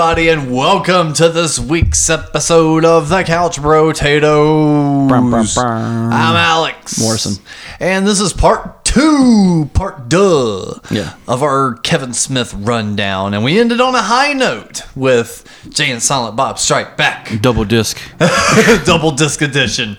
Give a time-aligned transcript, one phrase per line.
[0.00, 5.08] Everybody, and welcome to this week's episode of the Couch Potatoes.
[5.08, 6.12] Brum, brum, brum.
[6.12, 7.42] I'm Alex Morrison.
[7.80, 11.14] and this is part two, part duh, Yeah.
[11.26, 16.00] of our Kevin Smith rundown, and we ended on a high note with Jay and
[16.00, 17.98] Silent Bob Strike Back, Double disc.
[18.84, 19.96] double disc edition.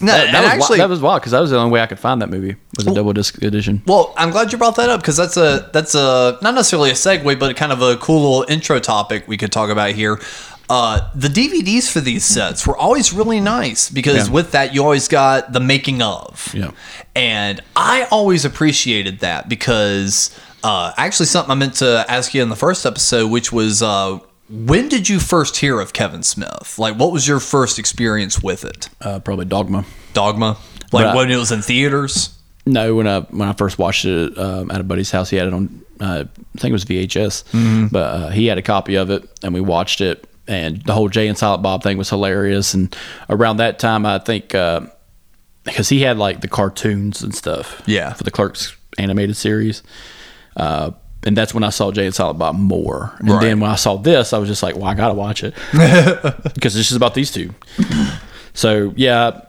[0.00, 1.86] No, That, and was, actually, that was wild because that was the only way I
[1.86, 3.82] could find that movie was a double disc edition.
[3.86, 6.94] Well, I'm glad you brought that up because that's a that's a not necessarily a
[6.94, 10.18] segue, but kind of a cool little intro topic we could talk about here.
[10.70, 14.32] Uh, the DVDs for these sets were always really nice because Yeah.
[14.34, 16.48] with that you always got the making of.
[16.54, 16.70] Yeah.
[17.16, 20.30] And I always appreciated that because
[20.62, 24.20] uh, actually something I meant to ask you in the first episode, which was uh,
[24.50, 26.78] when did you first hear of Kevin Smith?
[26.78, 28.88] Like, what was your first experience with it?
[29.00, 29.84] Uh, probably Dogma.
[30.12, 30.58] Dogma,
[30.92, 32.36] like I- when it was in theaters.
[32.66, 35.46] No, when I when I first watched it um, at a buddy's house, he had
[35.48, 35.82] it on.
[35.98, 36.24] Uh,
[36.56, 37.86] I think it was VHS, Mm-hmm.
[37.88, 40.26] but uh, he had a copy of it, and we watched it.
[40.46, 42.74] And the whole Jay and Silent Bob thing was hilarious.
[42.74, 42.94] And
[43.28, 44.80] around that time, I think uh,
[45.64, 48.12] because he had like the cartoons and stuff, Yeah.
[48.14, 49.82] for the Clerks animated series.
[50.56, 50.90] Uh,
[51.24, 53.14] and that's when I saw Jay and Silent Bob more.
[53.18, 53.40] And Right.
[53.42, 55.54] then when I saw this, I was just like, well, I gotta watch it
[56.54, 57.54] because this is about these two.
[58.54, 59.42] So yeah,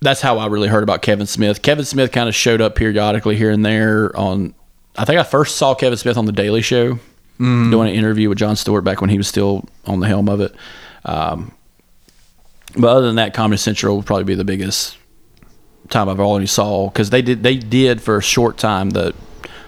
[0.00, 1.62] that's how I really heard about Kevin Smith.
[1.62, 4.54] Kevin Smith kind of showed up periodically here and there on.
[4.96, 6.98] I think I first saw Kevin Smith on the Daily Show
[7.38, 10.40] doing an interview with Jon Stewart back when he was still on the helm of
[10.42, 10.54] it.
[11.06, 11.52] Um,
[12.76, 14.98] but other than that, Comedy Central would probably be the biggest
[15.88, 19.14] time I've already saw because they did they did for a short time the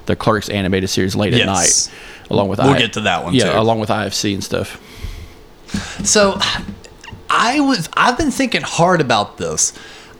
[0.06, 1.40] the Clerks animated series late Yes.
[1.42, 3.58] at night, along with We'll get to that one, Yeah, too.
[3.58, 4.80] along with IFC and stuff.
[6.04, 6.38] So
[7.30, 9.72] I was I've been thinking hard about this.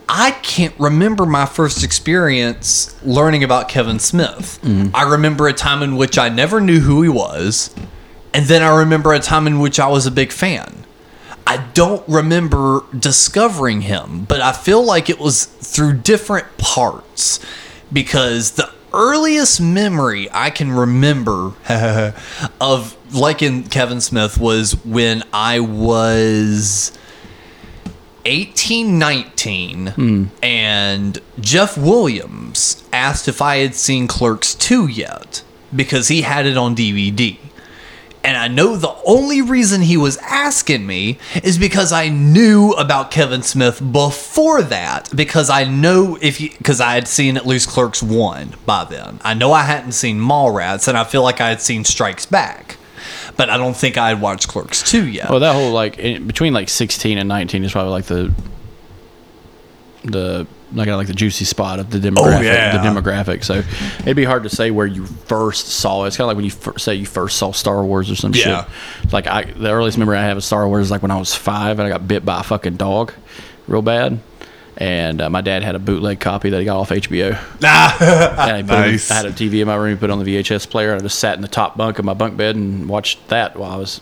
[0.08, 4.58] I can't remember my first experience learning about Kevin Smith.
[4.62, 4.94] Mm-hmm.
[4.94, 7.74] I remember a time in which I never knew who he was,
[8.34, 10.84] and then I remember a time in which I was a big fan.
[11.46, 17.40] I don't remember discovering him, but I feel like it was through different parts
[17.92, 21.52] because the earliest memory I can remember
[22.60, 26.96] of liking Kevin Smith was when I was
[28.24, 35.42] 18, 19, and Jeff Williams asked if I had seen Clerks 2 yet
[35.74, 37.38] because he had it on DVD.
[38.24, 43.10] And I know the only reason he was asking me is because I knew about
[43.10, 45.10] Kevin Smith before that.
[45.14, 49.18] Because I know if you, because I had seen at least Clerks 1 by then.
[49.24, 52.76] I know I hadn't seen Mallrats, and I feel like I had seen Strikes Back.
[53.36, 55.28] But I don't think I had watched Clerks 2 yet.
[55.30, 58.32] Well, that whole like in, between like sixteen and nineteen is probably like the
[60.04, 62.44] the like like the juicy spot of the demographic.
[62.44, 62.76] yeah.
[62.76, 63.44] The demographic.
[63.44, 63.62] So
[64.00, 66.08] it'd be hard to say where you first saw it.
[66.08, 68.32] It's kind of like when you fir- say you first saw Star Wars or some
[68.34, 68.64] Yeah.
[69.02, 69.12] shit.
[69.12, 71.34] Like I, the earliest memory I have of Star Wars is like when I was
[71.34, 73.12] five and I got bit by a fucking dog,
[73.68, 74.18] real bad.
[74.78, 77.38] And uh, my dad had a bootleg copy that he got off HBO.
[77.62, 79.10] And I, Nice.
[79.10, 81.18] I had a TV in my room, put on the VHS player, and I just
[81.18, 84.00] sat in the top bunk of my bunk bed and watched that while I was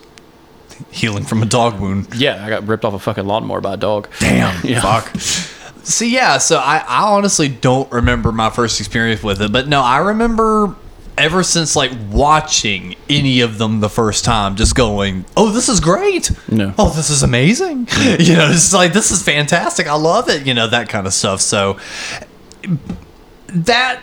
[0.93, 2.15] Healing from a dog wound.
[2.15, 4.09] yeah, I got ripped off a fucking lawnmower by a dog.
[4.21, 4.65] Damn.
[4.67, 4.81] Yeah.
[4.81, 5.13] Fuck.
[5.83, 9.83] So yeah, so I, I honestly don't remember my first experience with it, but no,
[9.83, 10.75] I remember
[11.19, 15.81] ever since like watching any of them the first time, just going, "Oh, this is
[15.81, 16.31] great!
[16.51, 16.75] No.
[16.79, 17.89] Oh, this is amazing!
[18.19, 19.87] you know, it's like this is fantastic.
[19.87, 20.47] I love it.
[20.47, 21.79] You know that kind of stuff." So
[23.49, 24.01] that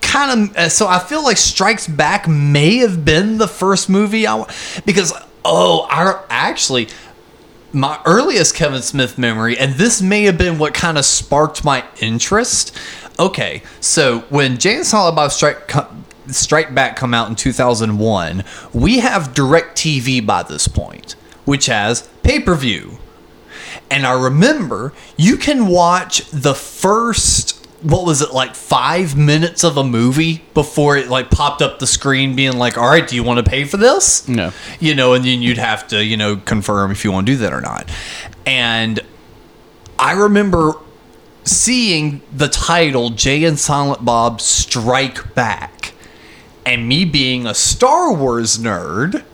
[0.00, 4.26] kind of uh, so I feel like Strikes Back may have been the first movie
[4.26, 4.44] I
[4.84, 5.12] because
[5.44, 6.88] oh, I actually
[7.72, 11.84] my earliest Kevin Smith memory, and this may have been what kind of sparked my
[12.00, 12.76] interest.
[13.18, 15.88] Okay, so when and Silent Bob Strike co-
[16.28, 21.12] Strike Back come out in 2001, we have Direct TV by this point,
[21.44, 22.98] which has pay per view.
[23.90, 29.76] And I remember you can watch the first what was it like five minutes of
[29.76, 33.22] a movie before it like popped up the screen being like, all right, do you
[33.22, 34.26] want to pay for this?
[34.28, 34.52] No.
[34.80, 37.38] You know, and then you'd have to, you know, confirm if you want to do
[37.38, 37.88] that or not.
[38.44, 39.00] And
[39.98, 40.74] I remember
[41.44, 45.94] seeing the title Jay and Silent Bob Strike Back,
[46.66, 49.24] and me being a Star Wars nerd,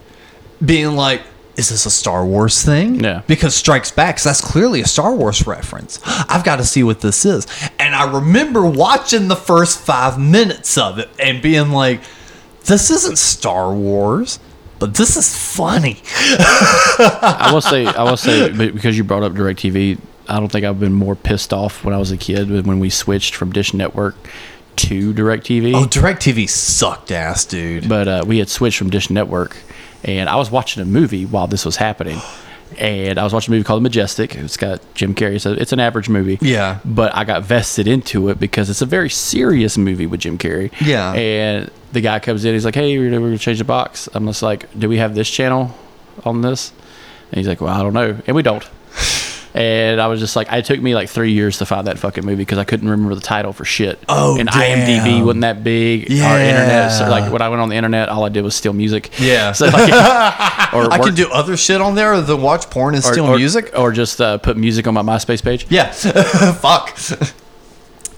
[0.65, 1.23] being like,
[1.57, 3.03] is this a Star Wars thing?
[3.03, 3.23] Yeah.
[3.27, 6.01] Because Strikes Back, that's clearly a Star Wars reference.
[6.07, 7.47] I've got to see what this is.
[7.79, 12.01] And I remember watching the first five minutes of it and being like,
[12.65, 14.39] this isn't Star Wars,
[14.79, 16.01] but this is funny.
[16.39, 19.99] I will say, I will say, because you brought up Directv,
[20.29, 22.91] I don't think I've been more pissed off when I was a kid when we
[22.91, 24.15] switched from Dish Network
[24.77, 25.75] to Directv.
[25.75, 27.89] Oh, DirecTV sucked ass, dude.
[27.89, 29.57] but uh, we had switched from Dish Network,
[30.05, 32.21] and I was watching a movie while this was happening.
[32.79, 34.35] And I was watching a movie called Majestic.
[34.35, 35.41] It's got Jim Carrey.
[35.41, 36.39] So it's an average movie.
[36.41, 36.81] Yeah.
[36.85, 40.73] But I got vested into it because it's a very serious movie with Jim Carrey.
[40.81, 41.13] Yeah.
[41.13, 42.53] And the guy comes in.
[42.53, 45.15] He's like, "Hey, we're we're gonna change the box." I'm just like, "Do we have
[45.15, 45.73] this channel
[46.25, 46.73] on this?"
[47.31, 48.65] And he's like, "Well, I don't know," and we don't.
[49.55, 52.25] And I was just like, it took me like three years to find that fucking
[52.25, 54.01] movie because I couldn't remember the title for shit.
[54.09, 55.05] Oh, and damn.
[55.05, 56.11] IMDb wasn't that big.
[56.11, 58.57] Yeah, Our internet, so like when I went on the internet, all I did was
[58.57, 59.11] steal music.
[59.19, 59.53] Yeah.
[59.65, 59.89] So like,
[60.75, 63.27] or I work- can do other shit on there than watch porn and or, steal
[63.27, 63.71] or- music.
[63.79, 65.67] or just uh, put music on my MySpace page.
[65.71, 65.91] Yeah.
[65.93, 66.99] Fuck.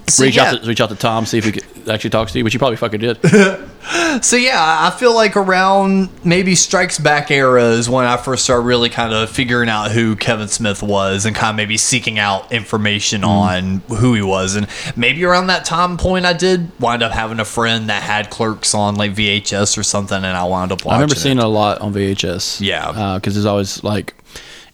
[0.08, 2.32] So reach yeah, out to reach out to Tom, see if he could actually talks
[2.32, 3.19] to you, which he probably fucking did.
[4.23, 8.62] so yeah, I feel like around maybe Strikes Back era is when I first started
[8.62, 12.53] really kind of figuring out who Kevin Smith was and kind of maybe seeking out
[12.53, 13.29] information mm.
[13.29, 14.55] on who he was.
[14.55, 18.31] And maybe around that time point, I did wind up having a friend that had
[18.31, 20.93] Clerks on like VHS or something, and I wound up watching.
[20.93, 22.61] I remember seeing it a lot on VHS.
[22.61, 22.88] Yeah.
[22.88, 24.14] Uh, because there's always like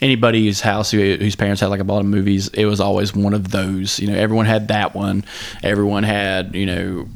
[0.02, 2.48] anybody whose house who, whose parents had like a lot of movies.
[2.48, 3.98] It was always one of those.
[3.98, 5.24] You know, everyone had that one.
[5.62, 7.06] Everyone had you know.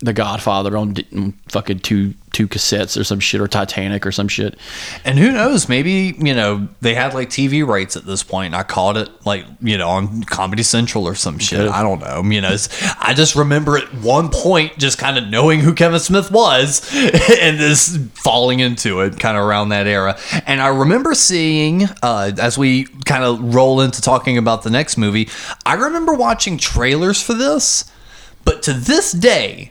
[0.00, 4.28] The Godfather on, on fucking two two cassettes or some shit or Titanic or some
[4.28, 4.56] shit.
[5.04, 5.68] And who knows?
[5.68, 8.46] Maybe you know they had like TV rights at this point.
[8.46, 11.58] And I caught it like you know on Comedy Central or some shit.
[11.58, 11.72] Could've.
[11.72, 12.22] I don't know.
[12.22, 12.56] You know,
[13.00, 17.58] I just remember at one point just kind of knowing who Kevin Smith was and
[17.58, 20.16] this falling into it kind of around that era.
[20.46, 24.96] And I remember seeing uh, as we kind of roll into talking about the next
[24.96, 25.28] movie.
[25.66, 27.90] I remember watching trailers for this,
[28.44, 29.70] but to this day.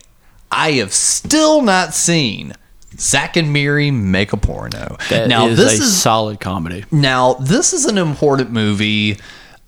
[0.52, 2.54] I have still not seen
[2.98, 4.98] Zack and Miri make a porno.
[5.10, 6.86] That now is this a is solid comedy.
[6.92, 9.20] now this is an important movie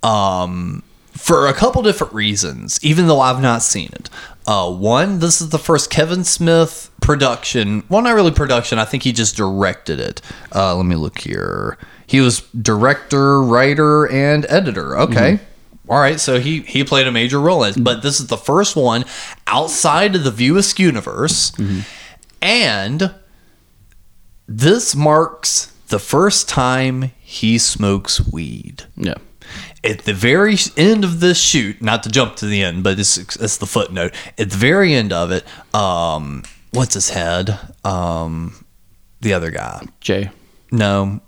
[0.03, 2.79] um, for a couple different reasons.
[2.83, 4.09] Even though I've not seen it,
[4.47, 7.83] uh, one, this is the first Kevin Smith production.
[7.89, 8.79] Well, not really production.
[8.79, 10.21] I think he just directed it.
[10.55, 11.77] Uh, let me look here.
[12.07, 14.97] He was director, writer, and editor.
[14.97, 15.39] Okay.
[15.89, 18.37] All right, so he he played a major role in it, but this is the
[18.37, 19.05] first one
[19.47, 21.51] outside of the View Askew universe,
[22.41, 23.13] and
[24.47, 28.83] this marks the first time he smokes weed.
[28.95, 29.15] Yeah.
[29.83, 33.17] At the very end of this shoot, not to jump to the end, but it's,
[33.17, 34.13] it's the footnote.
[34.37, 35.43] At the very end of it,
[35.73, 37.57] um, what's his head?
[37.83, 38.65] Um,
[39.21, 39.85] the other guy.
[40.01, 40.29] Jay.
[40.71, 41.21] No.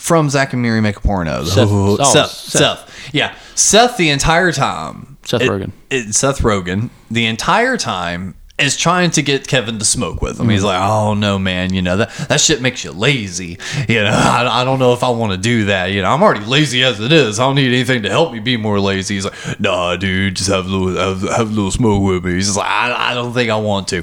[0.00, 1.44] From Zack and Miri Make a Porno.
[1.44, 2.50] Seth- Oh, Seth, Seth.
[2.50, 3.10] Seth.
[3.12, 3.34] Yeah.
[3.54, 5.18] Seth the entire time.
[5.24, 5.72] Seth it- Rogen.
[5.90, 6.88] it- Seth Rogen.
[7.10, 10.48] The entire time is trying to get Kevin to smoke with him.
[10.48, 10.68] He's mm-hmm.
[10.68, 13.58] like, oh no, man, you know, that, that shit makes you lazy.
[13.88, 15.92] You know, I, I don't know if I want to do that.
[15.92, 17.38] You know, I'm already lazy as it is.
[17.38, 19.14] I don't need anything to help me be more lazy.
[19.14, 22.34] He's like, nah, dude, just have a little, have, have a little smoke with me.
[22.34, 24.02] He's just like, I, I don't think I want to.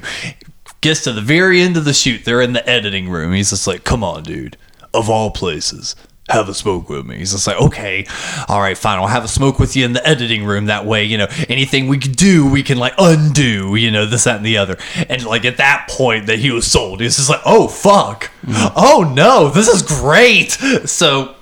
[0.80, 2.24] Gets to the very end of the shoot.
[2.24, 3.32] They're in the editing room.
[3.32, 4.56] He's just like, come on, dude.
[4.98, 5.94] Of all places,
[6.28, 7.18] have a smoke with me.
[7.18, 8.06] He's just like, okay,
[8.48, 8.98] all right, fine.
[8.98, 10.66] I'll have a smoke with you in the editing room.
[10.66, 14.24] That way, you know, anything we could do, we can like undo, you know, this,
[14.24, 14.76] that, and the other.
[15.08, 18.30] And like at that point that he was sold, he's just like, oh, fuck.
[18.42, 18.74] Mm-hmm.
[18.76, 20.50] Oh, no, this is great.
[20.88, 21.34] So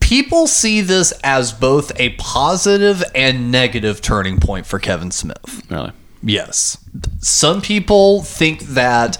[0.00, 5.62] people see this as both a positive and negative turning point for Kevin Smith.
[5.68, 5.92] Really.
[6.22, 6.78] Yes.
[7.20, 9.18] Some people think that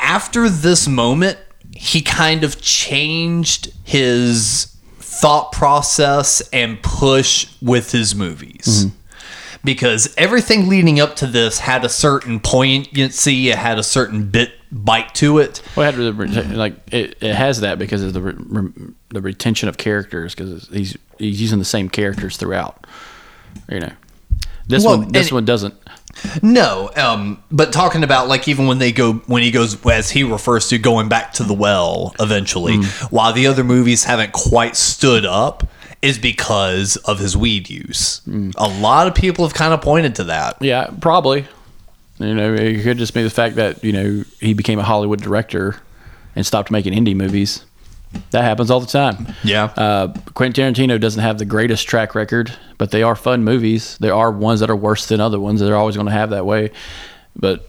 [0.00, 1.38] after this moment,
[1.82, 8.86] he kind of changed his thought process and push with his movies.
[8.86, 8.96] Mm-hmm.
[9.64, 14.52] Because everything leading up to this had a certain poignancy, it had a certain bit
[14.70, 15.60] bite to it.
[15.74, 19.76] Well, it had like it, it has that because of the re- the retention of
[19.76, 22.86] characters because he's he's using the same characters throughout.
[23.68, 23.92] You know,
[24.68, 25.74] this Well, one this one doesn't.
[26.42, 30.24] No, um, but talking about like even when they go when he goes as he
[30.24, 32.76] refers to going back to the well eventually,
[33.10, 35.66] while the other movies haven't quite stood up,
[36.02, 38.20] is because of his weed use.
[38.56, 40.60] A lot of people have kind of pointed to that.
[40.60, 41.46] Yeah, probably.
[42.18, 45.20] You know, it could just be the fact that you know he became a Hollywood
[45.20, 45.76] director
[46.36, 47.64] and stopped making indie movies.
[48.30, 49.34] That happens all the time.
[49.44, 49.64] Yeah.
[49.76, 53.98] Uh, Quentin Tarantino doesn't have the greatest track record, but they are fun movies.
[53.98, 55.60] There are ones that are worse than other ones.
[55.60, 56.70] They're always going to have that way.
[57.36, 57.68] But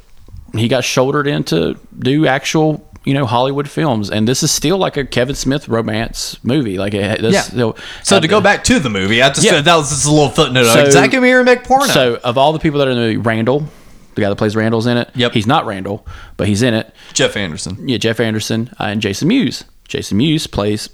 [0.56, 4.78] he got shouldered in to do actual, you know, Hollywood films, and this is still
[4.78, 6.78] like a Kevin Smith romance movie.
[6.78, 7.42] Like, it, this, Yeah.
[7.42, 9.60] still- So to go back to the movie, I just Yeah.
[9.62, 10.66] that was just a little footnote.
[10.66, 11.86] So- Zack and Miri make porno.
[11.88, 13.68] So, of all the people that are in the movie, Randall,
[14.16, 15.10] the guy that plays Randall's in it.
[15.16, 15.34] Yep.
[15.34, 16.06] He's not Randall,
[16.38, 16.94] but he's in it.
[17.14, 17.78] Jeff Anderson.
[17.88, 19.64] Yeah, Jeff Anderson uh, and Jason Mewes.
[19.94, 20.90] Jason Mewes plays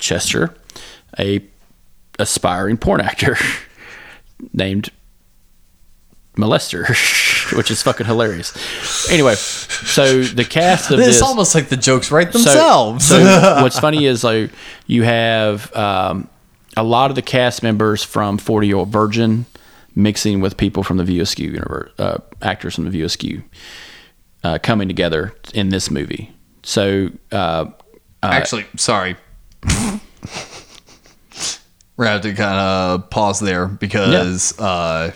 [0.00, 0.52] Chester,
[1.20, 1.40] a
[2.18, 3.36] aspiring porn actor
[4.52, 4.90] named
[6.36, 6.88] Molester,
[7.56, 9.08] which is fucking hilarious.
[9.08, 13.06] Anyway, so the cast of It's this almost like the jokes write themselves.
[13.06, 13.22] So,
[13.62, 14.50] what's funny is like
[14.88, 16.28] you have um,
[16.76, 19.46] a lot of the cast members from Forty Year Old Virgin
[19.94, 23.44] mixing with people from the View Askew universe, uh, actors from the View Askew
[24.42, 26.32] uh, coming together in this movie.
[26.64, 27.66] So uh,
[28.22, 29.16] Actually, sorry.
[31.96, 35.12] We're gonna have to kind of pause there because uh,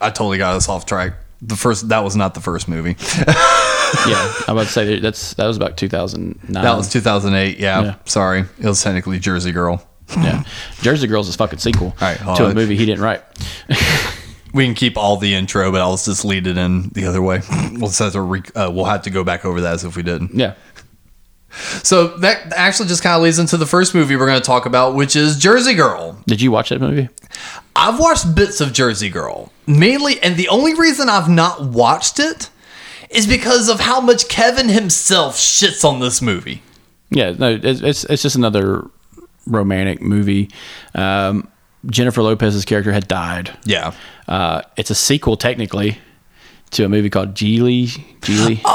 [0.00, 1.14] I totally got us off track.
[1.42, 2.96] The first that was not the first movie.
[4.06, 6.52] yeah, I'm about to say that- that's that was about 2009.
[6.62, 7.58] That was 2008.
[7.58, 7.94] Yeah, Yeah.
[8.06, 9.86] sorry, it was technically Jersey Girl.
[10.16, 10.44] yeah.
[10.80, 13.22] Jersey Girls is a fucking sequel right, to uh, a movie he didn't write.
[14.54, 17.40] We can keep all the intro, but I'll just lead it in the other way.
[17.72, 19.96] We'll just have to re- uh, we'll have to go back over that as if
[19.96, 20.34] we didn't.
[20.34, 20.56] Yeah.
[21.82, 24.66] So that actually just kind of leads into the first movie we're going to talk
[24.66, 26.18] about, which is Jersey Girl.
[26.26, 27.08] Did you watch that movie?
[27.76, 32.50] I've watched bits of Jersey Girl, mainly, and the only reason I've not watched it
[33.10, 36.62] is because of how much Kevin himself shits on this movie.
[37.10, 38.88] Yeah, no, it's it's, just another
[39.46, 40.50] romantic movie.
[40.94, 41.48] Um,
[41.86, 43.56] Jennifer Lopez's character had died.
[43.64, 43.92] Yeah.
[44.28, 45.98] Uh, it's a sequel, technically,
[46.72, 47.86] to a movie called Gigli.
[48.20, 48.60] Gigli.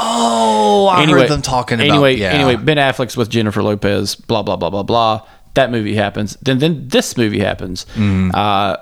[0.70, 1.90] Oh, I heard them talking about.
[1.90, 2.30] Anyway, yeah.
[2.30, 4.14] anyway, Ben Affleck's with Jennifer Lopez.
[4.14, 5.26] Blah blah blah blah blah.
[5.54, 6.36] That movie happens.
[6.40, 7.84] Then then this movie happens.
[7.94, 8.30] Mm-hmm.
[8.32, 8.76] Uh,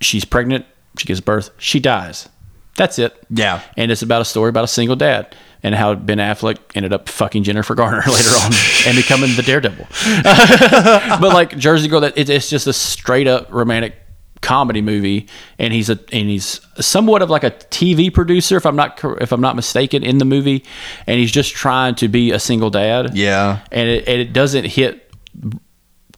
[0.00, 0.66] she's pregnant.
[0.98, 1.50] She gives birth.
[1.58, 2.28] She dies.
[2.76, 3.14] That's it.
[3.30, 3.62] Yeah.
[3.76, 7.08] And it's about a story about a single dad and how Ben Affleck ended up
[7.08, 8.52] fucking Jennifer Garner later on
[8.86, 9.86] and becoming the Daredevil.
[11.20, 13.94] but like Jersey Girl, that it, it's just a straight up romantic
[14.42, 15.26] comedy movie,
[15.58, 19.32] and he's a and he's somewhat of like a TV producer, if I'm not if
[19.32, 20.64] I'm not mistaken, in the movie,
[21.06, 23.16] and he's just trying to be a single dad.
[23.16, 23.60] Yeah.
[23.72, 25.10] and it, and it doesn't hit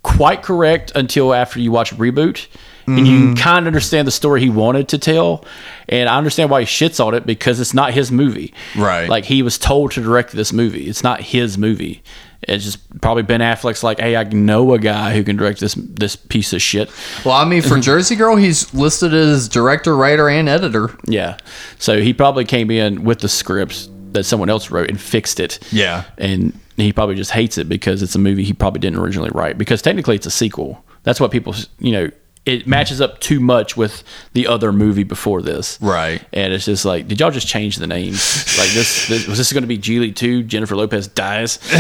[0.02, 2.47] quite correct until after you watch reboot
[2.87, 3.35] and you mm-hmm.
[3.35, 5.45] can kind of understand the story he wanted to tell
[5.88, 9.09] and i understand why he shits on it because it's not his movie Right.
[9.09, 12.02] like he was told to direct this movie it's not his movie
[12.48, 15.74] it's just probably ben affleck's like hey i know a guy who can direct this
[15.74, 16.90] this piece of shit
[17.24, 20.96] Well, I mean, for Jersey Girl, he's listed as director, writer, and editor.
[21.06, 21.36] yeah
[21.78, 25.58] so he probably came in with the scripts that someone else wrote and fixed it
[25.72, 26.04] Yeah.
[26.18, 29.58] and he probably just hates it because it's a movie he probably didn't originally write
[29.58, 32.10] because technically it's a sequel that's what people you know
[32.46, 35.78] it matches up too much with the other movie before this.
[35.80, 36.22] Right.
[36.32, 39.52] and it's just like did y'all just change the names like this, this was this
[39.52, 41.58] going to be Gigli 2 Jennifer Lopez dies?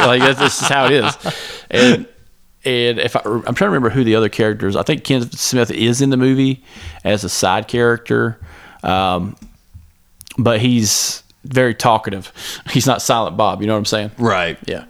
[0.00, 1.16] Like that's, this is how it is.
[1.70, 2.06] And
[2.64, 5.70] and if I, I'm trying to remember who the other characters I think Ken Smith
[5.70, 6.62] is in the movie
[7.04, 8.38] as a side character
[8.82, 9.36] um,
[10.38, 12.32] but he's very talkative.
[12.70, 14.10] He's not silent Bob you know what I'm saying?
[14.18, 14.58] Right.
[14.66, 14.84] yeah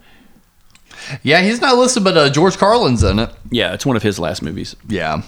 [1.23, 3.31] Yeah, he's not listed, but uh, George Carlin's in it.
[3.51, 5.23] yeah it's one of his last movies Yeah.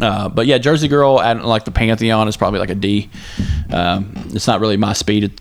[0.00, 3.10] Uh, but yeah, Jersey Girl, I don't like the Pantheon is probably like a D.
[3.70, 5.38] Um, it's not really my speed.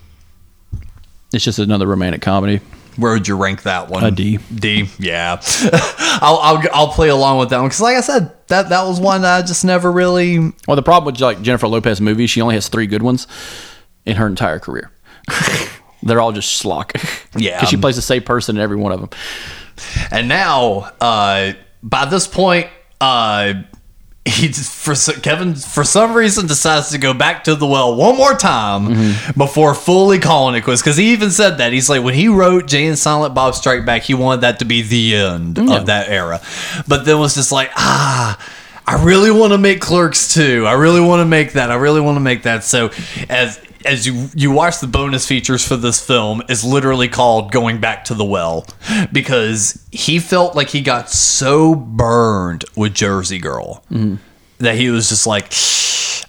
[1.32, 2.60] It's just another romantic comedy.
[2.98, 4.04] Where would you rank that one?
[4.04, 4.40] A D.
[4.54, 4.90] D.
[5.00, 5.40] Yeah.
[6.22, 9.00] I'll, I'll I'll play along with that one because, like I said, that that was
[9.00, 10.40] one that I just never really.
[10.68, 13.28] Well, the problem with like Jennifer Lopez movies, she only has three good ones
[14.06, 14.92] in her entire career.
[16.04, 16.92] They're all just schlock.
[17.40, 17.56] Yeah.
[17.58, 19.10] because she plays the same person in every one of them.
[20.12, 22.68] And now, uh, by this point,
[23.00, 23.54] uh,
[24.26, 28.18] he just, for Kevin for some reason decides to go back to the well one
[28.18, 30.82] more time before fully calling it quits.
[30.82, 33.86] Because he even said that he's like when he wrote Jay and Silent Bob Strike
[33.86, 36.40] Back, he wanted that to be the end of that era.
[36.88, 38.38] But then was just like ah.
[38.88, 40.66] I really want to make Clerks too.
[40.66, 41.72] I really want to make that.
[41.72, 42.64] I really want to make that.
[42.64, 42.90] So
[43.30, 47.80] as as you you watch the bonus features for this film is literally called going
[47.80, 48.66] back to the well
[49.12, 54.16] because he felt like he got so burned with Jersey Girl mm-hmm.
[54.60, 55.54] that he was just like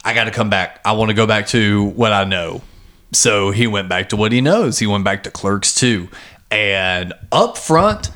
[0.05, 0.81] I got to come back.
[0.83, 2.61] I want to go back to what I know.
[3.13, 4.79] So he went back to what he knows.
[4.79, 6.09] He went back to Clerks 2.
[6.51, 8.09] And up front,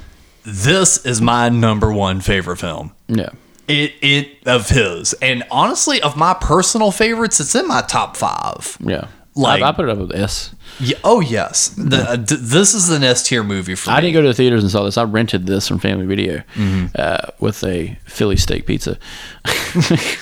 [0.44, 2.94] this is my number one favorite film.
[3.08, 3.30] Yeah,
[3.68, 5.14] It it of his.
[5.14, 8.78] And honestly, of my personal favorites, it's in my top five.
[8.80, 9.08] yeah.
[9.38, 10.54] Like, I, I put it up with S.
[10.80, 14.02] yeah, oh yes, the, uh, d- this is an S tier movie for I me.
[14.02, 14.98] didn't go to the theaters and saw this.
[14.98, 16.88] I rented this from Family Video Mm-hmm.
[16.96, 18.98] uh, with a Philly steak pizza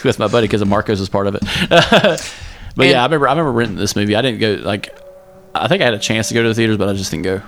[0.04, 1.44] with my buddy because Marcos was part of it.
[2.76, 4.16] but yeah, I remember I remember renting this movie.
[4.16, 4.98] I didn't go like
[5.54, 7.24] I think I had a chance to go to the theaters, but I just didn't
[7.24, 7.42] go.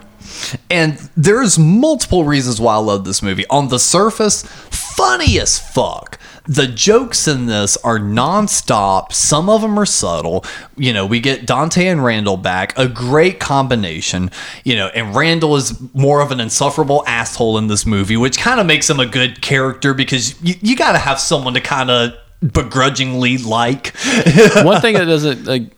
[0.70, 3.46] And there's multiple reasons why I love this movie.
[3.50, 6.17] On the surface, funny as fuck.
[6.48, 9.12] The jokes in this are nonstop.
[9.12, 10.46] Some of them are subtle.
[10.78, 14.32] You know, we get Dante and Randall back, a great combination.
[14.64, 18.60] You know, and Randall is more of an insufferable asshole in this movie, which kind
[18.60, 21.92] of makes him a good character because you, you got to have someone to kind
[21.92, 22.14] of
[22.54, 23.96] begrudgingly like.
[24.64, 25.72] One thing that doesn't like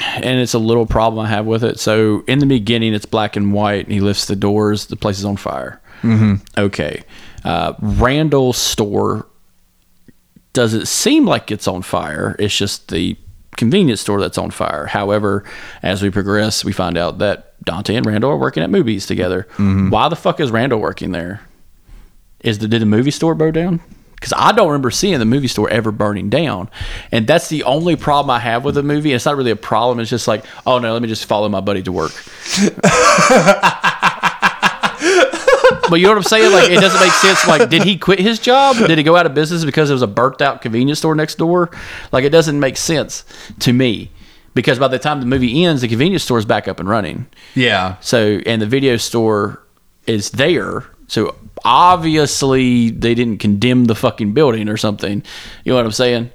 [0.00, 1.78] and it's a little problem I have with it.
[1.78, 4.86] So in the beginning, it's black and white, and he lifts the doors.
[4.86, 5.80] The place is on fire.
[6.02, 6.34] Mm-hmm.
[6.58, 7.02] Okay,
[7.44, 9.26] uh, Randall's store
[10.52, 12.36] doesn't seem like it's on fire.
[12.38, 13.16] It's just the
[13.56, 14.86] convenience store that's on fire.
[14.86, 15.44] However,
[15.82, 19.46] as we progress, we find out that Dante and Randall are working at movies together.
[19.52, 19.90] Mm-hmm.
[19.90, 21.42] Why the fuck is Randall working there?
[22.40, 23.80] Is the did the movie store burn down?
[24.14, 26.70] Because I don't remember seeing the movie store ever burning down,
[27.10, 29.10] and that's the only problem I have with the movie.
[29.10, 29.98] And it's not really a problem.
[30.00, 32.12] It's just like, oh no, let me just follow my buddy to work.
[35.92, 36.50] but you know what I'm saying?
[36.50, 37.46] Like, it doesn't make sense.
[37.46, 38.76] Like, did he quit his job?
[38.78, 41.36] Did he go out of business because there was a burnt out convenience store next
[41.36, 41.68] door?
[42.12, 43.24] Like, it doesn't make sense
[43.58, 44.10] to me.
[44.54, 47.26] Because by the time the movie ends, the convenience store is back up and running.
[47.54, 47.96] yeah.
[48.00, 49.62] So, and the video store
[50.06, 50.84] is there.
[51.08, 55.22] So obviously they didn't condemn the fucking building or something.
[55.64, 56.30] You know what I'm saying?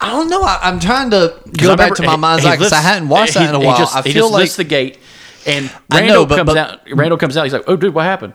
[0.00, 0.42] I don't know.
[0.42, 2.72] I, I'm trying to go I back remember to my he- mind's he eye because
[2.72, 3.76] I hadn't watched that in a while.
[3.76, 4.98] He just, I he feel like the gate,
[5.46, 6.80] and I know, Randall but- comes but- out.
[6.92, 7.44] Randall comes out.
[7.44, 8.34] He's like, "Oh, dude, what happened?"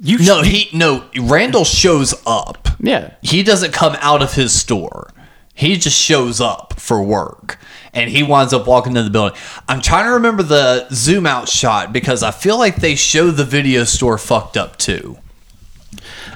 [0.00, 1.08] You no, he no.
[1.18, 2.68] Randall shows up.
[2.78, 3.14] Yeah.
[3.22, 5.10] he doesn't come out of his store.
[5.54, 7.58] He just shows up for work,
[7.94, 9.38] and he winds up walking into the building.
[9.66, 13.44] I'm trying to remember the zoom out shot because I feel like they show the
[13.44, 15.16] video store fucked up too.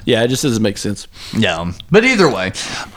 [0.05, 1.07] Yeah, it just doesn't make sense.
[1.37, 2.47] Yeah, but either way,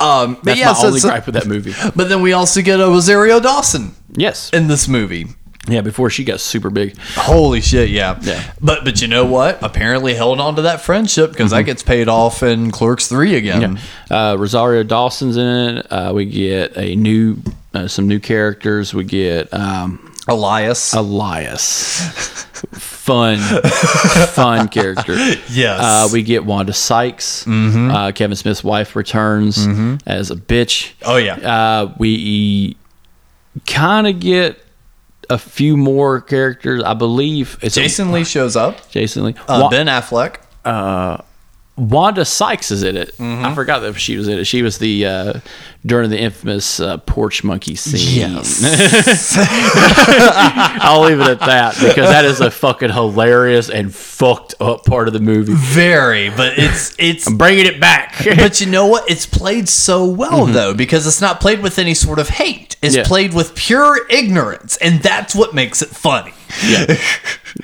[0.00, 0.66] um, but That's yeah.
[0.68, 1.74] my So, only so- gripe with that movie.
[1.94, 4.48] but then we also get a Rosario Dawson Yes.
[4.54, 5.26] in this movie.
[5.66, 6.96] Yeah, before she got super big.
[7.16, 8.18] Holy shit, yeah.
[8.20, 8.52] Yeah.
[8.60, 9.58] But but you know what?
[9.62, 13.80] Apparently held on to that friendship because that gets paid off in Clerks 3 again.
[14.10, 15.46] Uh, Rosario Dawson's in
[15.78, 15.86] it.
[15.90, 17.38] Uh, we get a new,
[17.72, 18.92] uh, some new characters.
[18.92, 20.92] We get um, Elias.
[20.92, 22.44] Elias.
[22.72, 23.38] fun,
[24.28, 25.14] fun character.
[25.50, 25.80] Yes.
[25.80, 27.46] Uh, we get Wanda Sykes.
[27.46, 29.58] Uh, Kevin Smith's wife returns
[30.06, 30.92] as a bitch.
[31.04, 31.34] Oh, yeah.
[31.36, 32.76] Uh, we
[33.66, 34.60] kind of get
[35.30, 36.82] a few more characters.
[36.82, 38.90] I believe it's Jason Lee shows up.
[38.90, 39.34] Jason Lee.
[39.48, 40.36] Uh, Wa- ben Affleck.
[41.76, 43.08] Wanda Sykes is in it.
[43.16, 43.44] Mm-hmm.
[43.44, 44.44] I forgot that she was in it.
[44.44, 45.40] She was the uh,
[45.84, 48.30] during the infamous uh, porch monkey scene.
[50.80, 55.08] I'll leave it at that because that is a fucking hilarious and fucked up part
[55.08, 55.54] of the movie.
[55.56, 57.26] Very, but it's it's.
[57.26, 58.24] I'm bringing it back.
[58.36, 59.10] but you know what?
[59.10, 62.76] It's played so well though because it's not played with any sort of hate.
[62.82, 63.02] It's Yeah.
[63.04, 66.34] played with pure ignorance, and that's what makes it funny.
[66.64, 66.84] yeah,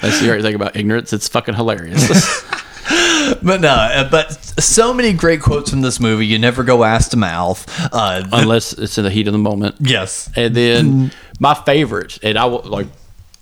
[0.01, 1.12] that's the great thing about ignorance.
[1.12, 2.44] It's fucking hilarious.
[3.42, 6.26] But no, uh, but so many great quotes from this movie.
[6.26, 7.64] You never go ass to mouth.
[7.92, 9.76] Uh, Unless it's in the heat of the moment.
[9.81, 12.88] yes, And then my favorite, and I will like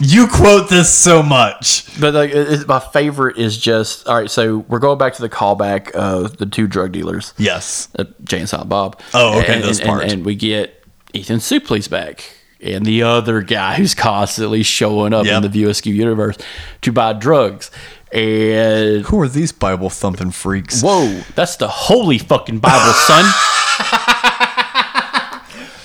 [0.00, 1.98] you quote this so much.
[1.98, 4.30] But like, it, it- my favorite is just all right.
[4.30, 7.88] So we're going back to the callback of the two drug dealers, Yes.
[7.98, 9.00] uh, Jay and Silent Bob.
[9.14, 10.04] Oh, okay, and, those and, parts.
[10.04, 10.84] And, and we get
[11.14, 12.22] Ethan Suplee's back,
[12.60, 15.36] and the other guy who's constantly showing up Yep.
[15.36, 16.36] in the View Askew universe
[16.82, 17.70] to buy drugs.
[18.12, 20.82] And Who are these Bible thumping freaks?
[20.82, 23.24] whoa, that's the holy fucking Bible, son.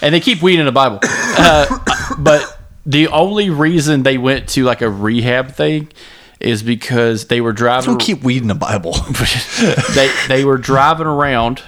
[0.02, 1.00] and they keep weeding the Bible.
[1.04, 1.80] Uh,
[2.18, 5.92] but the only reason they went to like a rehab thing
[6.40, 7.92] is because they were driving.
[7.92, 8.94] Don't keep weeding the Bible
[9.96, 11.62] they they were driving around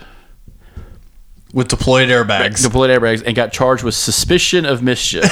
[1.53, 2.61] with deployed airbags.
[2.61, 5.23] deployed airbags and got charged with suspicion of mischief.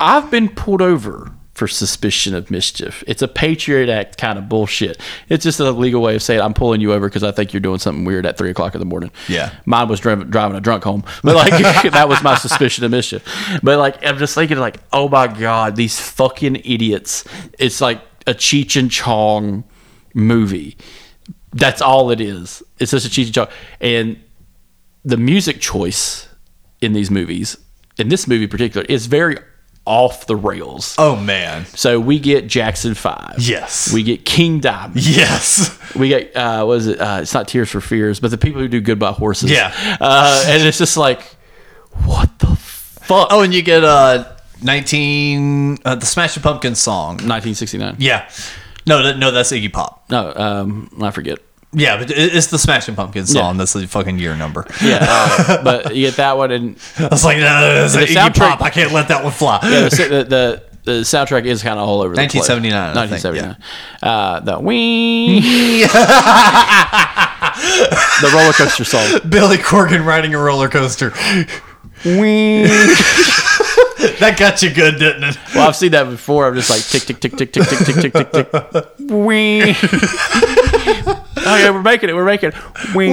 [0.00, 3.02] I've been pulled over for suspicion of mischief.
[3.06, 5.00] It's a Patriot Act kind of bullshit.
[5.30, 7.60] It's just a legal way of saying I'm pulling you over because I think you're
[7.60, 9.10] doing something weird at three o'clock in the morning.
[9.26, 9.54] Yeah.
[9.64, 11.52] mine was driving, driving a drunk home, but like
[11.92, 13.24] that was my suspicion of mischief.
[13.62, 17.24] But like I'm just thinking like, oh my god, these fucking idiots!
[17.58, 19.64] It's like a Cheech and Chong
[20.14, 20.76] movie.
[21.52, 22.62] That's all it is.
[22.78, 23.48] It's just a Cheech and Chong,
[23.80, 24.20] and
[25.06, 26.28] the music choice
[26.82, 27.56] in these movies,
[27.96, 29.38] in this movie in particular, is very
[29.86, 30.94] off the rails.
[30.98, 31.64] oh man.
[31.66, 33.36] So we get Jackson Five.
[33.38, 33.92] Yes.
[33.92, 35.06] We get King Diamond.
[35.06, 35.78] Yes.
[35.94, 37.00] We get uh, what is it?
[37.00, 39.50] Uh, it's not Tears for Fears, but the people who do Goodbye Horses.
[39.50, 39.72] Yeah.
[40.00, 41.22] Uh, and it's just like,
[42.04, 43.28] what the fuck?
[43.30, 44.24] Oh, and you get uh
[44.62, 47.12] 19 uh, the Smashing Pumpkins song.
[47.18, 47.96] 1969.
[47.98, 48.28] Yeah.
[48.86, 50.04] No, no, that's Iggy Pop.
[50.10, 51.38] No, um, I forget.
[51.72, 53.58] Yeah, but it's the Smashing Pumpkins song.
[53.58, 54.66] That's the fucking year number.
[54.82, 58.34] Yeah, uh, but you get that one, and I was like, no, The Iggy soundtrack-
[58.34, 58.62] Pop.
[58.62, 59.58] I can't let that one fly.
[59.62, 63.22] yeah, the, the, the soundtrack is kind of all over the 1979, I place.
[63.22, 63.56] think, 1979.
[64.02, 65.40] Uh, the wee,
[68.22, 69.20] the roller coaster song.
[69.28, 71.12] Billy Corgan riding a roller coaster.
[72.04, 72.66] Wee.
[74.20, 75.38] That got you good, didn't it?
[75.54, 76.46] Well, I've seen that before.
[76.46, 78.86] I'm just like tick tick tick tick tick tick tick tick tick tick.
[79.10, 79.74] Wee.
[81.46, 82.14] Oh yeah, we're making it.
[82.14, 82.94] We're making it.
[82.94, 83.06] Wee.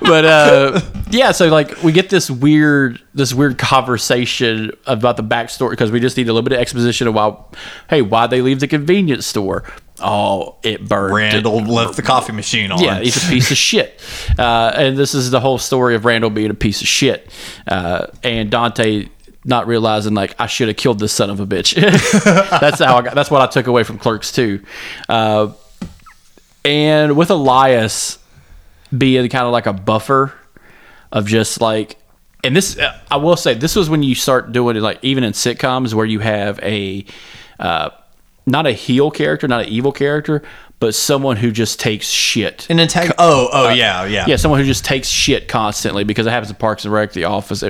[0.08, 5.70] but uh, yeah, so like we get this weird this weird conversation about the backstory
[5.70, 7.36] because we just need a little bit of exposition of why,
[7.88, 9.64] hey, why they leave the convenience store.
[9.98, 11.14] Oh, it burned.
[11.14, 12.82] Randall left the coffee machine on.
[12.82, 14.00] Yeah, he's a piece of shit.
[14.38, 17.30] Uh, and this is the whole story of Randall being a piece of shit.
[17.66, 19.08] Uh, and Dante
[19.46, 21.74] not realizing like I should have killed this son of a bitch.
[22.60, 24.62] that's how I got, that's what I took away from Clerks too.
[25.08, 25.52] Uh,
[26.66, 28.18] and with Elias
[28.96, 30.32] being kind of like a buffer
[31.12, 31.96] of just like
[32.44, 35.24] and this uh, I will say this was when you start doing it like even
[35.24, 37.06] in sitcoms where you have a
[37.58, 37.90] uh,
[38.46, 40.42] not a heel character, not an evil character,
[40.78, 42.66] but someone who just takes shit.
[42.68, 44.26] An antag- Oh, oh, yeah, yeah.
[44.28, 47.24] Yeah, someone who just takes shit constantly because it happens in Parks and Rec, The
[47.24, 47.64] Office.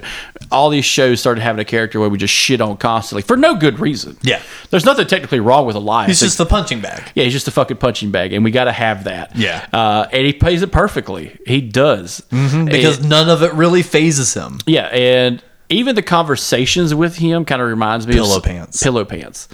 [0.51, 3.55] All these shows started having a character where we just shit on constantly for no
[3.55, 4.17] good reason.
[4.23, 4.43] Yeah.
[4.71, 6.09] there's nothing technically wrong with Elias.
[6.09, 7.05] He's just the punching bag.
[7.15, 9.37] yeah, he's just a fucking punching bag, and we got to have that.
[9.37, 9.65] Yeah.
[9.73, 11.39] uh, and he plays it perfectly.
[11.47, 14.59] He does Because And- none of it really phases him.
[14.67, 18.83] yeah, and even the conversations with him kind of reminds me Pillow of Pillow pants.
[18.83, 19.49] Pillow pants.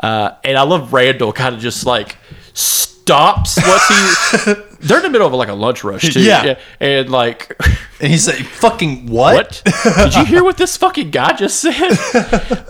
[0.00, 2.16] Uh, and I love Randall kind of just like
[2.54, 4.54] stops what he.
[4.80, 6.22] They're in the middle of like a lunch rush too.
[6.22, 6.58] Yeah.
[6.80, 7.54] and like,
[8.00, 9.62] And he's like, fucking what?
[9.64, 9.84] what?
[9.96, 11.96] Did you hear what this fucking guy just said?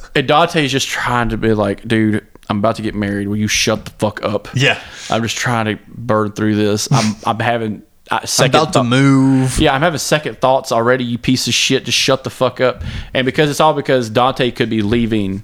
[0.14, 2.26] and Dante's just trying to be like, dude.
[2.50, 3.26] I'm about to get married.
[3.28, 4.48] Will you shut the fuck up?
[4.54, 4.78] Yeah.
[5.08, 6.88] I'm just trying to burn through this.
[6.92, 9.58] I'm I'm having uh, I'm second about to move.
[9.58, 11.04] yeah, I'm having second thoughts already.
[11.04, 12.82] You piece of shit, just shut the fuck up.
[13.14, 15.42] And because it's all because Dante could be leaving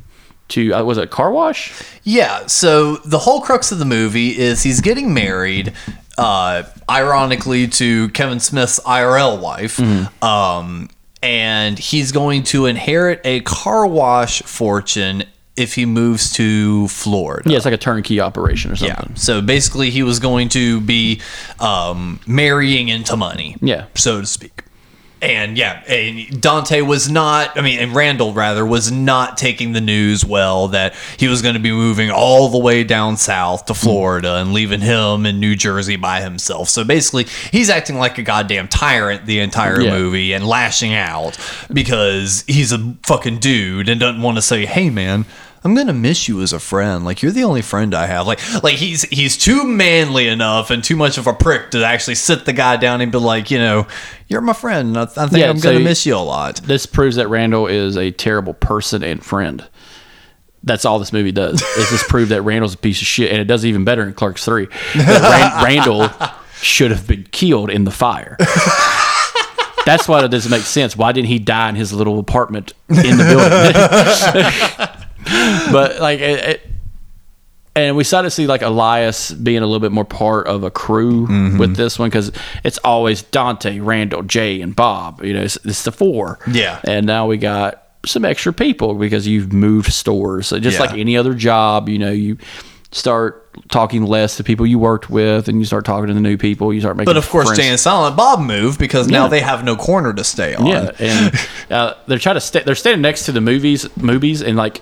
[0.51, 1.73] to uh, was it car wash?
[2.03, 5.73] Yeah, so the whole crux of the movie is he's getting married,
[6.19, 9.77] uh, ironically, to Kevin Smith's IRL wife.
[9.77, 10.25] Mm-hmm.
[10.25, 10.89] Um,
[11.23, 15.25] and he's going to inherit a car wash fortune
[15.57, 17.51] if he moves to Florida.
[17.51, 18.95] Yeah, it's like a turnkey operation or something.
[18.95, 19.01] Yeah.
[19.01, 19.17] something.
[19.17, 21.21] So basically, he was going to be
[21.59, 23.57] um, marrying into money.
[23.61, 23.87] Yeah.
[23.95, 24.65] So to speak.
[25.23, 29.81] And yeah, and Dante was not, I mean, and Randall rather, was not taking the
[29.81, 33.75] news well that he was going to be moving all the way down south to
[33.75, 36.71] Florida and leaving him in New Jersey by himself.
[36.71, 39.91] So basically, he's acting like a goddamn tyrant the entire Yeah.
[39.91, 41.37] movie and lashing out
[41.71, 45.27] because he's a fucking dude and doesn't want to say, hey, man.
[45.63, 47.05] I'm gonna miss you as a friend.
[47.05, 48.27] Like you're the only friend I have.
[48.27, 52.15] Like like he's he's too manly enough and too much of a prick to actually
[52.15, 53.87] sit the guy down and be like, you know,
[54.29, 54.97] you're my friend.
[54.97, 56.57] I, I think Yeah, I'm so gonna miss you a lot.
[56.57, 59.67] This proves that Randall is a terrible person and friend.
[60.63, 61.61] That's all this movie does.
[61.63, 64.13] Is just prove that Randall's a piece of shit, and it does even better in
[64.15, 64.69] Clerks Three.
[64.95, 66.09] Randall
[66.61, 68.37] should have been killed in the fire.
[69.87, 70.95] That's why it doesn't make sense.
[70.97, 73.25] Why didn't he die in his little apartment in the
[74.77, 74.97] building?
[75.73, 76.67] but like it, it,
[77.77, 80.71] and we started to see like Elias being a little bit more part of a
[80.71, 81.59] crew Mm-hmm.
[81.59, 82.33] with this one because
[82.65, 85.23] it's always Dante, Randall, Jay, and Bob.
[85.25, 86.39] You know, it's, it's the four.
[86.51, 86.81] Yeah.
[86.85, 90.47] and now we got some extra people because you've moved stores.
[90.49, 90.87] So just Yeah.
[90.87, 92.39] like any other job, you know, you
[92.93, 93.37] start
[93.69, 96.73] talking less to people you worked with, and you start talking to the new people.
[96.75, 97.07] You start making.
[97.07, 97.59] But of course, friends.
[97.61, 99.29] Jay and Silent Bob moved because now Yeah.
[99.29, 100.67] they have no corner to stay on.
[100.67, 101.35] Yeah, and
[101.71, 102.63] uh, they're trying to stay.
[102.65, 104.81] They're standing next to the movies, movies, and like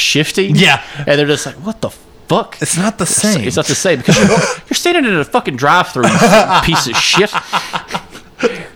[0.00, 0.56] shifting.
[0.56, 0.82] Yeah.
[0.98, 3.46] and they're just like, "What the fuck?" It's not the same.
[3.46, 4.28] It's not the same because you're,
[4.68, 6.04] you're standing in a fucking drive-through,
[6.64, 7.32] piece of shit.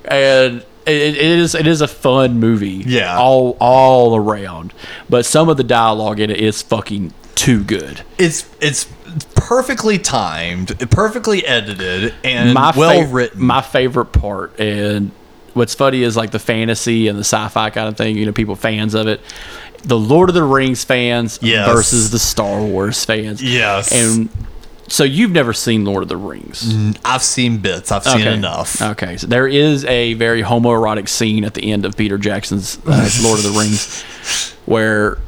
[0.04, 2.82] And it, it is it is a fun movie.
[2.86, 3.16] Yeah.
[3.18, 4.74] all all around.
[5.08, 8.02] But some of the dialogue in it is fucking too good.
[8.18, 8.86] It's it's
[9.34, 13.42] perfectly timed, perfectly edited, and my well fav- written.
[13.42, 15.10] My favorite part, and
[15.54, 18.16] what's funny is like the fantasy and the sci-fi kind of thing.
[18.18, 19.20] You know, people fans of it.
[19.84, 21.68] The Lord of the Rings fans Yes.
[21.68, 23.42] versus the Star Wars fans.
[23.42, 23.92] Yes.
[23.92, 24.28] and
[24.88, 26.74] so you've never seen Lord of the Rings.
[27.04, 27.90] I've seen bits.
[27.90, 28.80] I've seen enough.
[28.82, 33.08] Okay, so there is a very homoerotic scene at the end of Peter Jackson's uh,
[33.22, 34.02] Lord of the Rings,
[34.66, 35.18] where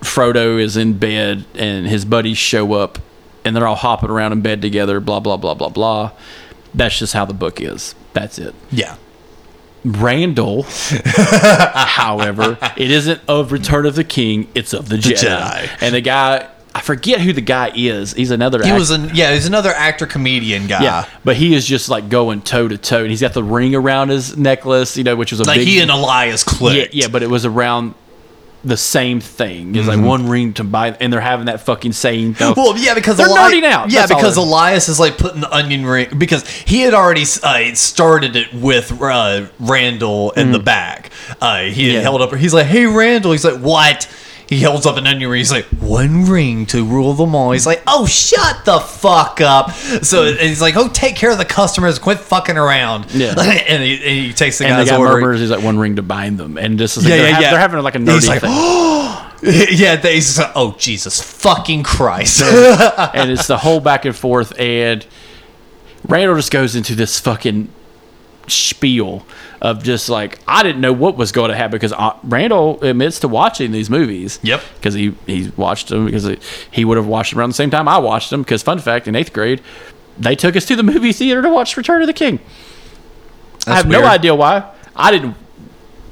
[0.00, 2.98] Frodo is in bed and his buddies show up,
[3.44, 5.00] and they're all hopping around in bed together.
[5.00, 6.12] Blah blah blah blah blah.
[6.74, 7.94] That's just how the book is.
[8.12, 8.54] That's it.
[8.70, 8.96] Yeah.
[9.86, 10.64] Randall,
[11.44, 15.14] however, it isn't of Return of the King; it's of the, Jedi.
[15.22, 15.68] Jedi.
[15.80, 18.12] And the guy, I forget who the guy is.
[18.12, 18.64] He's another.
[18.64, 20.82] He was an yeah, he's another actor comedian guy.
[20.82, 23.74] yeah, but he is just like going toe to toe, and he's got the ring
[23.74, 25.68] around his necklace, you know, which was a Like big.
[25.68, 26.94] he and Elias yeah, clicked.
[26.94, 27.94] yeah, but it was around
[28.64, 29.74] the same thing.
[29.76, 32.34] It's like one ring to buy, and they're having that fucking saying.
[32.34, 32.60] Mm-hmm.
[32.60, 33.90] Well, yeah, because They're Eli- nerding out.
[33.92, 34.36] Yeah, That's because.
[34.36, 39.00] Elias is like putting the onion ring because he had already uh, started it with
[39.00, 41.10] uh, Randall in the back.
[41.40, 41.92] Uh, he Mm.
[41.94, 42.00] Yeah.
[42.00, 42.34] held up.
[42.34, 44.08] He's like, "Hey, Randall." He's like, "What?"
[44.48, 45.38] He holds up an onion ring.
[45.38, 49.72] He's like, "One ring to rule them all." He's like, "Oh, shut the fuck up!"
[49.72, 51.98] So and he's like, "Oh, take care of the customers.
[51.98, 53.34] Quit fucking around." Yeah.
[53.38, 55.20] and, he, and he takes the and the guy's guy order.
[55.20, 55.40] murmurs.
[55.40, 57.50] He's like one ring to bind them, and just like, Yeah, they're, yeah, ha- yeah.
[57.50, 58.50] they're having like a nerdy He's like, thing.
[59.78, 64.58] yeah, they, he's like, "Oh, Jesus fucking Christ!" and it's the whole back and forth
[64.58, 65.04] and
[66.08, 67.68] Randall just goes into this fucking
[68.48, 69.26] spiel
[69.60, 73.20] of just like I didn't know what was going to happen because uh, Randall admits
[73.20, 74.38] to watching these movies.
[74.42, 74.62] Yep.
[74.76, 76.38] because he he watched them because he,
[76.70, 78.42] he would have watched them around the same time I watched them.
[78.42, 79.62] Because fun fact, in eighth grade,
[80.18, 82.38] they took us to the movie theater to watch Return of the King.
[82.38, 84.72] I That's have no idea why.
[84.94, 85.36] I didn't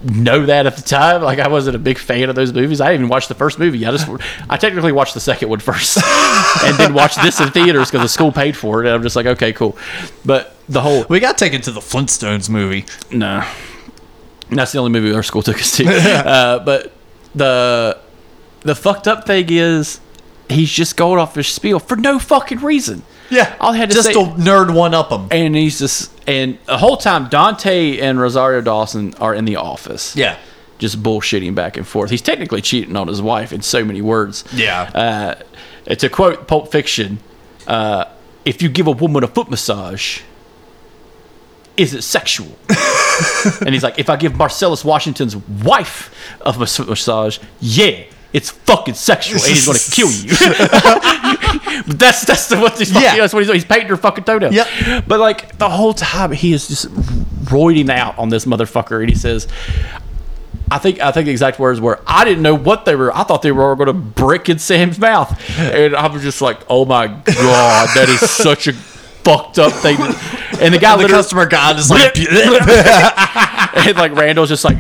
[0.05, 1.23] know that at the time.
[1.23, 2.81] Like I wasn't a big fan of those movies.
[2.81, 3.85] I even watched the first movie.
[3.87, 4.09] I just
[4.49, 5.97] I technically watched the second one first,
[6.65, 8.87] and then watched this in theaters because the school paid for it.
[8.87, 9.77] And I'm just like, okay, cool.
[10.25, 12.85] But the whole we got taken to the Flintstones movie.
[13.11, 13.49] no,
[14.51, 15.87] that's the only movie our school took us to.
[16.27, 16.93] uh, but
[17.35, 17.99] the
[18.61, 20.01] the fucked up thing is
[20.49, 23.03] he's just going off his spiel for no fucking reason.
[23.31, 25.29] Yeah, all I had to just say- to nerd one up him.
[25.31, 30.15] And he's just and the whole time Dante and Rosario Dawson are in the office.
[30.17, 30.37] Yeah,
[30.79, 32.11] just bullshitting back and forth.
[32.11, 34.45] He's technically cheating on his wife in so many words.
[34.53, 34.83] Yeah.
[35.87, 37.19] Uh, to quote Pulp Fiction,
[37.67, 38.07] uh,
[38.45, 40.21] if you give a woman a foot massage,
[41.77, 42.57] is it sexual?
[43.61, 48.05] and he's like, if I give Marcellus Washington's wife a mas- massage, yeah.
[48.35, 50.35] It's fucking sexual, and he's gonna kill you.
[51.87, 53.17] But that's that's the, what he's fucking, Yeah.
[53.17, 53.57] that's what he's doing.
[53.57, 54.53] He's painting her fucking toenail.
[54.53, 55.05] Yep.
[55.09, 56.89] But like the whole time, he is just
[57.47, 59.49] roiding out on this motherfucker, and he says,
[60.71, 63.15] I think I think the exact words were I didn't know what they were.
[63.15, 66.61] I thought they were going to brick in Sam's mouth, and I was just like,
[66.69, 69.97] "Oh my god, that is such a fucked up thing."
[70.61, 72.17] And the guy the customer guy is like,
[73.87, 74.77] and like Randall's just like,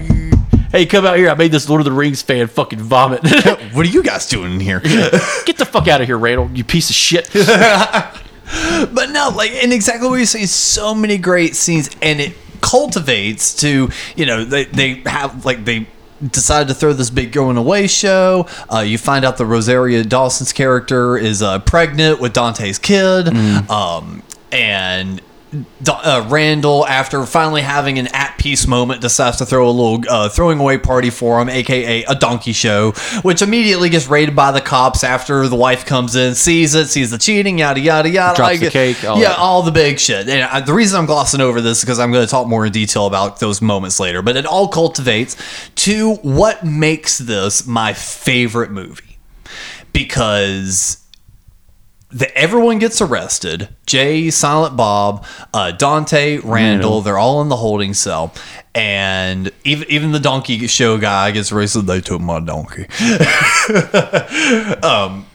[0.75, 1.31] "Hey, come out here!
[1.31, 3.23] I made this Lord of the Rings fan fucking vomit.
[3.73, 6.51] "What are you guys doing in here?" Get the fuck out of here, Randall!
[6.53, 10.49] You piece of shit." but no, like, and exactly what you're saying.
[10.49, 15.87] So many great scenes, and it cultivates to you know they they have like they
[16.31, 18.47] decided to throw this big going away show.
[18.73, 23.29] Uh, you find out that Rosario Dawson's character is uh, pregnant with Dante's kid,
[23.71, 25.21] um, and.
[25.89, 30.29] Uh, Randall, after finally having an at peace moment, decides to throw a little uh,
[30.29, 34.61] throwing away party for him, aka a donkey show, which immediately gets raided by the
[34.61, 38.37] cops after the wife comes in, sees it, sees the cheating, yada yada yada.
[38.37, 39.39] Drops I the cake, all yeah, that.
[39.39, 40.29] all the big shit.
[40.29, 42.67] And I, the reason I'm glossing over this is because I'm going to talk more
[42.67, 44.23] in detail about those moments later.
[44.23, 45.37] But it all cultivates
[45.77, 49.19] to what makes this my favorite movie
[49.93, 51.04] because
[52.15, 53.69] the, everyone gets arrested.
[53.87, 58.33] Jay, Silent Bob, uh, Dante, Randall, they're all in the holding cell.
[58.73, 61.83] And even even the donkey show guy gets arrested.
[61.83, 62.83] They took my donkey.
[64.83, 65.27] um,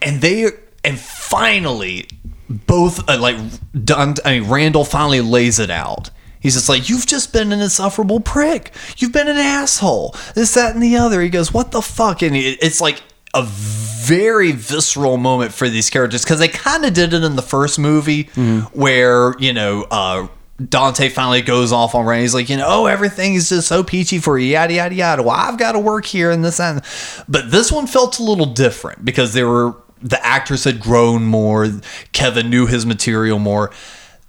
[0.00, 0.48] and they
[0.84, 2.08] and finally
[2.48, 3.36] both uh, like
[3.84, 4.14] done.
[4.24, 6.10] I mean, Randall finally lays it out.
[6.40, 8.72] He's just like, "You've just been an insufferable prick.
[8.96, 10.14] You've been an asshole.
[10.34, 13.02] This, that, and the other." He goes, "What the fuck?" And it, it's like
[13.42, 17.42] a very visceral moment for these characters because they kind of did it in the
[17.42, 18.24] first movie,
[18.72, 19.86] where you know.
[19.90, 20.28] uh
[20.70, 22.22] Dante finally goes off on Ray.
[22.22, 25.22] He's like, you know, oh, everything is just so peachy for you, yada yada yada.
[25.22, 26.80] Well, I've got to work here and this and,
[27.28, 31.68] but this one felt a little different because they were the actors had grown more.
[32.12, 33.70] Kevin knew his material more.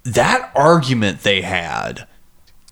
[0.04, 2.06] That argument they had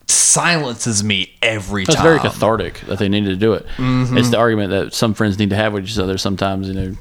[0.08, 1.94] silences me every time.
[1.94, 3.66] It's very cathartic that they needed to do it.
[3.78, 6.68] It's the argument that some friends need to have with each other sometimes.
[6.68, 6.96] You know,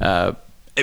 [0.00, 0.32] uh,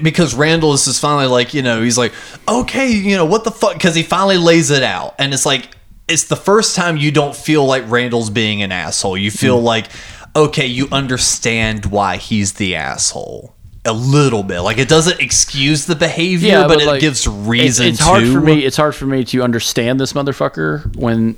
[0.02, 2.14] because Randall is just finally like, you know, he's like,
[2.48, 3.74] okay, you know, what the fuck?
[3.74, 5.16] Because he finally lays it out.
[5.20, 5.70] And it's like,
[6.08, 9.18] it's the first time you don't feel like Randall's being an asshole.
[9.18, 9.64] You feel Mm.
[9.64, 9.88] like,
[10.36, 13.54] okay, you understand why he's the asshole.
[13.86, 14.62] A little bit.
[14.62, 18.34] Like, it doesn't excuse the behavior, yeah, but, it like, gives reason It's, hard to.
[18.34, 18.66] for me.
[18.66, 21.36] It's hard for me to understand this motherfucker when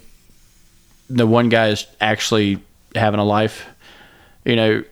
[1.09, 2.59] the one guy is actually
[2.95, 3.65] having a life.
[4.43, 4.83] You know,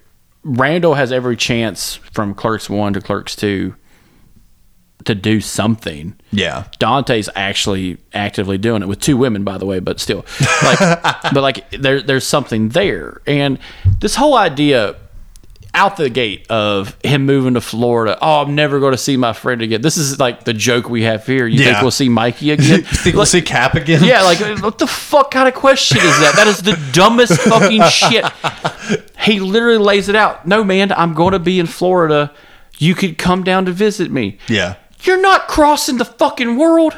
[0.44, 3.76] Randall has every chance from Clerks one to Clerks two
[5.06, 6.16] to do something.
[6.32, 6.66] Yeah.
[6.80, 10.26] Dante's actually actively doing it with two women, by the way, but still,
[10.64, 10.80] like,
[11.34, 13.60] but like there, there's something there, and
[14.00, 14.96] this whole idea
[15.76, 18.18] out the gate of him moving to Florida.
[18.22, 19.82] Oh, I'm never going to see my friend again.
[19.82, 21.48] This is like the joke we have here.
[21.48, 22.84] You think we'll see Mikey again?
[22.84, 24.04] Think we'll see Cap again?
[24.04, 26.34] yeah, like what the fuck kind of question is that?
[26.36, 28.26] That is the dumbest fucking shit.
[29.20, 30.46] He literally lays it out.
[30.48, 32.32] No, man, I'm going to be in Florida.
[32.78, 34.38] You could come down to visit me.
[34.48, 34.76] Yeah.
[35.04, 36.96] You're not crossing the fucking world.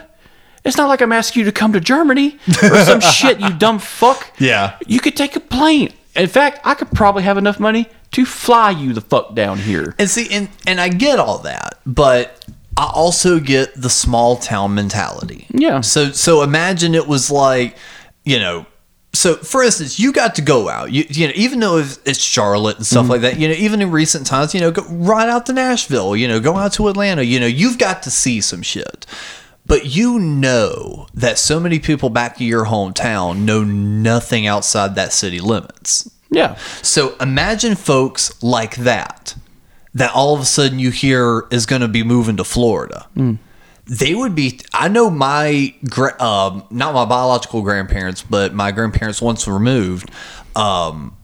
[0.64, 3.80] It's not like I'm asking you to come to Germany or some shit, you dumb
[3.80, 4.32] fuck.
[4.40, 4.78] Yeah.
[4.88, 5.94] You could take a plane.
[6.16, 9.96] In fact, I could probably have enough money to fly you the fuck down here.
[10.00, 12.46] And see, and, and I get all that, but
[12.78, 15.48] I also get the small town mentality.
[15.52, 15.82] Yeah.
[15.82, 17.78] So so imagine it was like,
[18.24, 18.66] you know,
[19.14, 20.92] so for instance, you got to go out.
[20.92, 23.12] You, you know, even though it's it's Charlotte and stuff mm-hmm.
[23.12, 26.16] like that, you know, even in recent times, you know, go right out to Nashville,
[26.16, 29.06] you know, go out to Atlanta, you know, you've got to see some shit.
[29.68, 35.12] But you know that so many people back in your hometown know nothing outside that
[35.12, 36.12] city limits.
[36.30, 36.56] Yeah.
[36.82, 39.36] So imagine folks like that,
[39.94, 43.08] that all of a sudden you hear is going to be moving to Florida.
[43.88, 44.60] They would be.
[44.74, 45.76] I know my,
[46.20, 50.10] um, not my biological grandparents, but my grandparents once removed.
[50.56, 51.16] Um,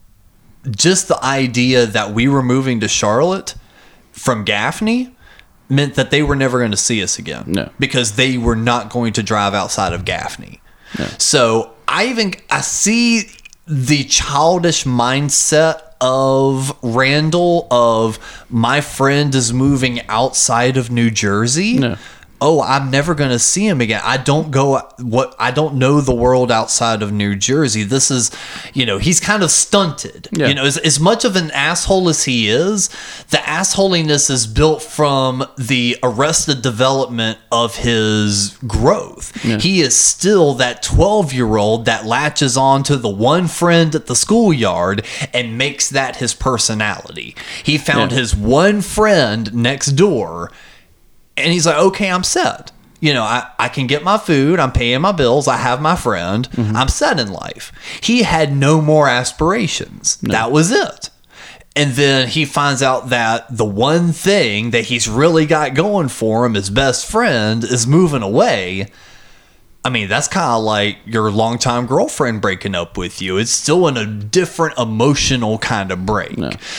[0.69, 3.55] just the idea that we were moving to Charlotte
[4.11, 5.15] from Gaffney
[5.69, 7.45] meant that they were never going to see us again.
[7.47, 7.71] No.
[7.79, 10.61] Because they were not going to drive outside of Gaffney.
[11.17, 13.31] So I even I see
[13.67, 18.17] the childish mindset of Randall of
[18.49, 21.77] my friend is moving outside of New Jersey.
[21.77, 21.97] No.
[22.43, 24.01] Oh, I'm never going to see him again.
[24.03, 27.83] I don't go what I don't know the world outside of New Jersey.
[27.83, 28.31] This is,
[28.73, 30.27] you know, he's kind of stunted.
[30.31, 30.47] Yeah.
[30.47, 32.89] You know, as, as much of an asshole as he is,
[33.29, 39.35] the assholiness is built from the arrested development of his growth.
[39.41, 44.07] He is still that 12 year old that latches on to the one friend at
[44.07, 47.35] the schoolyard and makes that his personality.
[47.63, 48.17] He found Yeah.
[48.17, 50.51] his one friend next door
[51.37, 52.71] and he's like, okay, I'm set.
[52.99, 55.95] You know, I, I can get my food, I'm paying my bills, I have my
[55.95, 56.75] friend, mm-hmm.
[56.75, 57.71] I'm set in life.
[58.01, 60.17] He had no more aspirations.
[60.17, 61.09] That was it.
[61.75, 66.45] And then he finds out that the one thing that he's really got going for
[66.45, 68.91] him, his best friend, is moving away.
[69.83, 73.37] I mean, that's kind of like your longtime girlfriend breaking up with you.
[73.37, 76.37] It's still in a different emotional kind of break.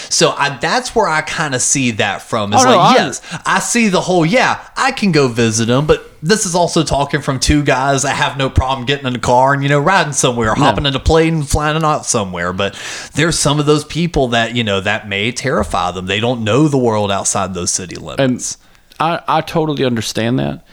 [0.08, 2.52] So I, that's where I kind of see that from.
[2.52, 5.68] It's Oh, no, like, I- yes, I see the whole, yeah, I can go visit
[5.68, 9.16] him, but this is also talking from two guys that have no problem getting in
[9.16, 12.52] a car and, you know, riding somewhere, hopping in a plane and flying out somewhere.
[12.52, 12.80] But
[13.14, 16.06] there's some of those people that, you know, that may terrify them.
[16.06, 18.58] They don't know the world outside those city limits.
[19.00, 20.64] I, I totally understand that.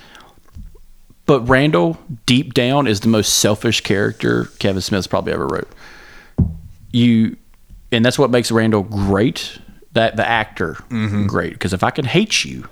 [1.30, 5.70] But Randall, deep down, is the most selfish character Kevin Smith's probably ever wrote.
[6.90, 7.38] You,
[7.92, 9.60] and that's what makes Randall great.
[9.92, 11.28] That the actor mm-hmm.
[11.28, 12.68] great because if I can hate you,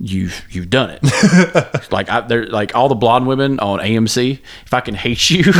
[0.00, 1.92] you've you've done it.
[1.92, 4.40] like I, they're like all the blonde women on AMC.
[4.64, 5.44] If I can hate you,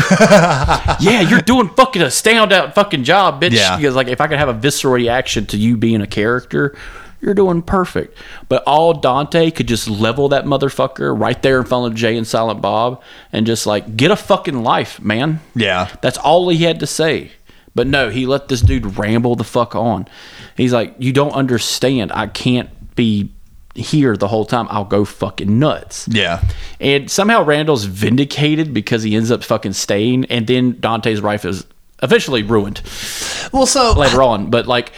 [1.00, 3.50] yeah, you're doing fucking a standout fucking job, bitch.
[3.50, 3.76] Yeah.
[3.76, 6.74] Because like if I could have a visceral reaction to you being a character,
[7.20, 8.16] you're doing perfect.
[8.48, 12.26] But all Dante could just level that motherfucker right there in front of Jay and
[12.26, 13.02] Silent Bob
[13.32, 15.40] and just like get a fucking life, man.
[15.54, 15.94] Yeah.
[16.00, 17.32] That's all he had to say.
[17.74, 20.06] But no, he let this dude ramble the fuck on.
[20.56, 22.12] He's like, You don't understand.
[22.12, 23.30] I can't be
[23.74, 24.66] here the whole time.
[24.70, 26.08] I'll go fucking nuts.
[26.10, 26.42] Yeah.
[26.80, 31.64] And somehow Randall's vindicated because he ends up fucking staying, and then Dante's life is
[32.00, 32.80] officially ruined
[33.52, 34.50] Well, so later on.
[34.50, 34.92] But like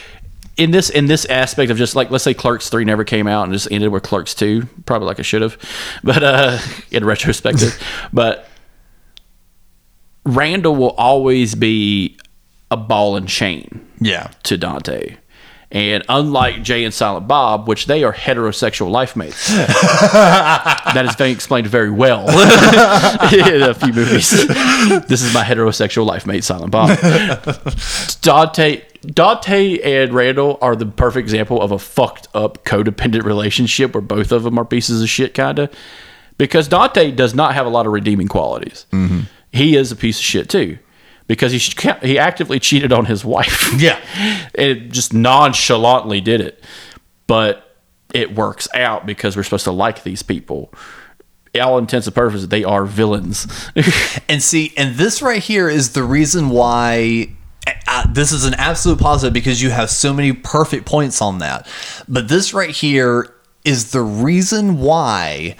[0.57, 3.43] in this in this aspect of just like let's say Clerks three never came out
[3.43, 5.57] and just ended with Clerks two, probably like I should have,
[6.03, 6.59] but uh,
[6.91, 7.81] in retrospective,
[8.13, 8.47] but
[10.25, 12.17] Randall will always be
[12.69, 14.31] a ball and chain yeah.
[14.43, 15.17] to Dante.
[15.71, 21.31] And unlike Jay and Silent Bob, which they are heterosexual life mates, that is being
[21.31, 22.27] explained very well
[23.33, 24.31] in a few movies.
[25.07, 26.99] This is my heterosexual life mate, Silent Bob.
[28.21, 34.01] Dante, Dante and Randall are the perfect example of a fucked up codependent relationship where
[34.01, 35.73] both of them are pieces of shit, kind of.
[36.37, 38.85] Because Dante does not have a lot of redeeming qualities.
[38.91, 39.21] Mm-hmm.
[39.53, 40.79] He is a piece of shit too,
[41.27, 41.59] because he
[42.05, 43.71] he actively cheated on his wife.
[43.79, 43.99] Yeah.
[44.55, 46.63] and just nonchalantly did it,
[47.27, 47.77] but
[48.13, 50.73] it works out because we're supposed to like these people.
[51.61, 53.47] All intents and purposes, they are villains.
[54.29, 57.27] And see, and this right here is the reason why
[57.87, 61.67] uh, this is an absolute positive because you have so many perfect points on that.
[62.07, 63.33] But this right here
[63.65, 65.57] is the reason why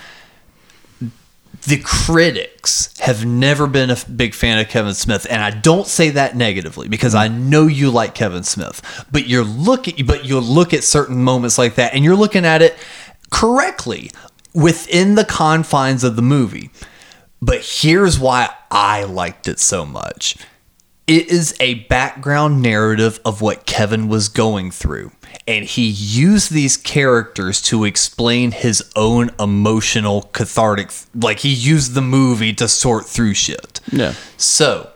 [1.63, 6.09] the critics have never been a big fan of Kevin Smith, and I don't say
[6.11, 8.81] that negatively because I know you like Kevin Smith,
[9.11, 12.61] but you're looking, but you look at certain moments like that, and you're looking at
[12.61, 12.75] it
[13.29, 14.11] correctly
[14.53, 16.71] within the confines of the movie.
[17.41, 20.37] But here's why I liked it so much.
[21.07, 25.11] It is a background narrative of what Kevin was going through.
[25.47, 32.01] And he used these characters to explain his own emotional cathartic like he used the
[32.01, 33.79] movie to sort through shit.
[33.91, 34.13] Yeah.
[34.37, 34.91] So,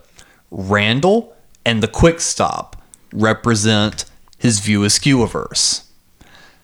[0.51, 1.35] Randall
[1.65, 2.81] and the Quick Stop
[3.11, 4.05] represent
[4.37, 5.85] his view Askewniverse.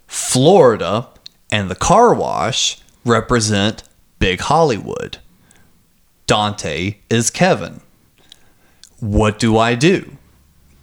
[0.07, 1.07] Florida
[1.51, 3.83] and the Car Wash represent
[4.19, 5.17] Big Hollywood.
[6.27, 7.81] Dante is Kevin.
[8.99, 10.17] What do I do?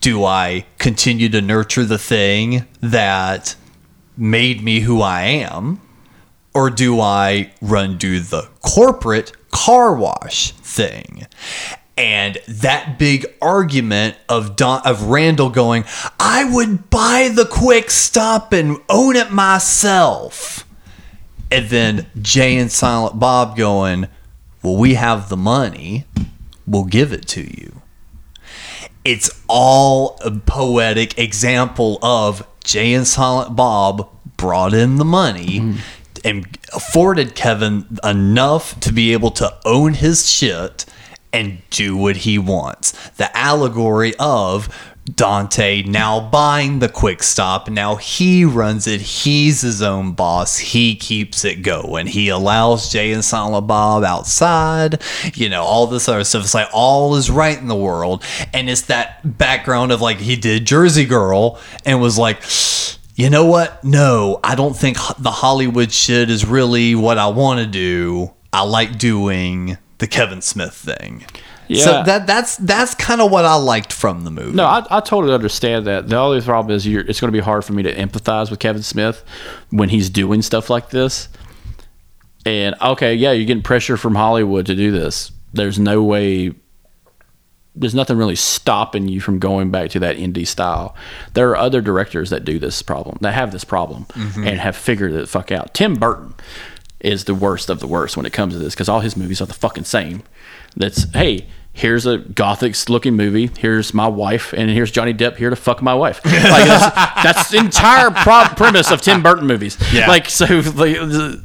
[0.00, 3.56] Do I continue to nurture the thing that
[4.16, 5.80] made me who I am?
[6.54, 11.26] Or do I run do the corporate car wash thing?
[11.96, 15.84] And that big argument of Don, of Randall going,
[16.20, 20.64] I would buy the quick stop and own it myself.
[21.50, 24.06] And then Jay and Silent Bob going,
[24.62, 26.04] Well, we have the money.
[26.68, 27.77] We'll give it to you.
[29.08, 34.06] It's all a poetic example of Jay and Silent Bob
[34.36, 35.76] brought in the money
[36.26, 40.84] and afforded Kevin enough to be able to own his shit
[41.32, 42.92] and do what he wants.
[43.12, 44.68] The allegory of
[45.14, 47.68] Dante now buying the quick stop.
[47.68, 49.00] Now he runs it.
[49.00, 50.58] He's his own boss.
[50.58, 52.06] He keeps it going.
[52.06, 55.02] He allows Jay and Silent Bob outside.
[55.34, 56.44] You know, all this other stuff.
[56.44, 58.22] It's like all is right in the world.
[58.52, 62.42] And it's that background of like he did Jersey Girl and was like,
[63.14, 63.82] you know what?
[63.82, 68.32] No, I don't think the Hollywood shit is really what I want to do.
[68.52, 71.24] I like doing the Kevin Smith thing.
[71.68, 71.84] Yeah.
[71.84, 74.56] So that that's that's kind of what I liked from the movie.
[74.56, 76.08] No, I, I totally understand that.
[76.08, 78.58] The only problem is you're, it's going to be hard for me to empathize with
[78.58, 79.22] Kevin Smith
[79.70, 81.28] when he's doing stuff like this.
[82.46, 85.30] And okay, yeah, you're getting pressure from Hollywood to do this.
[85.52, 86.52] There's no way.
[87.74, 90.96] There's nothing really stopping you from going back to that indie style.
[91.34, 94.46] There are other directors that do this problem, that have this problem, mm-hmm.
[94.46, 95.74] and have figured it the fuck out.
[95.74, 96.34] Tim Burton
[97.00, 99.40] is the worst of the worst when it comes to this because all his movies
[99.40, 100.22] are the fucking same.
[100.76, 101.46] That's hey,
[101.78, 103.48] here's a gothic looking movie.
[103.56, 106.20] Here's my wife, and here's Johnny Depp here to fuck my wife.
[106.24, 109.78] Like that's, that's the entire pro- premise of Tim Burton movies.
[109.92, 110.08] Yeah.
[110.08, 111.44] Like so, the,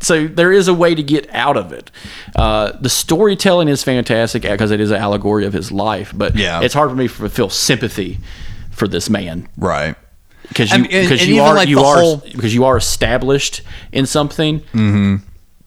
[0.00, 1.90] so there is a way to get out of it.
[2.34, 6.62] Uh, the storytelling is fantastic because it is an allegory of his life, but Yeah.
[6.62, 8.20] it's hard for me to feel sympathy
[8.70, 9.94] for this man right.
[10.48, 12.76] because I you mean, and- because you are like, you are whole- because you are
[12.78, 13.60] established
[13.92, 14.62] in something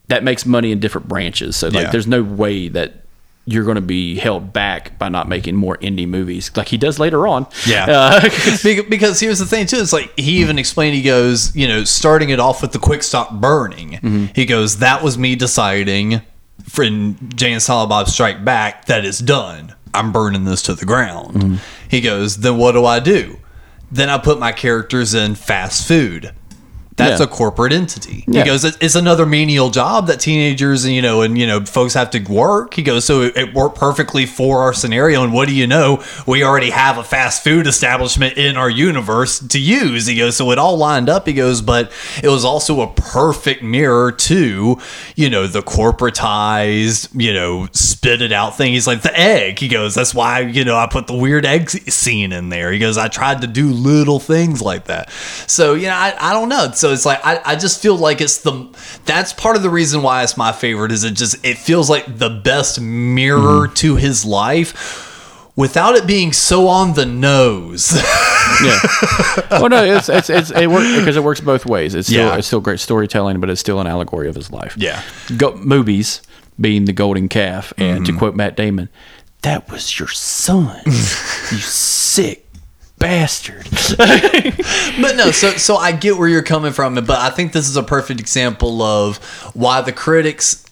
[0.08, 1.54] that makes money in different branches.
[1.56, 1.90] So like, Yeah.
[1.90, 3.04] there's no way that
[3.50, 6.98] you're going to be held back by not making more indie movies like he does
[6.98, 7.46] later on.
[7.66, 7.86] Yeah.
[7.88, 8.20] Uh,
[8.88, 12.28] because here's the thing too it's like he even explained he goes you know starting
[12.30, 14.30] it off with the quick stop burning.
[14.34, 16.20] He goes that was me deciding
[16.64, 19.74] for in jay and Silent Bob strike back that it's done.
[19.94, 21.60] I'm burning this to the ground.
[21.90, 23.38] He goes then what do i do?
[23.90, 26.34] Then i put my characters in fast food
[26.98, 27.24] that's Yeah.
[27.24, 28.24] a corporate entity.
[28.26, 28.42] Yeah.
[28.42, 31.94] He goes, "It's- another menial job that teenagers and you know and you know folks
[31.94, 32.74] have to work.
[32.74, 35.22] He goes, so it, it worked perfectly for our scenario.
[35.22, 36.02] And what do you know?
[36.26, 40.06] We already have a fast food establishment in our universe to use.
[40.06, 41.26] He goes, so it all lined up.
[41.26, 41.90] He goes, but
[42.22, 44.78] it was also a perfect mirror to
[45.16, 48.72] you know the corporatized you know spit it out thing.
[48.72, 49.58] He's like the egg.
[49.58, 52.72] He goes, that's why you know I put the weird egg scene in there.
[52.72, 55.10] He goes, I tried to do little things like that.
[55.46, 56.70] So you know I, I don't know.
[56.74, 58.68] So it's like I, I just feel like it's the
[59.04, 62.18] that's part of the reason why it's my favorite is it just it feels like
[62.18, 65.04] the best mirror to his life
[65.56, 67.92] without it being so on the nose.
[68.64, 68.78] yeah.
[69.50, 71.94] Well, no, it's it's, it's it works because it works both ways.
[71.94, 72.36] It's still Yeah.
[72.36, 74.74] it's still great storytelling, but it's still an allegory of his life.
[74.76, 75.02] Yeah.
[75.36, 76.22] Go, movies
[76.60, 78.12] being the golden calf, and Mm-hmm.
[78.14, 78.88] to quote Matt Damon,
[79.42, 80.92] "That was your son, you
[81.58, 82.44] sick
[82.98, 87.68] bastard." but no, so so I get where you're coming from, but I think this
[87.68, 89.18] is a perfect example of
[89.54, 90.67] why the critics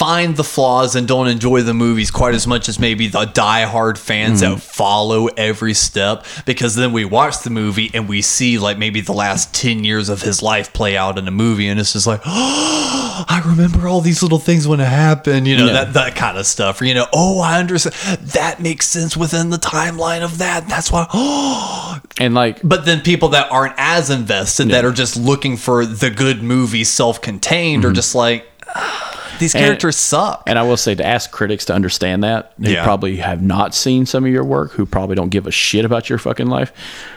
[0.00, 3.98] find the flaws and don't enjoy the movies quite as much as maybe the die-hard
[3.98, 8.78] fans that follow every step because then we watch the movie and we see like
[8.78, 11.92] maybe the last 10 years of his life play out in a movie and it's
[11.92, 15.84] just like oh i remember all these little things when it happened you know Yeah.
[15.84, 17.06] that that kind of stuff or you know.
[17.12, 17.94] Oh i understand.
[18.28, 20.66] That makes sense within the timeline of that.
[20.66, 25.18] That's why oh And like, but then people that aren't as invested that are just
[25.18, 30.56] looking for the good movie self-contained are just like "Ah, these And- characters suck and
[30.58, 32.84] I will say to ask critics to understand that who Yeah.
[32.84, 36.08] probably have not seen some of your work, who probably don't give a shit about
[36.08, 36.72] your fucking life.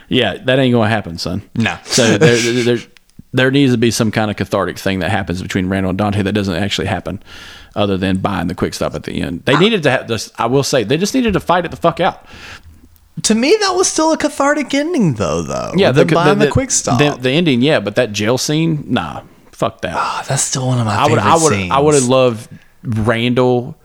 [0.09, 1.43] Yeah, that ain't gonna happen, son.
[1.55, 1.78] No.
[1.86, 2.78] So there, there, there,
[3.34, 6.21] there needs to be some kind of cathartic thing that happens between Randall and Dante
[6.24, 7.21] that doesn't actually happen,
[7.76, 9.43] other than buying the quick stop at the end.
[9.45, 10.32] They needed to have this.
[10.38, 12.26] I will say they just needed to fight it the fuck out.
[13.24, 16.71] to me that was still a cathartic ending though though Yeah, the, buying the, quick
[16.71, 19.21] stop The, the ending, yeah, but that jail scene, nah,
[19.64, 19.93] fuck that.
[19.95, 21.72] Ah, that's still one of my I would, favorite I would, scenes.
[21.72, 22.49] I would have loved
[22.84, 23.76] Randall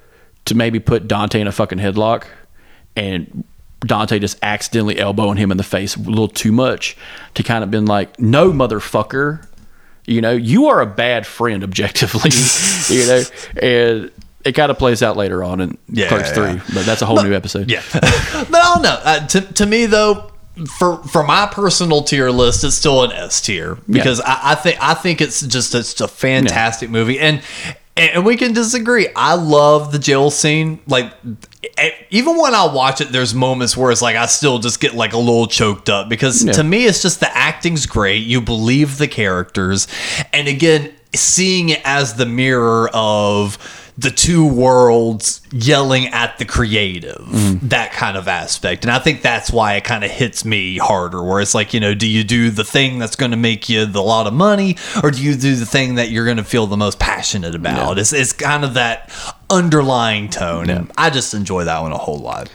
[0.47, 2.25] to maybe put Dante in a fucking headlock,
[2.97, 3.45] and
[3.81, 6.97] Dante just accidentally elbowing him in the face a little too much
[7.35, 9.47] to kind of been like, no, motherfucker,
[10.07, 12.31] you know, you are a bad friend objectively,
[12.89, 13.23] you know,
[13.63, 14.11] and
[14.45, 16.63] it kind of plays out later on in Yeah, Clerks yeah, Three, yeah.
[16.75, 17.71] but that's a whole new episode.
[17.71, 18.99] Yeah, but I don't know.
[19.05, 20.33] Uh, to to me though,
[20.67, 24.79] for for my personal tier list, it's still an S tier because I, I think
[24.81, 27.43] I think it's just it's a fantastic movie and.
[28.01, 29.09] And we can disagree.
[29.17, 30.79] I love the jail scene.
[30.87, 31.13] Like,
[32.11, 35.15] even when I watch it, there's moments where it's like I still just get like
[35.15, 38.25] a little choked up because to me, it's just the acting's great.
[38.25, 39.89] You believe the characters,
[40.33, 47.19] and again, seeing it as the mirror of the two worlds yelling at the creative
[47.69, 48.85] that kind of aspect.
[48.85, 51.81] And i think that's why it kind of hits me harder where it's like you
[51.81, 54.77] know do you do the thing that's going to make you the lot of money
[55.03, 57.99] or do you do the thing that you're going to feel the most passionate about?
[57.99, 59.11] It's, it's kind of that
[59.51, 62.51] underlying tone and i just enjoy that one a whole lot.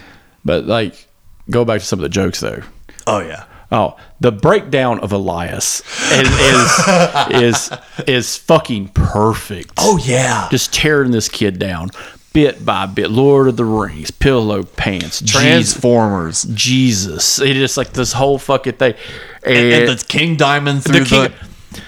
[0.45, 1.07] But like,
[1.49, 2.61] go back to some of the jokes though.
[3.05, 7.71] oh yeah Oh, the breakdown of Elias is is is,
[8.07, 9.73] is fucking perfect.
[9.79, 11.89] oh yeah just tearing this kid down
[12.33, 13.09] bit by bit.
[13.09, 17.39] Lord of the Rings, Pillow Pants, transformers Jesus.
[17.39, 18.95] It is like this whole fucking thing,
[19.43, 21.83] and, and, the king diamond through the the, king,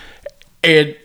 [0.64, 0.98] and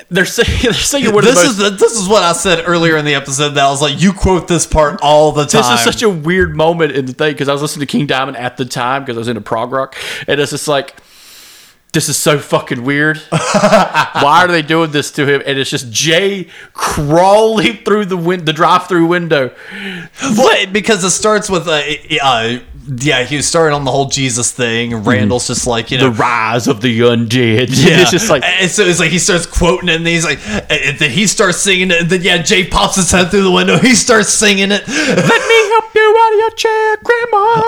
[0.10, 2.96] they're saying they're saying one this most, is the, this is what I said earlier
[2.96, 5.62] in the episode that I was like, you quote this part all the time.
[5.62, 8.06] This is such a weird moment in the thing because I was listening to King
[8.06, 10.96] Diamond at the time because I was into prog rock, and it's just like,
[11.92, 13.18] this is so fucking weird.
[13.28, 15.42] Why are they doing this to him?
[15.46, 19.54] And it's just Jay crawling through the win- the drive-through window.
[20.22, 22.18] Well, because it starts with a.
[22.22, 25.04] uh, yeah, he was starting on the whole Jesus thing.
[25.04, 26.10] Randall's just like you know.
[26.10, 27.68] The rise of the undead.
[27.70, 28.00] yeah.
[28.00, 30.40] It's just like and so it's like he starts quoting it, and then he's like,
[30.48, 33.50] and then he starts singing it, and then yeah, Jay pops his head through the
[33.50, 33.78] window.
[33.82, 34.86] He starts singing it.
[34.88, 37.64] let me help you out of your chair, Grandma.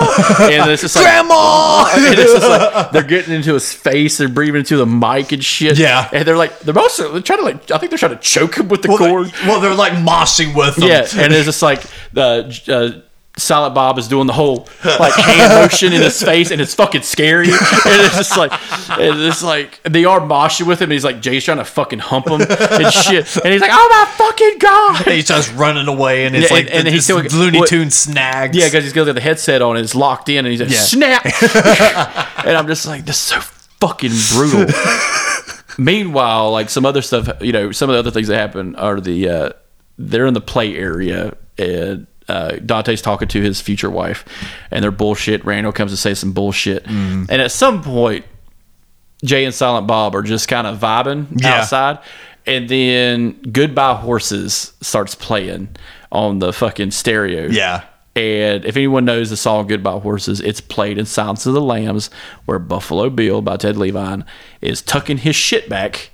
[0.51, 1.85] and it's just like Grandma!
[1.95, 5.43] and it's just like they're getting into his face, they're breathing into the mic and
[5.43, 5.77] shit.
[5.77, 6.09] Yeah.
[6.13, 8.55] and they're like they're mostly they're trying to like I think they're trying to choke
[8.57, 9.27] him with the well, cord.
[9.27, 10.87] they, well, they're like moshing with him.
[10.87, 13.01] Yeah, and it's just like the uh,
[13.37, 17.01] Silent Bob is doing the whole like hand motion in his face, and it's fucking
[17.01, 17.47] scary.
[17.47, 17.55] And
[18.01, 18.53] it's just like,
[18.97, 20.85] and it's like they are moshing with him.
[20.85, 23.87] And he's like, Jay's trying to fucking hump him and shit, and he's like, oh
[23.91, 25.05] my fucking god.
[25.05, 27.67] And he starts running away, and it's Yeah, like and- and he's still- Looney what-
[27.67, 28.55] Tune snags.
[28.55, 30.79] Yeah, because he's got the headset on and it's locked in, and he's like, Yeah.
[30.79, 31.25] snap.
[32.45, 33.41] and I'm just like, this is so
[33.87, 34.65] fucking brutal.
[35.77, 39.01] Meanwhile, like some other stuff, you know, some of the other things that happen are
[39.01, 39.49] the uh,
[39.97, 44.25] they're in the play area and uh, Dante's talking to his future wife,
[44.71, 45.43] and they're bullshit.
[45.45, 48.25] Randall comes to say some bullshit, and at some point,
[49.23, 51.59] Jay and Silent Bob are just kind of vibing Yeah.
[51.59, 51.99] outside,
[52.45, 55.69] and then Goodbye Horses starts playing
[56.11, 57.47] on the fucking stereo.
[57.47, 57.83] Yeah.
[58.15, 62.09] And if anyone knows the song Goodbye Horses, it's played in Silence of the Lambs,
[62.45, 64.23] where Buffalo Bill by Ted Levine
[64.61, 66.11] is tucking his shit back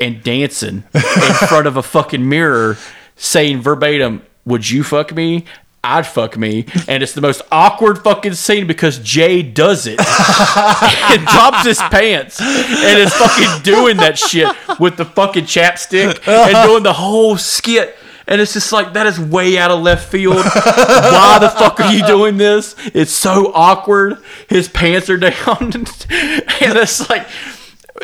[0.00, 1.00] and dancing in
[1.48, 2.76] front of a fucking mirror,
[3.14, 5.44] saying verbatim, Would you fuck me?
[5.84, 6.66] I'd fuck me.
[6.88, 12.40] And it's the most awkward fucking scene because Jay does it and drops his pants
[12.40, 14.48] and is fucking doing that shit
[14.80, 17.94] with the fucking chapstick and doing the whole skit.
[18.28, 20.36] And it's just like that is way out of left field.
[20.36, 22.74] Why the fuck are you doing this?
[22.92, 24.18] It's so awkward.
[24.48, 27.26] His pants are down, and it's like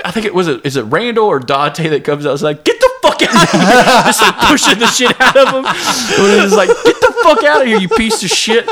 [0.05, 2.65] I think it was it is it Randall or Dante that comes out is like,
[2.65, 3.61] get the fuck out of here.
[4.05, 5.65] Just like pushing the shit out of him.
[5.67, 8.69] And it's like, get the fuck out of here, you piece of shit.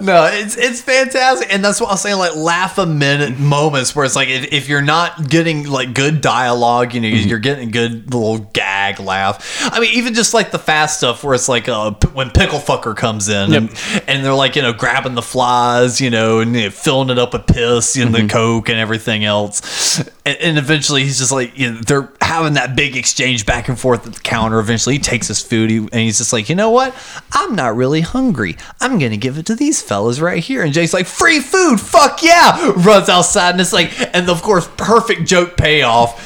[0.00, 2.16] No, it's it's fantastic, and that's what I was saying.
[2.16, 6.20] Like laugh a minute moments where it's like if, if you're not getting like good
[6.22, 7.28] dialogue, you know, Mm-hmm.
[7.28, 9.58] you're getting good little gag laugh.
[9.70, 12.96] I mean, even just like the fast stuff where it's like uh, when pickle fucker
[12.96, 13.70] comes in and,
[14.08, 17.18] and they're like you know grabbing the flies, you know, and you know, filling it
[17.18, 18.26] up with piss and Mm-hmm.
[18.26, 22.54] the coke and everything else, and, and eventually he's just like you know, they're having
[22.54, 24.58] that big exchange back and forth at the counter.
[24.58, 26.94] Eventually, he takes his food he, and he's just like, you know what?
[27.32, 28.56] I'm not really hungry.
[28.80, 30.62] I'm gonna give it to these fellas right here.
[30.62, 32.72] And Jake's like, free food, fuck yeah!
[32.76, 36.20] Runs outside and it's like, and of course, perfect joke payoff.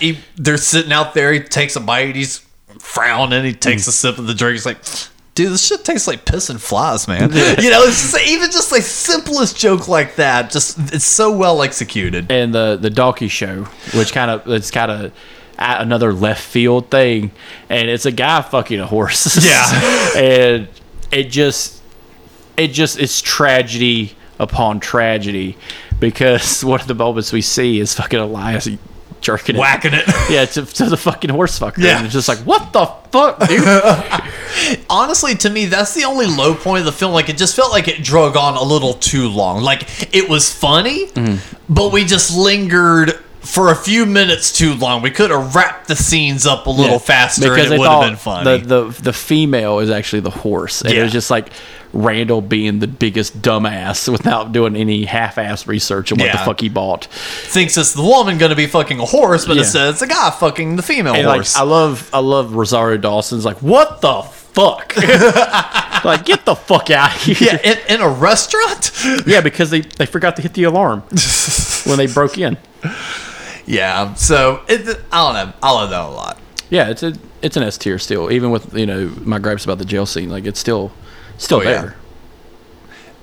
[0.00, 1.32] He- they're sitting out there.
[1.32, 2.16] He takes a bite.
[2.16, 2.38] He's
[2.78, 3.44] frowning.
[3.44, 4.54] He takes a sip of the drink.
[4.54, 4.78] He's like.
[5.34, 7.30] Dude, this shit tastes like piss and flies, man.
[7.32, 11.60] You know, it's just, even just like simplest joke like that, just it's so well
[11.62, 12.32] executed.
[12.32, 15.12] and the the donkey show, which kind of it's kind of
[15.58, 17.32] another left field thing,
[17.68, 19.44] and it's a guy fucking a horse.
[19.44, 20.10] Yeah.
[20.16, 20.68] and
[21.12, 21.75] it just
[22.56, 25.56] it just it's tragedy upon tragedy
[26.00, 28.68] because one of the moments we see is fucking Elias
[29.20, 29.58] jerking it.
[29.58, 30.04] Whacking it.
[30.30, 31.78] Yeah, to, to the fucking horse fucker.
[31.78, 31.98] Yeah.
[31.98, 33.64] And it's just like, what the fuck, dude?
[34.90, 37.70] honestly to me that's the only low point of the film like it just felt
[37.70, 41.72] like it drug on a little too long like it was funny mm-hmm.
[41.72, 45.94] but we just lingered for a few minutes too long we could have wrapped the
[45.94, 46.98] scenes up a little Yeah.
[46.98, 50.30] faster and they it would have been funny The, the the female is actually the
[50.30, 51.50] horse, and it was just like
[51.96, 56.68] Randall being the biggest dumbass without doing any half-ass research on what the fuck he
[56.68, 57.06] bought.
[57.06, 59.62] thinks it's the woman gonna be fucking a horse but Yeah.
[59.62, 62.98] says it's a guy fucking the female And like, horse I love I love Rosario
[62.98, 64.94] Dawson's like, what the fuck?
[66.04, 67.36] like, get the fuck out of here.
[67.40, 68.90] yeah in, in a restaurant
[69.26, 71.00] Yeah, because they, they forgot to hit the alarm
[71.86, 72.56] when they broke in.
[73.66, 74.80] yeah so it,
[75.12, 76.38] i don't know i love that a lot
[76.70, 79.78] Yeah, it's a it's an S tier still, even with you know my gripes about
[79.78, 80.28] the jail scene.
[80.30, 80.90] Like it's still
[81.38, 81.70] still Oh, yeah.
[81.82, 81.96] there.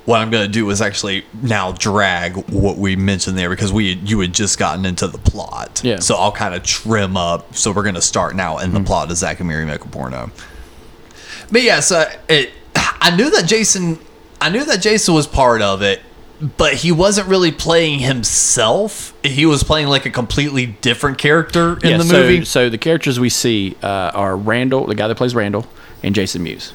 [0.05, 3.93] what I'm going to do is actually now drag what we mentioned there because we
[3.93, 5.81] you had just gotten into the plot.
[5.83, 5.99] Yeah.
[5.99, 7.55] So I'll kind of trim up.
[7.55, 9.87] So we're going to start now in the plot of Zack and Miri Make a
[9.87, 10.31] Porno.
[11.51, 13.99] But yeah, so it, I knew that Jason,
[14.41, 16.01] I knew that Jason was part of it,
[16.57, 19.13] but he wasn't really playing himself.
[19.23, 22.43] He was playing like a completely different character in yeah, the so, movie.
[22.45, 25.65] So the characters we see uh, are Randall, the guy that plays Randall,
[26.01, 26.73] and Jason Mewes.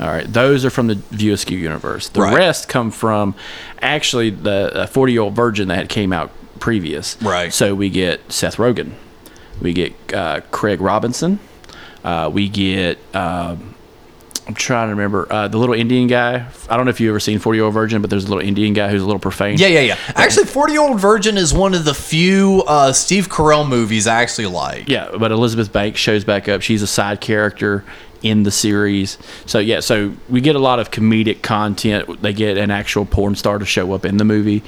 [0.00, 2.08] All right, those are from the View Askew universe.
[2.08, 2.34] The Right.
[2.34, 3.34] rest come from
[3.82, 7.16] actually the forty-year-old virgin that came out previous.
[7.22, 7.52] Right.
[7.52, 8.92] So we get Seth Rogen,
[9.60, 11.38] we get uh, Craig Robinson,
[12.04, 12.98] uh, we get.
[13.14, 13.74] Um,
[14.48, 16.44] I'm trying to remember uh, the little Indian guy.
[16.68, 18.42] I don't know if you ever seen Forty Year Old Virgin, but there's a little
[18.42, 19.58] Indian guy who's a little profane.
[19.58, 19.96] Yeah, yeah, yeah.
[20.16, 24.22] Actually, 40 Year Old Virgin is one of the few uh, Steve Carell movies I
[24.22, 24.88] actually like.
[24.88, 26.62] Yeah, but Elizabeth Banks shows back up.
[26.62, 27.84] She's a side character
[28.22, 29.16] in the series.
[29.46, 32.20] So yeah, so we get a lot of comedic content.
[32.22, 34.62] They get an actual porn star to show up in the movie.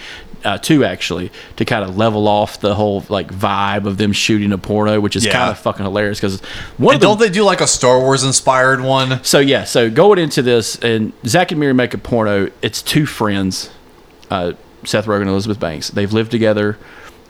[0.44, 4.50] Uh, two actually to kind of level off the whole like vibe of them shooting
[4.52, 5.32] a porno, which is Yeah.
[5.32, 6.40] kind of fucking hilarious because
[6.78, 9.22] one And don't they do like a Star Wars inspired one?
[9.22, 12.50] so yeah, so going into this, and Zach and Miri make a porno.
[12.60, 13.70] It's two friends,
[14.30, 15.90] uh, Seth Rogen and Elizabeth Banks.
[15.90, 16.76] They've lived together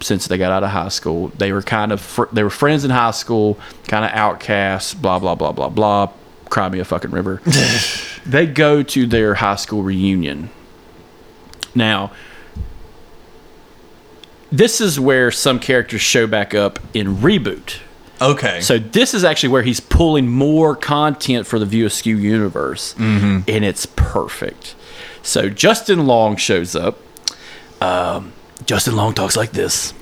[0.03, 1.29] since they got out of high school.
[1.29, 4.95] They were kind of fr- they were friends in high school, kind of outcasts.
[4.95, 6.13] Blah blah blah blah blah.
[6.51, 7.41] Cry me a fucking river.
[8.27, 10.51] they go to their high school reunion.
[11.75, 12.13] Now,
[14.51, 17.79] this is where some characters show back up in reboot.
[18.21, 18.61] Okay.
[18.61, 23.65] So this is actually where he's pulling more content for the View Askew universe, and
[23.65, 24.75] it's perfect.
[25.23, 26.99] So Justin Long shows up.
[27.81, 28.33] Um,
[28.67, 29.93] Justin Long talks like this,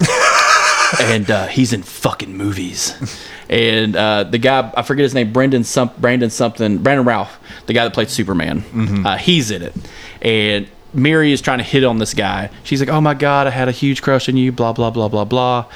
[1.00, 2.94] and uh, he's in fucking movies.
[3.48, 7.72] And uh, the guy, I forget his name, Brendan some, Brandon something, Brandon Ralph, the
[7.72, 9.74] guy that played Superman, uh, he's in it.
[10.22, 12.50] And Mary is trying to hit on this guy.
[12.64, 15.08] She's like, "Oh my god, I had a huge crush on you." Blah blah blah
[15.08, 15.66] blah blah.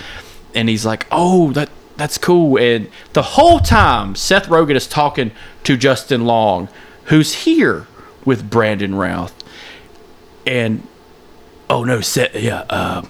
[0.55, 5.31] And he's like, "Oh, that that's cool." And the whole time, Seth Rogen is talking
[5.65, 6.69] to Justin Long,
[7.05, 7.87] who's here
[8.25, 9.35] with Brandon Routh.
[10.47, 10.87] And
[11.75, 13.03] oh no, set yeah, uh,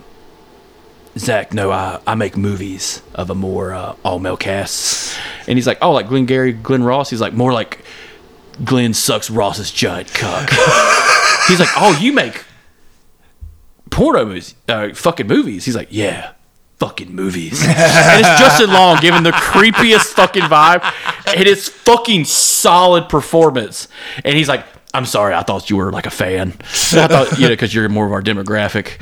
[1.18, 5.16] Zach, no, I, I make movies of a more uh, all male cast.
[5.46, 7.10] And he's like, oh, like Glenn Gary, Glen Ross.
[7.10, 7.84] He's like, more like
[8.64, 10.48] Glenn sucks Ross's giant cock.
[11.46, 12.44] he's like, oh, you make
[13.90, 15.66] porno movies, uh, fucking movies.
[15.66, 16.32] He's like, yeah,
[16.78, 17.62] fucking movies.
[17.66, 20.82] and it's Justin Long giving the creepiest fucking vibe,
[21.36, 23.88] and it's fucking solid performance.
[24.24, 24.64] And he's like,
[24.94, 26.54] I'm sorry, I thought you were like a fan.
[26.62, 28.94] I thought, you know, because you're more of our demographic,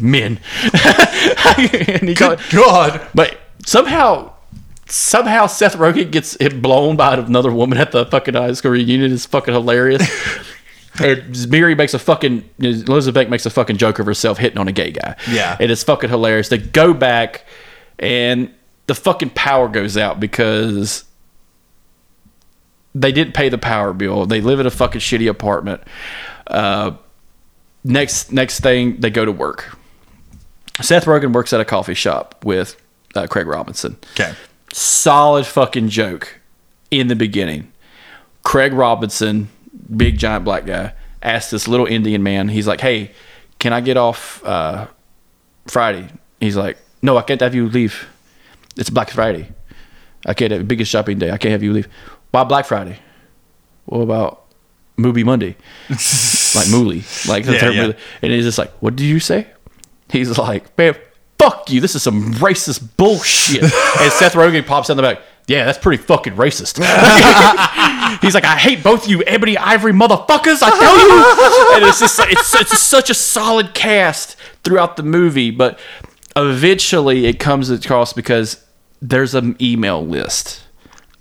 [0.00, 0.40] men.
[2.00, 3.06] and he got, God.
[3.14, 4.32] but somehow,
[4.86, 9.12] somehow Seth Rogen gets hit blown by another woman at the fucking high school reunion.
[9.12, 10.02] It's fucking hilarious.
[10.98, 14.72] And Miri makes a fucking Elizabeth makes a fucking joke of herself hitting on a
[14.72, 15.14] gay guy.
[15.30, 15.56] Yeah.
[15.60, 16.48] and it's fucking hilarious.
[16.48, 17.44] They go back,
[17.98, 18.52] and
[18.86, 21.04] the fucking power goes out because
[22.94, 24.26] they didn't pay the power bill.
[24.26, 25.82] They live in a fucking shitty apartment.
[26.46, 26.92] Uh,
[27.84, 29.76] next next thing, they go to work.
[30.80, 32.80] Seth Rogen works at a coffee shop with
[33.14, 34.32] uh, Craig Robinson Okay.
[34.72, 36.40] solid fucking joke
[36.90, 37.70] in the beginning.
[38.42, 39.50] Craig Robinson,
[39.94, 43.10] big giant black guy, asked this little Indian man, he's like, Hey,
[43.58, 44.86] can I get off uh,
[45.66, 46.08] Friday?
[46.40, 48.08] He's like, No, I can't have you leave.
[48.76, 49.48] It's Black Friday.
[50.24, 51.30] I can't have biggest shopping day.
[51.30, 51.88] I can't have you leave.
[52.30, 52.98] Why Black Friday?
[53.86, 54.44] What about
[54.96, 55.56] Movie Monday?
[56.54, 57.02] like Mooley.
[57.28, 57.82] Like the Yeah, term yeah.
[57.82, 57.96] Mooley.
[58.22, 59.46] And he's just like, What did you say?
[60.08, 60.94] He's like, Man,
[61.38, 61.80] fuck you.
[61.80, 63.62] This is some racist bullshit.
[63.62, 65.20] and Seth Rogen pops in the back.
[65.46, 66.78] Yeah, that's pretty fucking racist.
[68.20, 70.62] He's like, I hate both you ebony ivory motherfuckers.
[70.62, 75.50] I tell you, and it's just it's it's such a solid cast throughout the movie,
[75.50, 75.76] but
[76.36, 78.64] eventually it comes across because
[79.02, 80.62] there's an email list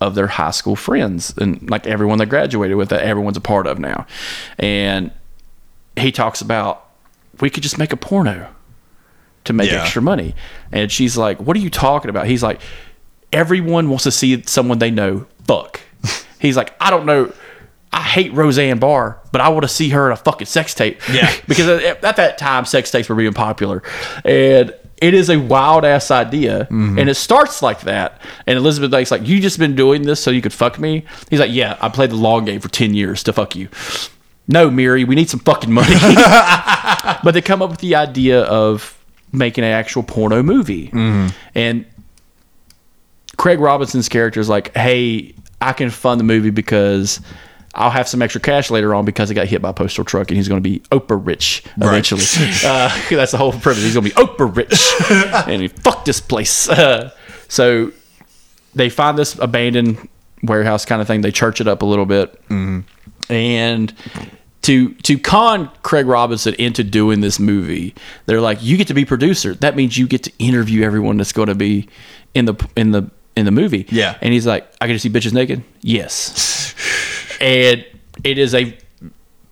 [0.02, 3.68] of their high school friends and like everyone that graduated with that everyone's a part
[3.68, 4.06] of now,
[4.58, 5.12] and
[5.98, 6.86] he talks about
[7.42, 8.48] we could just make a porno
[9.46, 9.82] to make Yeah.
[9.84, 10.36] extra money.
[10.72, 12.28] And she's like, What are you talking about?
[12.28, 12.60] He's like,
[13.32, 15.80] Everyone wants to see someone they know fuck.
[16.40, 17.34] He's like, I don't know.
[17.92, 21.00] I hate Roseanne Barr, but I want to see her in a fucking sex tape.
[21.12, 21.32] Yeah.
[21.48, 23.82] because at, at that time, sex tapes were being popular.
[24.24, 26.66] And it is a wild ass idea.
[26.66, 27.00] Mm-hmm.
[27.00, 28.22] And it starts like that.
[28.46, 31.06] And Elizabeth Banks like, You just been doing this so you could fuck me?
[31.30, 33.70] He's like, Yeah, I played the long game for 10 years to fuck you.
[34.48, 35.94] No, Miri, we need some fucking money.
[37.24, 38.98] but they come up with the idea of
[39.32, 40.88] making an actual porno movie.
[40.88, 41.28] Mm-hmm.
[41.56, 41.86] And
[43.38, 47.22] Craig Robinson's character is like, hey, I can fund the movie because
[47.76, 50.30] I'll have some extra cash later on because he got hit by a postal truck
[50.30, 52.22] and he's going to be Oprah rich eventually.
[52.66, 53.84] uh, that's the whole premise.
[53.84, 54.94] He's going to be Oprah rich
[55.48, 56.68] and he fuck this place.
[56.68, 57.12] Uh,
[57.48, 57.92] so
[58.76, 60.08] they find this abandoned
[60.44, 61.22] warehouse kind of thing.
[61.22, 62.40] They church it up a little bit,
[63.30, 63.94] and
[64.64, 67.96] to to con Craig Robinson into doing this movie,
[68.26, 69.54] they're like, "You get to be producer.
[69.56, 71.88] That means you get to interview everyone that's going to be
[72.34, 74.18] in the in the in the movie." Yeah.
[74.22, 76.76] and he's like, "I get to see bitches naked." Yes,
[77.40, 77.86] and
[78.24, 78.78] it is a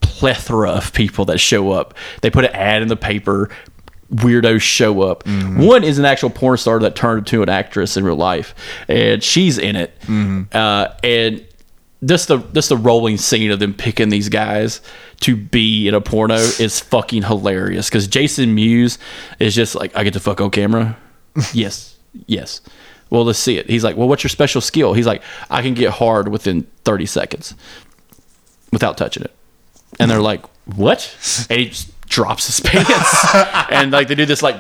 [0.02, 1.94] plethora of people that show up.
[2.22, 3.50] They put an ad in the paper.
[4.14, 5.28] Weirdos show up.
[5.28, 8.56] One is an actual porn star that turned into an actress in real life,
[8.88, 9.94] and she's in it.
[10.54, 11.46] Uh, and
[12.06, 14.82] just the just the rolling scene of them picking these guys
[15.22, 17.90] to be in a porno is fucking hilarious.
[17.90, 18.98] Because Jason Mewes
[19.40, 20.96] is just like, I get to fuck on camera.
[21.54, 22.62] yes, yes.
[23.10, 23.70] Well, let's see it.
[23.70, 24.94] He's like, well, what's your special skill?
[24.94, 27.54] He's like, I can get hard within thirty seconds
[28.72, 29.32] without touching it.
[30.00, 30.46] And they're like,
[30.76, 31.16] what?
[31.50, 33.36] And he just drops his pants.
[33.72, 34.58] and like they do this like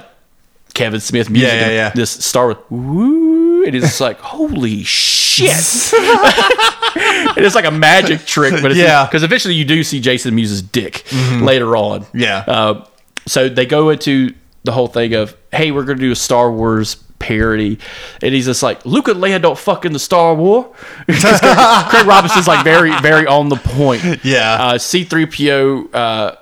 [0.74, 1.52] Kevin Smith music.
[1.52, 1.89] Yeah, yeah, yeah.
[1.93, 3.64] This star with woo.
[3.66, 5.50] And it's like, holy shit.
[6.00, 9.06] and it's like a magic trick, but it's Yeah.
[9.06, 11.04] because eventually you do see Jason Mewes's dick
[11.41, 12.06] later on.
[12.14, 12.43] Yeah.
[12.48, 12.86] Uh,
[13.26, 14.34] so they go into
[14.64, 17.80] the whole thing of, hey, we're going to do a Star Wars parody.
[18.22, 20.74] And he's just like, Luke and Leia don't fuck in the Star War.
[21.05, 24.24] Craig Robinson's like very, very on the point.
[24.24, 24.57] Yeah.
[24.59, 26.36] Uh, C3PO uh,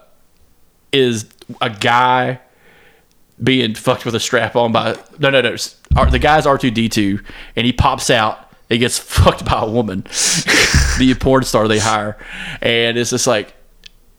[0.92, 1.26] is
[1.62, 2.40] a guy
[3.42, 5.56] being fucked with a strap on by no no no
[6.10, 7.24] the guy's R2D2
[7.56, 10.02] and he pops out he gets fucked by a woman
[10.98, 12.18] the porn star they hire
[12.62, 13.54] and it's just like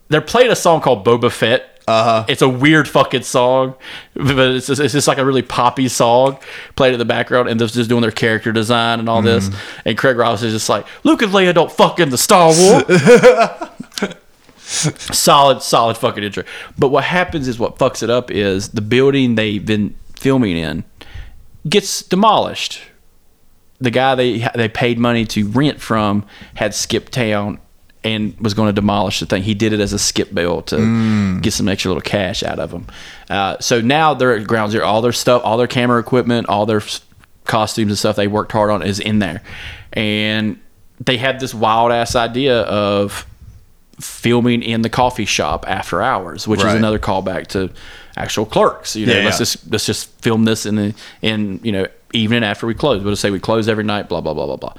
[0.09, 2.25] they're playing a song called Boba Fett uh-huh.
[2.29, 3.77] It's a weird fucking song,
[4.15, 6.39] but it's just, it's just like a really poppy song
[6.75, 9.51] played in the background, and they're just doing their character design and all this.
[9.85, 12.85] And Craig Ross is just like, Luke and Leia don't fuck in the Star Wars.
[14.59, 16.43] solid, solid fucking intro.
[16.77, 20.85] But what happens is what fucks it up is the building they've been filming in
[21.69, 22.81] gets demolished.
[23.79, 26.25] The guy they they paid money to rent from
[26.55, 27.61] had skipped town
[28.07, 29.43] and was going to demolish the thing.
[29.43, 32.71] He did it as a skip bill to get some extra little cash out of
[32.71, 32.87] them.
[33.29, 34.85] Uh, so now they're at ground zero.
[34.87, 36.83] All their stuff, all their camera equipment, all their
[37.45, 39.43] costumes and stuff they worked hard on is in there,
[39.93, 40.61] and
[41.05, 43.27] they had this wild ass idea of
[44.01, 47.71] filming in the coffee shop after hours, which is another callback to
[48.17, 48.95] actual clerks.
[48.95, 49.39] You know, Yeah, let's yeah.
[49.39, 53.03] just let's just film this in the in you know evening after we close.
[53.03, 54.09] We'll just say we close every night.
[54.09, 54.75] Blah blah blah blah blah.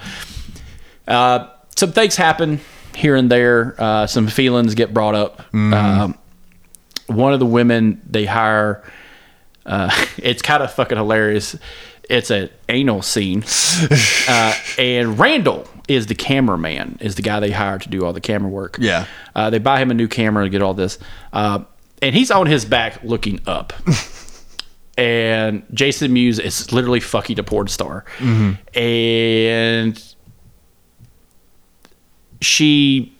[1.08, 2.60] Uh, some things happen
[2.98, 3.76] here and there.
[3.78, 5.54] Uh, some feelings get brought up.
[5.54, 6.18] Um,
[7.06, 8.84] one of the women they hire.
[9.66, 11.56] Uh, it's kind of fucking hilarious.
[12.10, 13.44] It's an anal scene,
[14.30, 16.98] uh, and Randall is the cameraman.
[17.02, 18.78] Is the guy they hire to do all the camera work.
[18.80, 19.06] Yeah.
[19.36, 21.00] uh, they buy him a new camera to get all this,
[21.34, 21.66] uh,
[22.02, 23.74] and he's on his back looking up.
[24.98, 28.06] and Jason Mewes is literally fucking a porn star,
[28.74, 30.16] and
[32.42, 33.14] she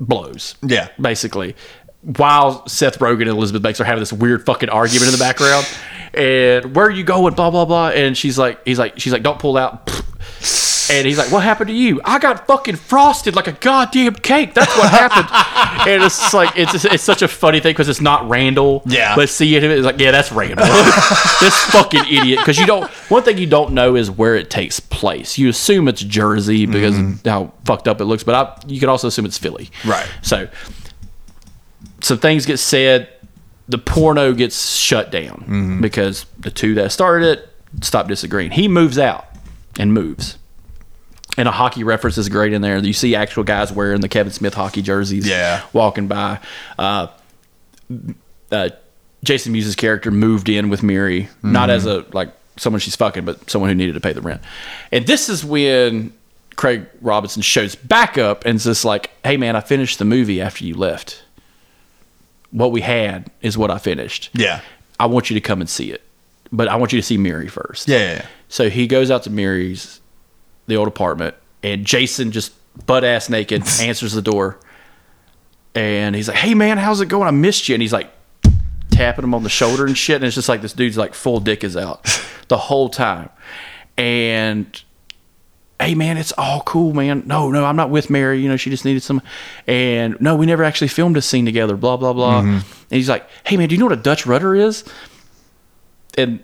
[0.00, 0.56] blows.
[0.62, 0.88] Yeah.
[1.00, 1.56] basically.
[2.02, 5.66] While Seth Rogen and Elizabeth Banks are having this weird fucking argument in the background,
[6.14, 7.34] and where are you going?
[7.34, 7.88] Blah blah blah.
[7.88, 9.88] And she's like, he's like, she's like, don't pull out.
[10.90, 12.00] And he's like, what happened to you?
[12.04, 14.52] I got fucking frosted like a goddamn cake.
[14.52, 15.28] That's what happened.
[15.88, 18.82] and it's like it's it's such a funny thing because it's not Randall.
[18.84, 19.14] Yeah.
[19.14, 20.66] But seeing him, it's like, yeah, that's Randall.
[21.40, 22.40] this fucking idiot.
[22.40, 22.90] Because you don't.
[23.10, 25.38] One thing you don't know is where it takes place.
[25.38, 27.26] You assume it's Jersey because mm-hmm.
[27.26, 29.70] of how fucked up it looks, but I, you can also assume it's Philly.
[29.86, 30.08] Right.
[30.22, 30.48] So
[32.00, 33.08] some things get said.
[33.68, 37.48] The porno gets shut down because the two that started it
[37.80, 38.50] stop disagreeing.
[38.50, 39.26] He moves out
[39.78, 40.36] and moves.
[41.38, 42.76] And a hockey reference is great in there.
[42.78, 45.62] You see actual guys wearing the Kevin Smith hockey jerseys Yeah.
[45.72, 46.40] walking by.
[46.78, 47.06] Uh,
[48.50, 48.68] uh,
[49.24, 53.48] Jason Mewes' character moved in with Miri, not as a like someone she's fucking, but
[53.48, 54.42] someone who needed to pay the rent.
[54.90, 56.12] And this is when
[56.56, 60.40] Craig Robinson shows back up and is just like, "Hey man, I finished the movie
[60.40, 61.21] after you left.
[62.52, 64.30] What we had is what I finished.
[64.32, 64.60] Yeah.
[65.00, 66.02] I want you to come and see it,
[66.52, 67.88] but I want you to see Mary first.
[67.88, 68.26] Yeah, yeah, yeah.
[68.48, 70.00] So he goes out to Mary's,
[70.68, 72.52] the old apartment, and Jason just
[72.86, 74.60] butt ass naked answers the door.
[75.74, 77.26] And he's like, Hey man, how's it going?
[77.26, 77.74] I missed you.
[77.74, 78.10] And he's like
[78.90, 80.16] tapping him on the shoulder and shit.
[80.16, 82.06] And it's just like this dude's like full dick is out
[82.48, 83.30] the whole time.
[83.96, 84.80] And
[85.82, 87.24] hey man, it's all cool, man.
[87.26, 88.40] No, no, I'm not with Mary.
[88.40, 89.20] You know, she just needed some.
[89.66, 91.76] And no, we never actually filmed a scene together.
[91.76, 92.42] Blah blah blah.
[92.42, 92.50] Mm-hmm.
[92.50, 94.84] And he's like, hey man, do you know what a Dutch rudder is?
[96.16, 96.40] And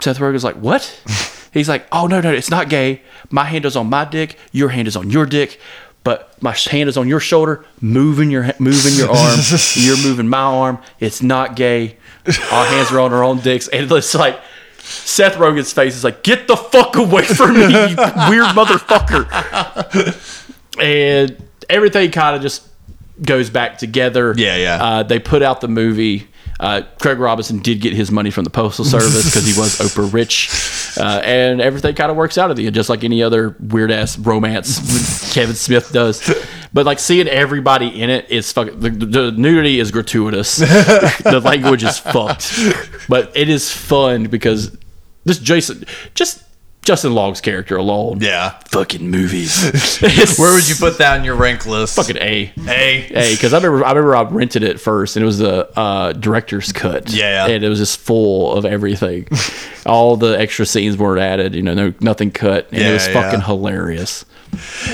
[0.00, 0.82] Seth Rogen's like, what?
[1.52, 3.00] He's like, oh no no, it's not gay.
[3.30, 4.38] My hand is on my dick.
[4.52, 5.58] Your hand is on your dick.
[6.04, 9.40] But my hand is on your shoulder, moving your moving your arm.
[9.74, 10.78] You're moving my arm.
[11.00, 11.96] It's not gay.
[12.52, 14.38] Our hands are on our own dicks, and it's like
[14.86, 17.96] Seth Rogen's face is like, "Get the fuck away from me, you
[18.28, 19.26] weird motherfucker!"
[20.80, 21.36] And
[21.68, 22.66] everything kind of just
[23.22, 24.34] goes back together.
[24.36, 24.82] Yeah, yeah.
[24.84, 26.28] Uh, they put out the movie.
[26.58, 30.10] Uh, Craig Robinson did get his money from the Postal Service because he was Oprah
[30.12, 30.48] rich,
[30.98, 33.90] uh, and everything kind of works out of the end, just like any other weird
[33.90, 36.22] ass romance Kevin Smith does.
[36.76, 38.78] But like seeing everybody in it is fucking.
[38.80, 40.56] The, the nudity is gratuitous.
[40.58, 42.52] the language is fucked,
[43.08, 44.76] but it is fun because
[45.24, 46.42] this Jason, just
[46.82, 48.50] Justin Long's character alone, Yeah.
[48.68, 49.58] fucking movies.
[50.38, 51.96] Where would you put that on your rank list?
[51.96, 52.52] fucking a?
[52.68, 53.06] A.
[53.14, 53.34] A.
[53.34, 56.72] because I remember, I remember I rented it first, and it was the uh, director's
[56.72, 57.10] cut.
[57.10, 57.46] Yeah.
[57.46, 59.26] and it was just full of everything.
[59.86, 61.54] All the extra scenes weren't added.
[61.54, 63.14] You know, no nothing cut, and it Yeah, was yeah.
[63.14, 64.26] fucking hilarious.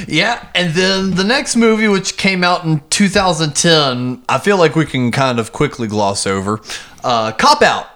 [0.09, 4.87] Yeah, and then the next movie, which came out in 2010, I feel like we
[4.87, 6.61] can kind of quickly gloss over.
[7.05, 7.89] Uh, Cop Out.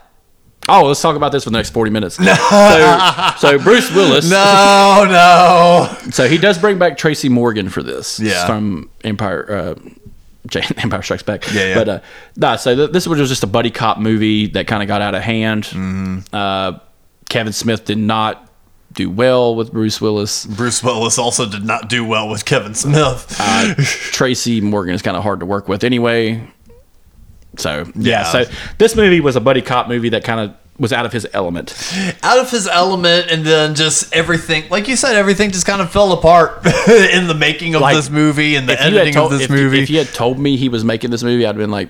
[0.68, 2.18] Oh, let's talk about this for the next forty minutes.
[2.26, 4.28] So, so Bruce Willis.
[4.28, 6.10] No, no.
[6.10, 8.18] So he does bring back Tracy Morgan for this.
[8.18, 8.46] Yeah.
[8.46, 9.46] from Empire.
[9.48, 9.74] Uh,
[10.78, 11.44] Empire Strikes Back.
[11.52, 11.74] Yeah, yeah.
[11.74, 12.00] But uh,
[12.36, 15.14] nah, so th- this was just a buddy cop movie that kind of got out
[15.14, 15.64] of hand.
[15.64, 16.18] Mm-hmm.
[16.32, 16.78] Uh,
[17.28, 18.45] Kevin Smith did not
[18.96, 20.44] do well with Bruce Willis.
[20.46, 23.36] Bruce Willis also did not do well with Kevin Smith.
[23.38, 26.46] Uh, Tracy Morgan is kind of hard to work with anyway.
[27.58, 28.24] So yeah, Yeah.
[28.24, 28.44] so
[28.78, 31.74] this movie was a buddy cop movie that kind of was out of his element.
[32.22, 35.90] Out of his element, and then just everything, like you said, everything just kind of
[35.90, 39.46] fell apart in the making of Like, this movie and the editing told- of this
[39.46, 39.80] if movie.
[39.82, 41.88] if you had told me he was making this movie, I'd have been like,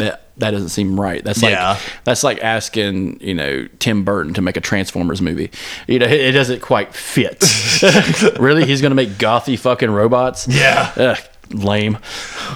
[0.00, 1.22] that that doesn't seem right.
[1.24, 1.78] That's like Yeah.
[2.04, 5.50] that's like asking you know Tim Burton to make a Transformers movie.
[5.86, 7.42] You know, it, it doesn't quite fit.
[8.40, 10.46] really, he's gonna make gothy fucking robots?
[10.48, 10.92] Yeah.
[10.96, 11.18] Ugh,
[11.50, 11.98] lame.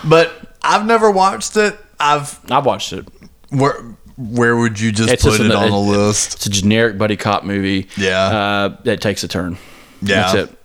[0.04, 0.32] but
[0.62, 1.76] I've never watched it.
[2.00, 3.06] I've I've watched it.
[3.50, 3.74] where
[4.16, 6.34] where would you just It's put just it an- on the it- list?
[6.34, 7.88] It's a generic buddy cop movie.
[7.96, 8.20] Yeah.
[8.20, 9.58] uh, that takes a turn.
[10.02, 10.32] Yeah.
[10.32, 10.58] that's it.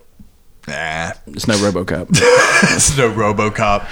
[0.68, 1.12] Nah.
[1.26, 2.08] It's no RoboCop.
[2.74, 3.86] It's no RoboCop.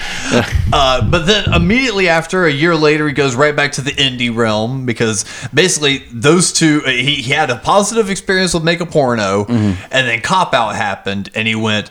[0.72, 4.34] uh, but then immediately after, a year later, he goes right back to the indie
[4.34, 8.86] realm because basically those two, uh, he, he had a positive experience with Make a
[8.86, 9.82] Porno, Mm-hmm.
[9.90, 11.90] and then Cop Out happened, and he went,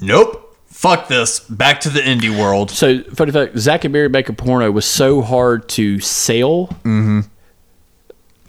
[0.00, 2.70] nope, fuck this, back to the indie world.
[2.70, 6.76] so, funny fact: Zach and Mary make a porno was so hard to sell.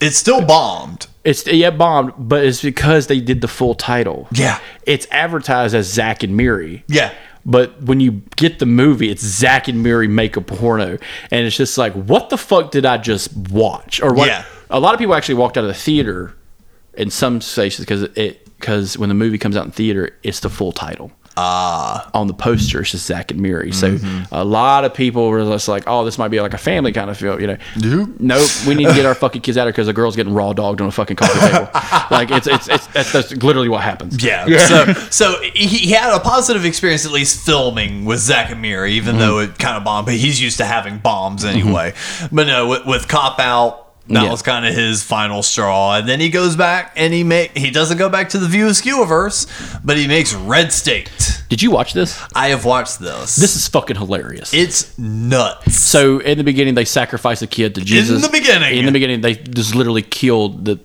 [0.01, 1.07] It still bombed.
[1.23, 4.27] It's yeah bombed, but it's because they did the full title.
[4.31, 4.59] Yeah.
[4.85, 6.83] it's advertised as Zach and Miri.
[6.87, 7.13] Yeah.
[7.45, 10.97] But when you get the movie, it's Zach and Miri make a porno,
[11.31, 14.01] and it's just like, what the fuck did I just watch?
[14.01, 14.27] Or what?
[14.27, 14.45] Yeah.
[14.69, 16.33] A lot of people actually walked out of the theater
[16.93, 20.49] in some stations because it because when the movie comes out in theater, it's the
[20.49, 21.11] full title.
[21.35, 23.71] Ah, on the poster it's just Zach and Miri.
[23.71, 24.33] So Mm-hmm.
[24.33, 27.09] a lot of people were just like, "Oh, this might be like a family kind
[27.09, 27.57] of film," you know.
[27.75, 28.09] Nope.
[28.19, 28.49] Nope.
[28.67, 30.53] We need to get our fucking kids out of here because the girl's getting raw
[30.53, 31.69] dogged on a fucking coffee table.
[32.11, 34.23] like it's it's it's that's, that's literally what happens.
[34.23, 34.45] yeah.
[34.67, 39.17] So, so he, had a positive experience at least filming with Zach and Miri, even
[39.17, 39.53] though Mm-hmm.
[39.53, 40.05] it kind of bombed.
[40.05, 41.93] But he's used to having bombs anyway.
[42.31, 43.82] But no, with, with Cop Out.
[44.09, 44.31] That Yeah.
[44.31, 47.71] was kind of his final straw, and then he goes back and he make he
[47.71, 49.47] doesn't go back to the View Askewniverse,
[49.83, 51.09] but he makes Red State.
[51.47, 52.19] Did you watch this?
[52.35, 53.37] I have watched this.
[53.37, 54.53] This is fucking hilarious.
[54.53, 55.75] it's nuts.
[55.77, 58.17] so in the beginning, they sacrifice a kid to Jesus.
[58.17, 58.77] In the beginning.
[58.77, 60.79] In the beginning, they just literally killed the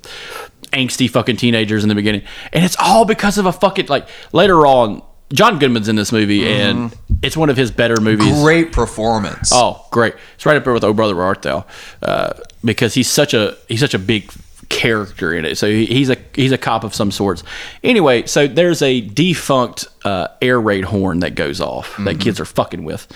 [0.73, 4.64] angsty fucking teenagers in the beginning, and it's all because of a fucking like later
[4.64, 5.03] on.
[5.33, 8.29] John Goodman's in this movie, and it's one of his better movies.
[8.29, 8.43] Mm-hmm.
[8.43, 9.51] Great performance.
[9.53, 10.14] Oh, great!
[10.35, 11.66] It's right up there with Oh Brother Where Art Thou,
[12.03, 12.33] uh,
[12.64, 14.33] because he's such a he's such a big
[14.68, 15.59] character in it.
[15.59, 17.43] So he, he's a he's a cop of some sorts.
[17.85, 22.47] Anyway, so there's a defunct uh, air raid horn that goes off that kids are
[22.47, 23.07] fucking with,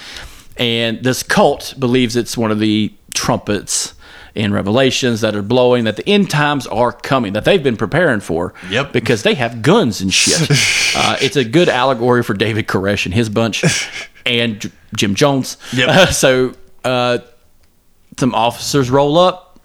[0.59, 3.95] and this cult believes it's one of the trumpets
[4.35, 8.21] in Revelations that are blowing that the end times are coming that they've been preparing
[8.21, 8.55] for.
[8.71, 8.93] Yep.
[8.93, 10.41] Because they have guns and shit.
[10.97, 13.65] uh, it's a good allegory for David Koresh and his bunch,
[14.27, 15.57] and J- Jim Jones.
[15.75, 16.09] Yep.
[16.11, 16.55] so
[16.85, 17.19] uh,
[18.19, 19.61] some officers roll up,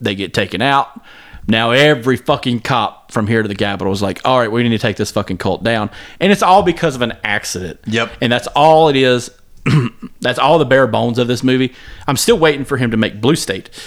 [0.00, 1.00] they get taken out.
[1.46, 4.70] Now every fucking cop from here to the Capitol is like, all right, we need
[4.70, 5.90] to take this fucking cult down,
[6.20, 7.80] and it's all because of an accident.
[7.86, 8.12] Yep.
[8.22, 9.30] And that's all it is.
[10.20, 11.72] that's all the bare bones of this movie.
[12.06, 13.70] I'm still waiting for him to make Blue State.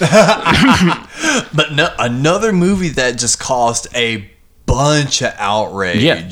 [1.54, 4.30] But no, another movie that just caused a
[4.66, 6.02] bunch of outrage.
[6.02, 6.28] Yeah.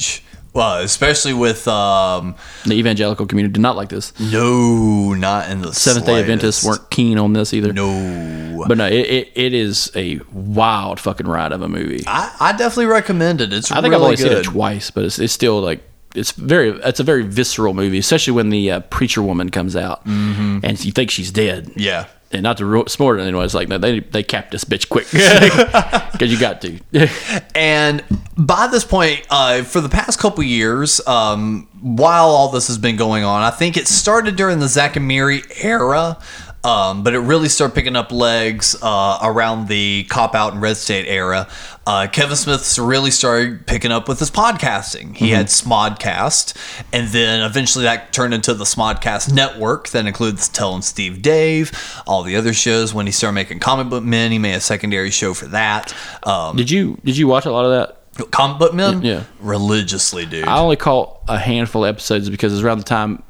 [0.52, 2.34] Well, especially with um
[2.64, 4.18] The evangelical community did not like this.
[4.18, 7.72] no, not in the Seventh Day Adventists weren't keen on this either.
[7.72, 12.04] No, But no, it, it, it is a wild fucking ride of a movie.
[12.06, 13.52] I, I definitely recommend it.
[13.52, 14.28] It's I think really I've only good.
[14.28, 15.82] seen it twice, but it's, it's still like
[16.16, 20.04] it's very it's a very visceral movie, especially when the uh, preacher woman comes out
[20.06, 20.60] Mm-hmm.
[20.64, 21.70] and you think she's dead.
[21.76, 22.06] Yeah.
[22.32, 25.06] And not to ru- smart anyone, it's like no, they they capped this bitch quick
[26.12, 26.80] because you got to.
[27.54, 28.04] And
[28.36, 32.96] by this point, uh, for the past couple years, um, while all this has been
[32.96, 36.18] going on, I think it started during the Zack and Miri era.
[36.66, 40.76] Um, but it really started picking up legs uh, around the Cop Out and Red
[40.76, 41.46] State era.
[41.86, 45.16] Uh, Kevin Smith's really started picking up with his podcasting.
[45.16, 46.56] He had Smodcast,
[46.92, 51.70] and then eventually that turned into the Smodcast Network that includes Tell 'em Steve Dave,
[52.04, 52.92] all the other shows.
[52.92, 55.94] When he started making Comic Book Men, he made a secondary show for that.
[56.24, 58.30] Um, did you did you watch a lot of that?
[58.32, 59.02] Comic Book Men?
[59.02, 59.22] Yeah.
[59.40, 60.48] Religiously, dude.
[60.48, 63.22] I only caught a handful of episodes because it was around the time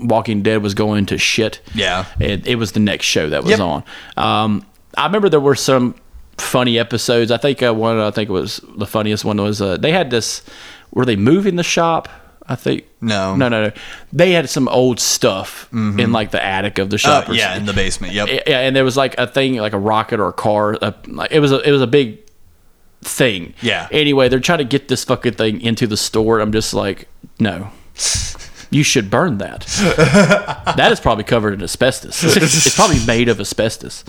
[0.00, 1.60] Walking Dead was going to shit.
[1.74, 2.06] Yeah.
[2.20, 3.60] it, it was the next show that was Yep.
[3.60, 3.84] on.
[4.16, 4.66] Um,
[4.96, 5.94] I remember there were some
[6.38, 7.30] funny episodes.
[7.30, 7.98] I think uh, one.
[7.98, 10.42] I think it was the funniest one was uh, they had this.
[10.92, 12.08] Were they moving the shop?
[12.46, 13.36] I think No.
[13.36, 13.72] no, no, no.
[14.12, 17.28] They had some old stuff in like the attic of the Uh, shop.
[17.28, 17.60] or yeah, something.
[17.60, 18.12] in the basement.
[18.14, 18.28] Yep.
[18.48, 20.74] yeah, and there was like a thing, like a rocket or a car.
[20.82, 22.18] A, like it was a it was a big
[23.02, 23.54] thing.
[23.62, 23.88] Yeah.
[23.92, 26.40] Anyway, they're trying to get this fucking thing into the store.
[26.40, 27.08] I'm just like,
[27.38, 27.70] no.
[28.72, 29.66] You should burn that.
[30.76, 32.24] that is probably covered in asbestos.
[32.24, 34.02] it's probably made of asbestos.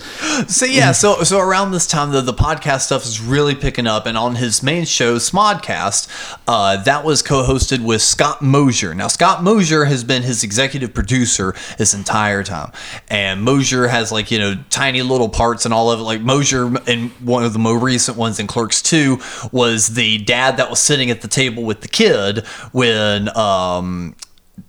[0.48, 4.06] So yeah, so so around this time, the, the podcast stuff is really picking up,
[4.06, 8.94] and on his main show, Smodcast, uh, that was co-hosted with Scott Mosier.
[8.94, 12.72] Now, Scott Mosier has been his executive producer this entire time,
[13.08, 16.04] and Mosier has like you know tiny little parts and all of it.
[16.04, 19.20] Like Mosier, in one of the more recent ones in Clerks Two,
[19.52, 24.16] was the dad that was sitting at the table with the kid when um,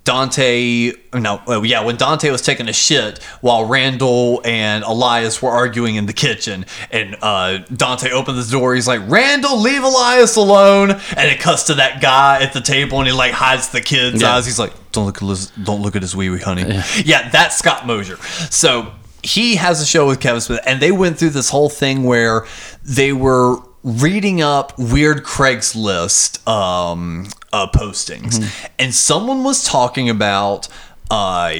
[0.03, 5.49] Dante, no, oh, yeah, when Dante was taking a shit while Randall and Elias were
[5.49, 8.75] arguing in the kitchen, and uh, Dante opened the door.
[8.75, 12.99] He's like, "Randall, leave Elias alone," and it cuts to that guy at the table,
[12.99, 14.35] and he like hides the kid's Yeah.
[14.35, 14.45] eyes.
[14.45, 17.29] He's like, "Don't look at his, don't look at his wee wee, honey." Yeah.
[17.29, 18.17] that's Scott Mosier.
[18.51, 18.91] So
[19.23, 22.45] he has a show with Kevin Smith, and they went through this whole thing where
[22.83, 28.43] they were reading up weird Craigslist um, uh, postings,
[28.79, 30.67] and someone was talking about
[31.11, 31.53] uh,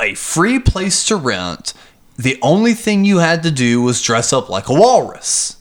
[0.00, 1.72] a free place to rent.
[2.18, 5.56] The only thing you had to do was dress up like a walrus.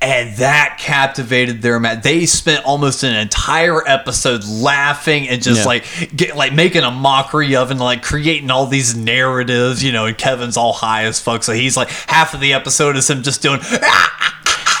[0.00, 5.66] And that captivated their ma They spent almost an entire episode laughing and just Yeah.
[5.66, 10.06] like get like making a mockery of and like creating all these narratives, you know,
[10.06, 11.42] and Kevin's all high as fuck.
[11.42, 13.60] So he's like half of the episode is him just doing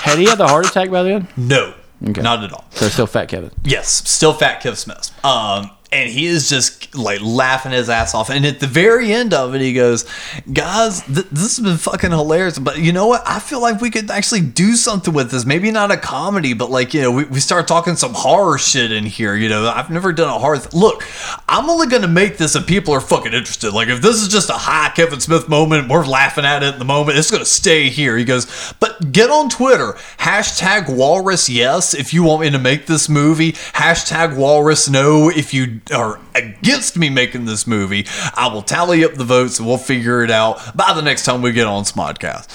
[0.08, 1.28] Had he had the heart attack by then?
[1.36, 1.74] no.
[2.10, 2.20] Okay.
[2.22, 2.64] Not at all.
[2.70, 3.50] So still fat Kevin.
[3.64, 5.10] Yes, still fat Kevin Smith.
[5.24, 8.28] Um, and he is just like laughing his ass off.
[8.30, 10.04] And at the very end of it, he goes,
[10.52, 12.58] "Guys, th- this has been fucking hilarious.
[12.58, 13.22] But you know what?
[13.26, 15.46] I feel like we could actually do something with this.
[15.46, 18.92] Maybe not a comedy, but like you know, we, we start talking some horror shit
[18.92, 19.34] in here.
[19.34, 20.58] You know, I've never done a horror.
[20.58, 21.04] Th- Look,
[21.48, 23.72] I'm only gonna make this if people are fucking interested.
[23.72, 26.78] Like if this is just a high Kevin Smith moment, we're laughing at it in
[26.78, 27.18] the moment.
[27.18, 28.16] It's gonna stay here.
[28.16, 32.86] He goes, but get on Twitter hashtag Walrus yes if you want me to make
[32.86, 33.52] this movie.
[33.52, 38.06] Hashtag Walrus no if you are against me making this movie.
[38.34, 41.42] I will tally up the votes and we'll figure it out by the next time
[41.42, 42.48] we get on Smodcast.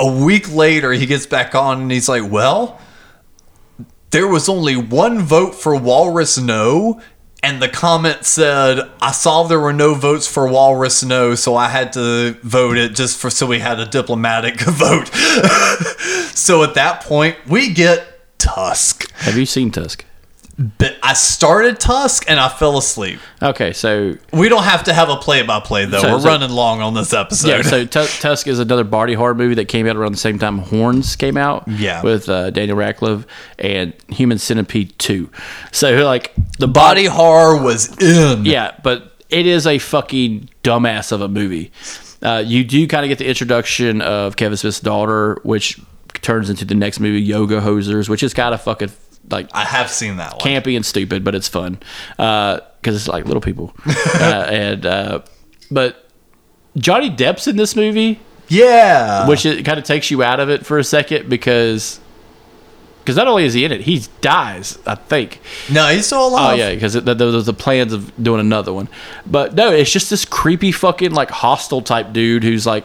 [0.00, 2.80] A week later, he gets back on and he's like, well,
[4.10, 7.00] there was only one vote for Walrus No.
[7.40, 11.68] And the comment said, I saw there were no votes for Walrus No, so I
[11.68, 15.06] had to vote it just for so we had a diplomatic vote.
[16.34, 19.10] so at that point, we get Tusk.
[19.12, 20.04] Have you seen Tusk?
[20.58, 23.20] But I started Tusk and I fell asleep.
[23.40, 26.00] Okay, so We don't have to have a play by play, though.
[26.00, 27.48] So- We're so- running long on this episode.
[27.48, 30.36] yeah, so Tu- Tusk is another body horror movie that came out around the same
[30.38, 31.68] time Horns came out.
[31.68, 32.02] Yeah.
[32.02, 33.24] with uh, Daniel Radcliffe
[33.60, 35.30] and Human Centipede Two.
[35.70, 38.44] So like the Body horror was in.
[38.44, 41.70] Yeah, but it is a fucking dumbass of a movie.
[42.20, 45.78] Uh, you do kind of get the introduction of Kevin Smith's daughter, which
[46.20, 48.90] turns into the next movie, Yoga Hosers, which is kind of fucking
[49.30, 50.40] like I have seen that one.
[50.40, 51.78] campy and stupid, but it's fun
[52.16, 52.60] because
[52.96, 53.74] it's like little people.
[53.86, 55.20] uh, and uh,
[55.70, 56.08] but
[56.76, 59.26] Johnny Depp's in this movie, Yeah.
[59.28, 62.00] which it kind of takes you out of it for a second because.
[63.00, 64.78] Because not only is he in it, he dies.
[64.86, 65.40] I think.
[65.72, 66.52] no, he's still alive.
[66.52, 68.86] Oh yeah, because there was the plans of doing another one,
[69.24, 72.84] but no, it's just this creepy fucking like hostile type dude who's like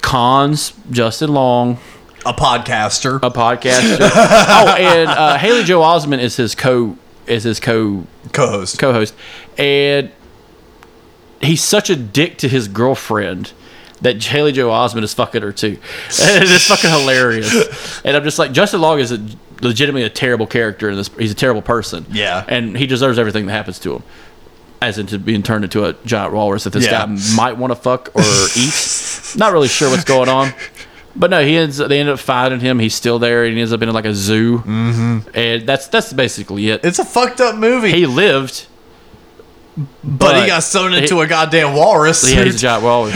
[0.00, 1.78] cons Justin Long,
[2.26, 3.16] A podcaster.
[3.22, 3.98] a podcaster.
[4.00, 6.96] oh, and uh, Haley Joel Osment is his co
[7.26, 8.78] is his co co-host.
[8.78, 9.14] co-host,
[9.58, 10.10] and
[11.40, 13.52] he's such a dick to his girlfriend
[14.00, 15.78] that Haley Joel Osment is fucking her too.
[16.22, 18.00] And it's fucking hilarious.
[18.04, 19.26] And I'm just like, Justin Long is a,
[19.62, 21.08] legitimately a terrible character in this.
[21.18, 22.04] He's a terrible person.
[22.10, 22.44] Yeah.
[22.48, 24.02] and he deserves everything that happens to him.
[24.82, 27.06] As into being turned into a giant walrus that this Yeah.
[27.06, 28.22] guy might want to fuck or
[28.56, 29.34] eat.
[29.36, 30.52] Not really sure what's going on.
[31.16, 31.78] But no, he ends.
[31.78, 32.78] They end up finding him.
[32.80, 34.58] He's still there, and he ends up in like a zoo.
[34.58, 35.18] Mm-hmm.
[35.34, 36.84] And that's that's basically it.
[36.84, 37.92] It's a fucked up movie.
[37.92, 38.66] He lived,
[40.02, 42.30] but, he got sewn he- into a goddamn walrus.
[42.32, 43.14] Yeah, he's a giant walrus.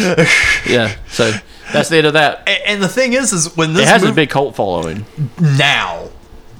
[0.68, 0.94] yeah.
[1.08, 1.32] So
[1.72, 2.42] that's the end of that.
[2.48, 5.04] and, and the thing is, is when this It has a big cult following.
[5.40, 6.08] now,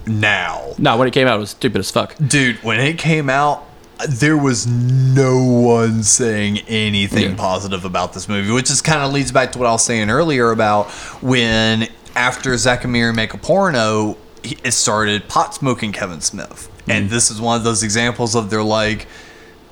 [0.07, 2.15] now, No, when it came out, it was stupid as fuck.
[2.27, 3.65] dude, when it came out,
[4.09, 7.37] there was no one saying anything Yeah.
[7.37, 10.11] positive about this movie, which just kind of leads back to what I was saying
[10.11, 10.91] earlier about
[11.21, 16.69] when after Zack and Miri make a porno, he- it started pot smoking Kevin Smith,
[16.89, 17.15] and mm-hmm.
[17.15, 19.07] this is one of those examples of they're like.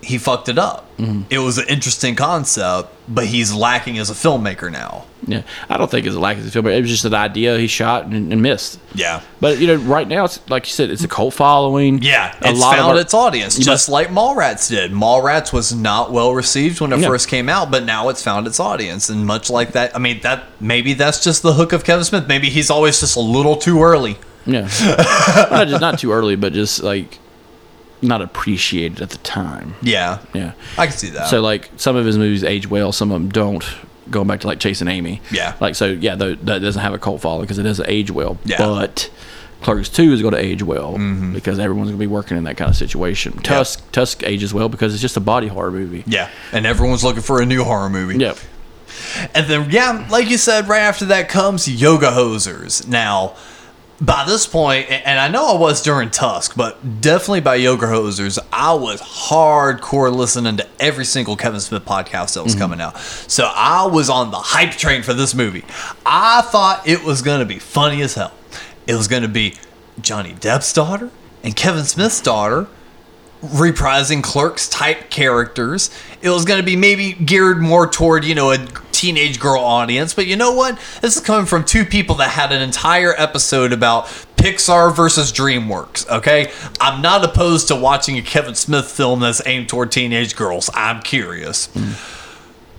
[0.02, 0.84] He fucked it up.
[0.98, 1.22] Mm-hmm.
[1.30, 5.04] It was an interesting concept, but he's lacking as a filmmaker now.
[5.26, 6.76] Yeah, I don't think it's a lack a filmmaker.
[6.78, 8.78] It was just an idea he shot and, and missed.
[8.94, 9.22] Yeah.
[9.40, 12.00] But you know, right now it's like you said, it's a cult following.
[12.02, 14.92] Yeah, a it's lot found of our- its audience, just like Mallrats did.
[14.92, 17.08] Mallrats was not well received when it Yeah.
[17.08, 20.20] first came out, but now it's found its audience, and much like that, I mean
[20.20, 22.28] that maybe that's just the hook of Kevin Smith.
[22.28, 24.18] Maybe he's always just a little too early.
[24.44, 24.68] Yeah,
[25.50, 27.18] not just not too early, but just like
[28.02, 29.74] not appreciated at the time.
[29.82, 30.52] Yeah, Yeah.
[30.76, 31.28] I can see that.
[31.28, 33.64] So like some of his movies age well, some of them don't.
[34.08, 35.20] Going back to like Chasing Amy.
[35.32, 35.54] Yeah.
[35.58, 38.38] Like so, yeah, tho- that doesn't have a cult following because it doesn't age well.
[38.44, 38.58] Yeah.
[38.58, 39.10] But
[39.62, 41.32] Clerks Two is going to age well mm-hmm.
[41.32, 43.32] because everyone's going to be working in that kind of situation.
[43.38, 46.04] Tusk Tusk ages well because it's just a body horror movie.
[46.06, 48.18] yeah, and everyone's looking for a new horror movie.
[48.18, 48.38] Yep.
[49.34, 52.86] And then, yeah, like you said, right after that comes Yoga Hosers.
[52.86, 53.36] Now,
[54.00, 58.74] by this and I know I was during Tusk, but definitely by Yoga Hosers, I
[58.74, 62.60] was hardcore listening to every single Kevin Smith podcast that was mm-hmm.
[62.60, 62.98] coming out.
[62.98, 65.64] So I was on the hype train for this movie.
[66.04, 68.32] I thought it was going to be funny as hell.
[68.86, 69.54] It was going to be
[70.00, 71.10] Johnny Depp's daughter
[71.42, 72.68] and Kevin Smith's daughter
[73.46, 75.90] reprising clerks type characters.
[76.22, 78.58] It was going to be maybe geared more toward, you know, a
[78.92, 80.14] teenage girl audience.
[80.14, 80.78] But you know what?
[81.02, 86.08] This is coming from two people that had an entire episode about Pixar versus DreamWorks,
[86.08, 86.50] okay?
[86.80, 90.70] I'm not opposed to watching a Kevin Smith film that's aimed toward teenage girls.
[90.74, 91.68] I'm curious.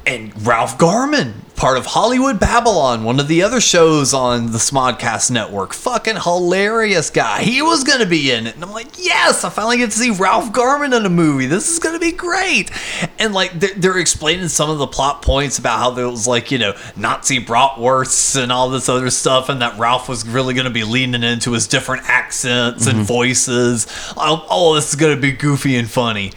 [0.08, 5.30] And Ralph Garman, part of Hollywood Babylon, one of the other shows on the Smodcast
[5.30, 5.74] network.
[5.74, 7.44] Fucking hilarious guy.
[7.44, 8.56] He was going to be in it.
[8.56, 11.46] And I'm like, yes, I finally get to see Ralph Garman in a movie.
[11.46, 12.72] This is going to be great.
[13.20, 16.52] And like, they're, they're explaining some of the plot points about how there was like,
[16.52, 20.68] you know, Nazi bratwursts and all this other stuff, and that Ralph was really going
[20.68, 23.04] to be leaning into his different accents and mm-hmm.
[23.04, 23.88] voices.
[24.16, 26.32] Oh, oh, this is going to be goofy and funny.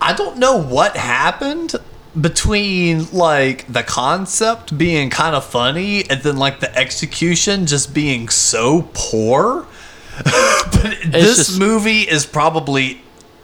[0.00, 1.74] I don't know what happened
[2.20, 8.28] between like the concept being kind of funny and then like the execution just being
[8.28, 9.66] so poor.
[10.24, 13.00] but this just- movie is probably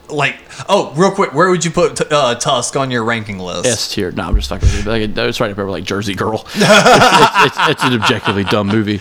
[0.09, 0.37] like
[0.69, 3.67] oh, real quick, where would you put uh, Tusk on your ranking list?
[3.67, 4.11] S tier.
[4.11, 4.91] No, I'm just fucking with you.
[4.91, 6.45] Like, it's right up there with like Jersey Girl.
[6.55, 9.01] it's, it's, it's, it's an objectively dumb movie.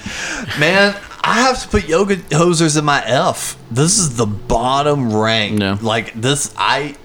[0.60, 3.57] Man, I have to put Yoga Hosers in my F.
[3.72, 5.57] This is the bottom rank.
[5.57, 5.77] No.
[5.81, 6.95] Like this, I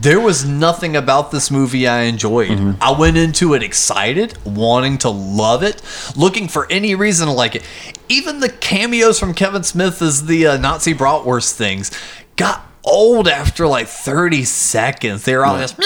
[0.00, 2.50] there was nothing about this movie I enjoyed.
[2.50, 2.82] Mm-hmm.
[2.82, 5.82] I went into it excited, wanting to love it,
[6.16, 7.64] looking for any reason to like it.
[8.08, 11.90] Even the cameos from Kevin Smith as the uh, Nazi bratwurst things
[12.36, 15.24] got old after like 30 seconds.
[15.24, 15.76] They were all just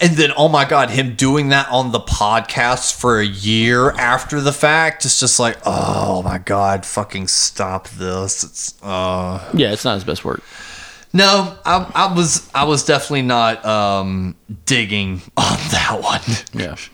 [0.00, 4.40] and then, oh my God, him doing that on the podcast for a year after
[4.40, 8.42] the fact, it's just like, oh my God, fucking stop this.
[8.42, 10.42] It's, uh, Yeah, it's not his best work.
[11.12, 14.36] No, I, I was, I was definitely not, um,
[14.66, 16.20] digging on that one.
[16.52, 16.76] Yeah.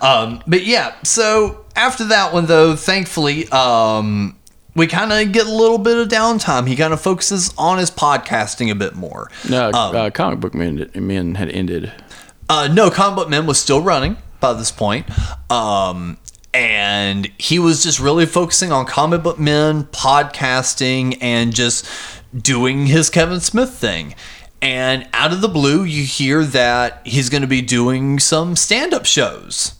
[0.00, 4.34] Um, but yeah, so after that one though, thankfully, um,
[4.74, 6.66] we kind of get a little bit of downtime.
[6.66, 9.30] He kind of focuses on his podcasting a bit more.
[9.48, 11.92] No, Um, uh, comic book men, men had ended.
[12.48, 15.06] Uh, no, Comic Book Men was still running by this point.
[15.50, 16.16] Um,
[16.54, 21.86] and he was just really focusing on Comic Book Men, podcasting, and just
[22.36, 24.14] doing his Kevin Smith thing.
[24.60, 28.94] And out of the blue, you hear that he's going to be doing some stand
[28.94, 29.74] up shows.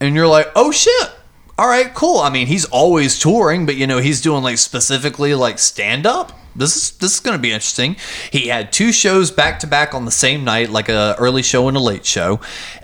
[0.00, 1.10] And you're like, oh shit.
[1.58, 2.18] All right, cool.
[2.18, 6.32] I mean, he's always touring, but you know, he's doing like specifically like stand up.
[6.54, 7.96] This is this is going to be interesting.
[8.30, 11.68] He had two shows back to back on the same night, like a early show
[11.68, 12.40] and a late show,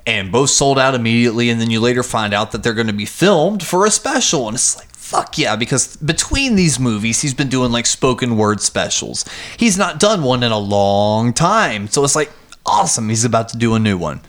[0.06, 1.50] and both sold out immediately.
[1.50, 4.46] And then you later find out that they're going to be filmed for a special,
[4.46, 8.60] and it's like fuck yeah, because between these movies, he's been doing like spoken word
[8.60, 9.24] specials.
[9.56, 12.30] He's not done one in a long time, so it's like
[12.66, 13.08] awesome.
[13.08, 14.20] He's about to do a new one.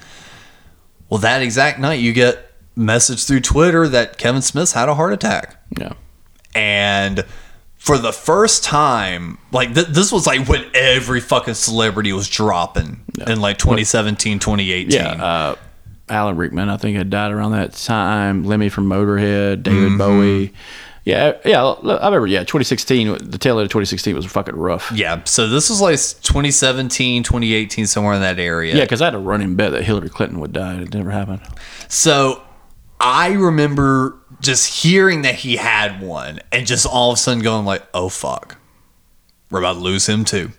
[1.10, 5.14] Well, that exact night, you get message through Twitter that Kevin Smith's had a heart
[5.14, 5.94] attack Yeah.
[6.56, 7.24] and
[7.78, 13.02] for the first time like th- this was like when every fucking celebrity was dropping
[13.28, 15.24] in like 2017 2018 Yeah.
[15.24, 15.56] Uh,
[16.10, 18.44] Alan Rickman, I think, had died around that time.
[18.44, 19.98] Lemmy from Motorhead, David mm-hmm.
[19.98, 20.54] Bowie.
[21.06, 21.64] Yeah, yeah.
[21.64, 22.28] I remember.
[22.28, 23.30] Yeah, 2016.
[23.30, 24.90] The tail end of 2016 was fucking rough.
[24.94, 29.16] yeah so this was like 2017 2018 somewhere in that area Yeah, because I had
[29.16, 30.74] a running bet that Hillary Clinton would die.
[30.74, 31.42] and It never happened.
[31.90, 32.42] So
[33.02, 37.66] I remember just hearing that he had one and just all of a sudden going
[37.66, 38.58] like, "Oh fuck,
[39.52, 40.52] we're about to lose him too.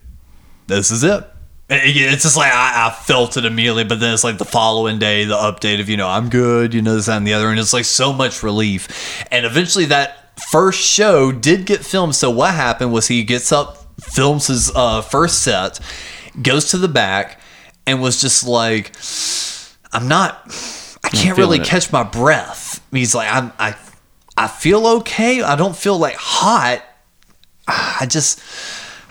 [0.66, 1.24] This is it-
[1.68, 5.24] It's just like I, I felt it immediately, but then it's like the following day,
[5.24, 7.58] the update of you know I'm good, you know this that, and the other, and
[7.58, 9.24] it's like so much relief.
[9.30, 12.14] And eventually, that first show did get filmed.
[12.14, 15.80] So what happened was he gets up, films his uh, first set,
[16.42, 17.40] goes to the back,
[17.86, 18.92] and was just like,
[19.92, 20.40] "I'm not."
[21.04, 21.66] I can't really it.
[21.66, 22.84] catch my breath.
[22.90, 23.76] He's like, I'm, I,
[24.36, 25.42] I feel okay.
[25.42, 26.82] I don't feel like hot.
[27.68, 28.40] I just,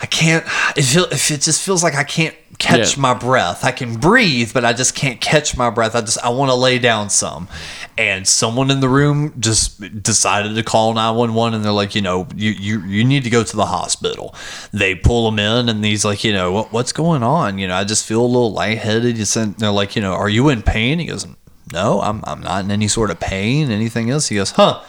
[0.04, 0.44] I can't.
[0.76, 3.00] It feel if it just feels like I can't catch Yeah.
[3.00, 3.64] my breath.
[3.64, 5.94] I can breathe, but I just can't catch my breath.
[5.96, 7.48] I just, I want to lay down some.
[7.96, 12.26] And someone in the room just decided to call 911 and they're like, you know,
[12.36, 14.34] you, you, you need to go to the hospital.
[14.74, 17.56] They pull him in and he's like, you know, what, what's going on?
[17.56, 19.16] You know, I just feel a little lightheaded.
[19.16, 20.98] He said, they're like, you know, are you in pain?
[20.98, 21.26] He goes,
[21.72, 24.28] no, I'm, I'm not in any sort of pain, anything else.
[24.28, 24.82] He goes, huh,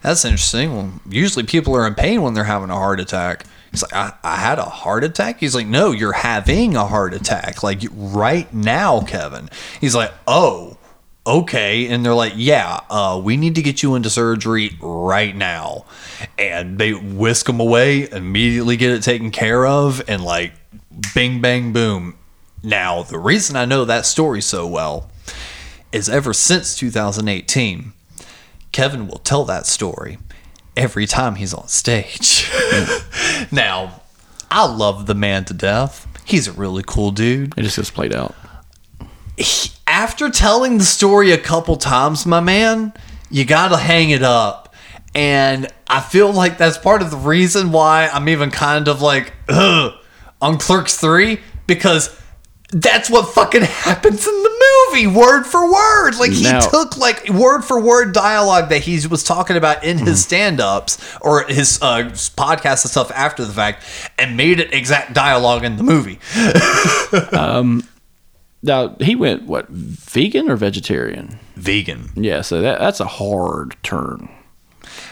[0.00, 0.76] that's interesting.
[0.76, 3.44] Well, usually people are in pain when they're having a heart attack.
[3.70, 5.38] He's like, I, I had a heart attack.
[5.38, 9.48] He's like, no, you're having a heart attack, like right now, Kevin.
[9.80, 10.76] He's like, oh,
[11.26, 11.86] okay.
[11.86, 15.84] And they're like, yeah, uh, we need to get you into surgery right now.
[16.36, 20.52] And they whisk him away, immediately get it taken care of, and like,
[21.14, 22.16] bing, bang, boom.
[22.62, 25.10] Now, the reason I know that story so well
[25.92, 27.92] is ever since 2018,
[28.72, 30.18] Kevin will tell that story
[30.76, 32.50] every time he's on stage.
[33.52, 34.00] now,
[34.50, 36.06] I love the man to death.
[36.24, 37.54] He's a really cool dude.
[37.56, 38.34] It just gets played out.
[39.36, 42.92] He- after telling the story a couple times, my man,
[43.30, 44.74] you got to hang it up.
[45.14, 49.32] And I feel like that's part of the reason why I'm even kind of like,
[49.48, 49.92] ugh,
[50.40, 52.16] on Clerks 3, because
[52.72, 54.59] That's what fucking happens in the
[54.92, 56.12] movie, word for word.
[56.18, 59.98] Like he Now- took like word for word dialogue that he was talking about in
[59.98, 62.04] his stand-ups or his uh,
[62.36, 63.84] podcast and stuff after the fact,
[64.18, 66.18] and made it exact dialogue in the movie.
[68.62, 71.38] Now he went what vegan or vegetarian?
[71.56, 74.28] Vegan, Yeah, so that that's a hard turn.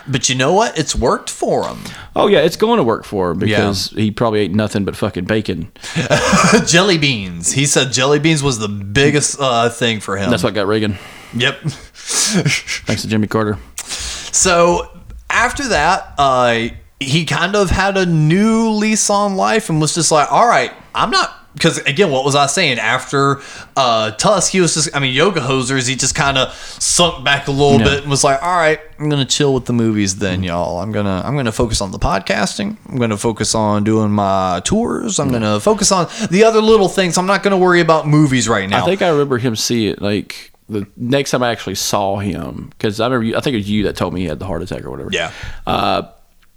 [0.07, 0.79] But you know what?
[0.79, 1.79] It's worked for him.
[2.17, 5.25] Oh yeah, it's going to work for him because he probably ate nothing but fucking
[5.25, 5.71] bacon.
[6.67, 7.53] jelly beans.
[7.53, 10.31] He said jelly beans was the biggest uh, thing for him.
[10.31, 10.99] That's what got Reagan.
[11.35, 11.61] Yep.
[11.63, 13.59] Thanks to Jimmy Carter.
[13.77, 14.89] So
[15.31, 16.69] after that, uh,
[17.01, 20.73] he kind of had a new lease on life and was just like, all right,
[20.95, 21.35] I'm not.
[21.59, 22.79] Because again, what was I saying?
[22.79, 23.41] After
[23.77, 27.49] uh, Tusk, he was just, I mean, Yoga Hosers, he just kind of sunk back
[27.49, 27.85] a little Yeah.
[27.85, 30.81] bit and was like, all right, I'm going to chill with the movies then, y'all.
[30.81, 32.77] I'm going to, I'm going to focus on the podcasting.
[32.89, 35.19] I'm going to focus on doing my tours.
[35.19, 37.19] I'm going to focus on the other little things.
[37.19, 38.83] I'm not going to worry about movies right now.
[38.83, 42.69] I think I remember him see it like the next time I actually saw him
[42.71, 44.47] because I remember you, I think it was you that told me he had the
[44.47, 45.11] heart attack or whatever.
[45.13, 45.33] yeah.
[45.67, 46.03] Uh,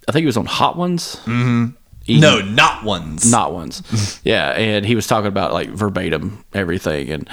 [0.07, 1.15] I think he was on Hot Ones.
[1.25, 1.75] Mm-hmm.
[2.19, 3.29] No, not ones.
[3.29, 4.19] not ones.
[4.23, 7.29] yeah, and he was talking about like verbatim everything, and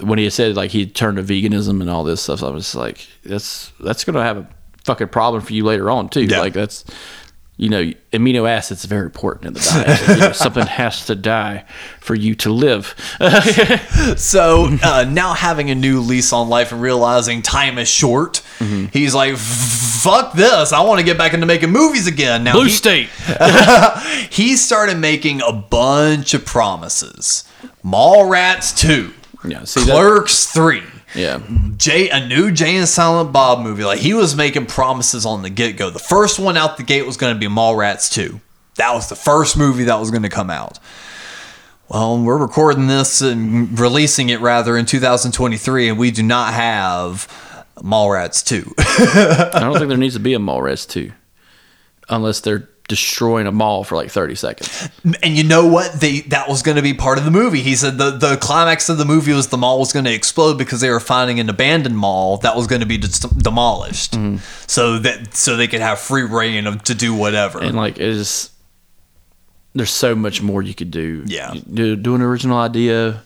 [0.00, 3.06] when he said like he turned to veganism and all this stuff, I was like,
[3.24, 4.48] that's that's gonna have a
[4.84, 6.24] fucking problem for you later on too.
[6.24, 6.40] Yeah.
[6.40, 6.84] Like that's
[7.58, 10.08] you know amino acids are very important in the diet.
[10.08, 11.64] You know, something has to die
[12.00, 12.94] for you to live.
[14.16, 18.42] So uh, now having a new lease on life and realizing time is short,
[18.92, 20.72] he's like, "Fuck this!
[20.72, 23.08] I want to get back into making movies again." Now Blue he, State.
[24.30, 27.44] he started making a bunch of promises:
[27.84, 29.12] Mallrats two,
[29.44, 30.82] Yeah, see that- Clerks three.
[31.16, 31.40] Yeah.
[31.76, 33.84] Jay, a new Jay and Silent Bob movie.
[33.84, 35.90] Like he was making promises on the get go.
[35.90, 38.40] The first one out the gate was going to be Mallrats 2.
[38.76, 40.78] That was the first movie that was going to come out.
[41.88, 47.28] Well, we're recording this and releasing it rather in 2023, and we do not have
[47.76, 48.74] Mallrats 2.
[49.56, 51.12] I don't think there needs to be a Mallrats 2,
[52.08, 54.88] unless they're destroying a mall for like thirty seconds.
[55.22, 56.00] and you know what?
[56.00, 57.60] They that was going to be part of the movie.
[57.62, 60.56] He said the the climax of the movie was the mall was going to explode
[60.58, 64.16] because they were finding an abandoned mall that was going to be dis- demolished,
[64.66, 67.60] so that so they could have free reign of to do whatever.
[67.60, 68.50] and like it is
[69.74, 71.54] there's so much more you could do Yeah.
[71.72, 73.22] Do, do an original idea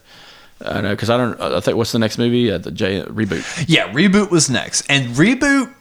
[0.62, 3.64] i know because i don't i think what's the next movie uh, the j reboot
[3.68, 4.82] Yeah, reboot was next.
[4.90, 5.72] And reboot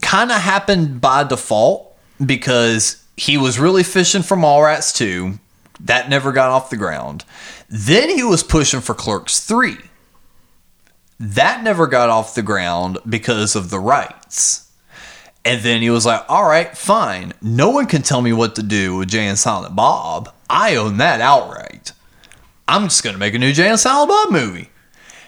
[0.00, 5.38] kind of happened by default because he was really fishing for Mallrats 2.
[5.80, 7.24] That never got off the ground.
[7.68, 9.76] Then he was pushing for Clerks 3.
[11.18, 14.70] That never got off the ground because of the rights.
[15.44, 17.32] And then he was like, all right, fine.
[17.40, 20.32] No one can tell me what to do with Jay and Silent Bob.
[20.48, 21.92] I own that outright.
[22.68, 24.70] I'm just going to make a new Jay and Silent Bob movie.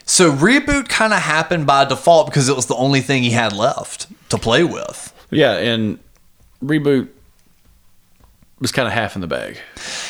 [0.07, 3.53] So reboot kind of happened by default because it was the only thing he had
[3.53, 5.13] left to play with.
[5.31, 5.99] yeah and
[6.63, 7.09] reboot
[8.65, 9.59] was kind of half in the bag.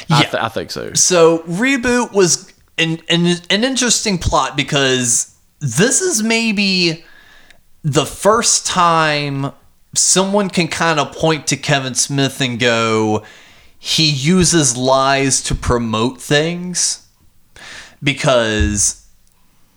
[0.08, 0.30] I, Yeah.
[0.30, 0.92] th- I think so.
[0.94, 7.04] So reboot was an, an an interesting plot because this is maybe
[7.82, 9.52] the first time
[9.94, 13.22] someone can kind of point to Kevin Smith and go,
[13.78, 17.06] he uses lies to promote things.
[18.02, 19.06] Because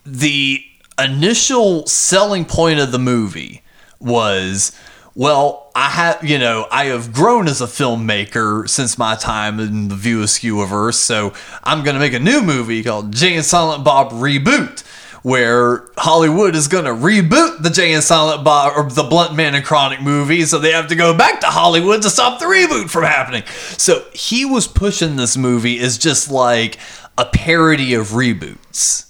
[0.06, 0.62] the
[1.00, 3.62] initial selling point of the movie
[4.00, 4.76] was
[5.18, 9.88] well i have you know i have grown as a filmmaker since my time in
[9.88, 11.34] the view askew so
[11.64, 14.84] i'm going to make a new movie called jay and silent bob reboot
[15.24, 19.56] where hollywood is going to reboot the jay and silent bob or the blunt man
[19.56, 22.88] and chronic movie so they have to go back to hollywood to stop the reboot
[22.90, 23.44] from happening.
[23.78, 26.78] So he was pushing this movie as just like
[27.18, 29.06] a parody of reboots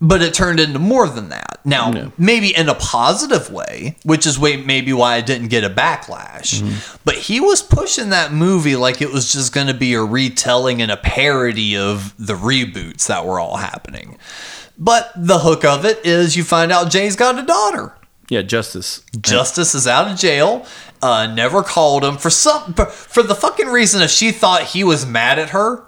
[0.00, 1.58] but it turned into more than that.
[1.64, 2.08] Now, Yeah.
[2.16, 6.62] maybe in a positive way, which is way maybe why I didn't get a backlash.
[7.04, 10.80] But he was pushing that movie like it was just going to be a retelling
[10.80, 14.16] and a parody of the reboots that were all happening.
[14.78, 17.94] But the hook of it is you find out Jay's got a daughter.
[18.30, 20.64] yeah justice Justice is out of jail.
[21.02, 25.04] Uh, never called him for some for the fucking reason that she thought he was
[25.04, 25.84] mad at her.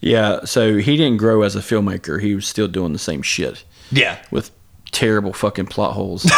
[0.00, 2.20] Yeah so he didn't grow as a filmmaker.
[2.20, 3.64] He was still doing the same shit.
[3.90, 4.50] Yeah, with
[4.92, 6.30] terrible fucking plot holes.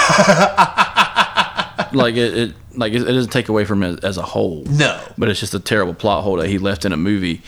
[1.93, 4.65] Like it, it like it, it doesn't take away from it as a whole.
[4.65, 5.01] No.
[5.17, 7.41] but it's just a terrible plot hole that he left in a movie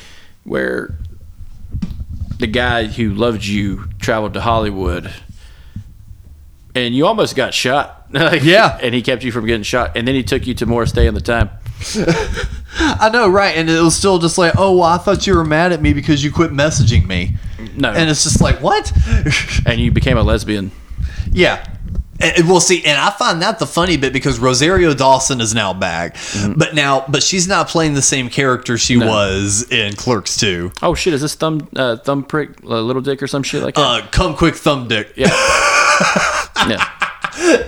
[0.45, 0.95] where
[2.39, 5.13] the guy who loved you traveled to hollywood
[6.75, 8.07] and you almost got shot.
[8.13, 8.79] Yeah.
[8.83, 9.95] and he kept you from getting shot.
[9.97, 11.51] And then he took you to Morris Day and the Time
[12.79, 13.57] I know, right?
[13.57, 15.93] And it was still just like, oh, well, I thought you were mad at me
[15.93, 17.35] because you quit messaging me.
[17.77, 17.91] No.
[17.91, 18.93] and it's just like what?
[19.67, 20.71] and you became a lesbian.
[21.33, 21.67] Yeah.
[22.23, 25.73] And, we'll see, and I find that the funny bit because Rosario Dawson is now
[25.73, 26.17] back,
[26.55, 30.71] but now, but she's not playing the same character she was in Clerks 2.
[30.83, 31.15] Oh shit!
[31.15, 33.81] Is this thumb uh, thumb prick uh, little dick or some shit like that?
[33.81, 35.15] Uh, come quick, thumb dick.
[35.17, 35.29] yeah.
[36.69, 36.87] yeah.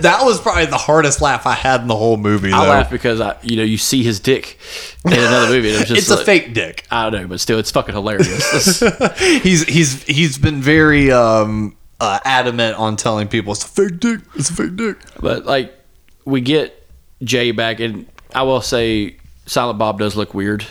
[0.01, 2.51] That was probably the hardest laugh I had in the whole movie.
[2.51, 2.57] Though.
[2.57, 4.59] I laugh because I, you know, you see his dick
[5.05, 5.71] in another movie.
[5.71, 6.85] And it's just It's a fake dick.
[6.91, 8.79] I don't know, but still, it's fucking hilarious.
[9.19, 14.21] He's he's he's been very um, uh, adamant on telling people it's a fake dick.
[14.35, 14.97] It's a fake dick.
[15.19, 15.73] but like,
[16.25, 16.87] we get
[17.23, 20.65] Jay back, and I will say, Silent Bob does look weird,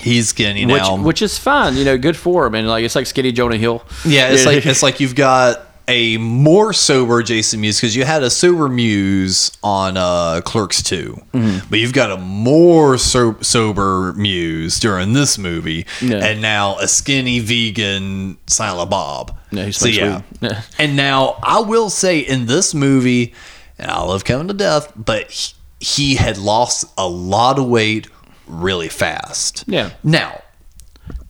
[0.00, 1.02] He's skinny which now.
[1.02, 1.76] which is fine.
[1.76, 3.84] You know, good for him, and like it's like Skinny Jonah Hill.
[4.06, 8.22] Yeah, it's like it's like you've got a more sober Jason Mewes because you had
[8.22, 11.66] a sober Mewes on uh, Clerks 2, Mm-hmm.
[11.70, 16.18] but you've got a more so- sober Mewes during this movie, Yeah.
[16.24, 19.36] and now a skinny vegan Silent Bob.
[19.50, 20.22] Yeah, so yeah.
[20.40, 20.62] Yeah.
[20.78, 23.34] and now I will say in this movie,
[23.78, 28.06] and I love Kevin to death, but he, he had lost a lot of weight
[28.46, 29.64] really fast.
[29.66, 29.90] Yeah.
[30.04, 30.42] Now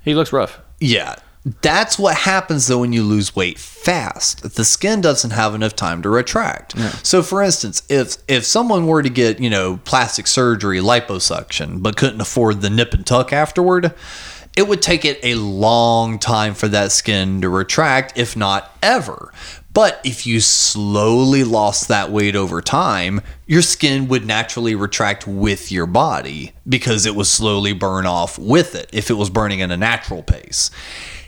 [0.04, 0.60] he looks rough.
[0.80, 1.16] yeah.
[1.44, 4.54] That's what happens though when you lose weight fast.
[4.54, 6.78] The skin doesn't have enough time to retract.
[7.04, 11.96] So for instance, if if someone were to get, you know, plastic surgery, liposuction, but
[11.96, 13.92] couldn't afford the nip and tuck afterward,
[14.56, 19.32] it would take it a long time for that skin to retract, if not ever.
[19.72, 25.72] But if you slowly lost that weight over time, your skin would naturally retract with
[25.72, 29.70] your body because it would slowly burn off with it if it was burning at
[29.70, 30.70] a natural pace.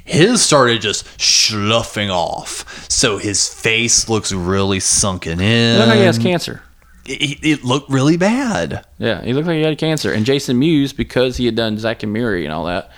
[0.04, 2.86] His started just sloughing off.
[2.90, 5.78] So his face looks really sunken in.
[5.78, 6.62] Look like he has cancer.
[7.06, 8.84] it, it looked really bad.
[8.98, 10.12] Yeah, he looked like he had cancer.
[10.12, 12.90] And Jason Mewes, because he had done Zack and Miri and all that,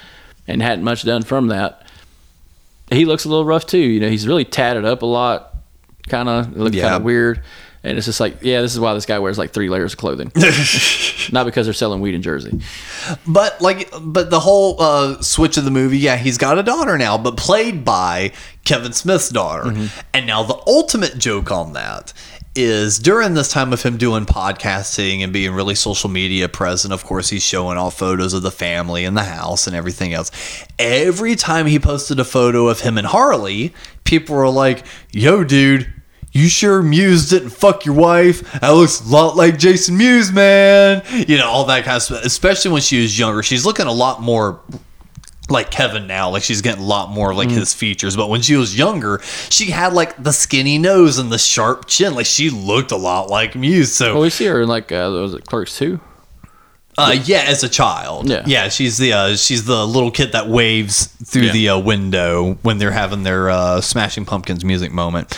[0.48, 1.82] and hadn't much done from that,
[2.90, 3.78] he looks a little rough too.
[3.78, 5.54] You know, he's really tatted up a lot,
[6.08, 6.82] kind of look Yeah.
[6.84, 7.42] kind of weird.
[7.86, 9.98] And it's just like, yeah, this is why this guy wears like three layers of
[9.98, 10.32] clothing,
[11.32, 12.60] not because they're selling weed in Jersey.
[13.26, 16.98] But like, but the whole uh, switch of the movie, yeah, he's got a daughter
[16.98, 18.32] now, but played by
[18.64, 19.88] Kevin Smith's daughter.
[20.12, 22.12] And now the ultimate joke on that
[22.56, 26.92] is during this time of him doing podcasting and being really social media present.
[26.92, 30.30] Of course, he's showing off photos of the family and the house and everything else.
[30.78, 35.92] Every time he posted a photo of him and Harley, people were like, "Yo, dude."
[36.36, 38.60] You sure Mewes didn't fuck your wife?
[38.60, 41.02] That looks a lot like Jason Mewes, man.
[41.26, 42.24] You know, all that kind of stuff.
[42.24, 43.42] Especially when she was younger.
[43.42, 44.60] She's looking a lot more
[45.48, 46.30] like Kevin now.
[46.30, 48.16] Like she's getting a lot more like his features.
[48.16, 52.14] But when she was younger, she had like the skinny nose and the sharp chin.
[52.14, 53.94] Like she looked a lot like Mewes.
[53.94, 55.98] So Well, we see her in like, uh, was it Clerks 2?
[56.98, 58.42] Uh, yeah, as a child, Yeah.
[58.46, 61.52] yeah, she's the uh, she's the little kid that waves through Yeah.
[61.52, 65.28] the uh, window when they're having their uh, Smashing Pumpkins music moment.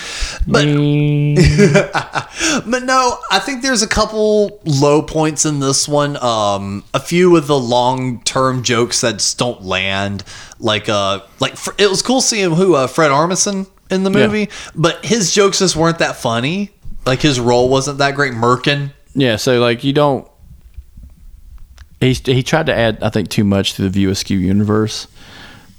[0.47, 0.64] But
[2.66, 6.16] but no, I think there's a couple low points in this one.
[6.22, 10.24] Um, a few of the long term jokes that just don't land.
[10.60, 14.26] Like uh, like fr- it was cool seeing who uh, Fred Armisen in the Yeah.
[14.26, 16.70] movie, but his jokes just weren't that funny.
[17.06, 18.32] Like his role wasn't that great.
[18.35, 18.93] Merkin.
[19.14, 20.28] Yeah, so like you don't.
[22.01, 25.09] He he tried to add, I think, too much to the View Askew universe.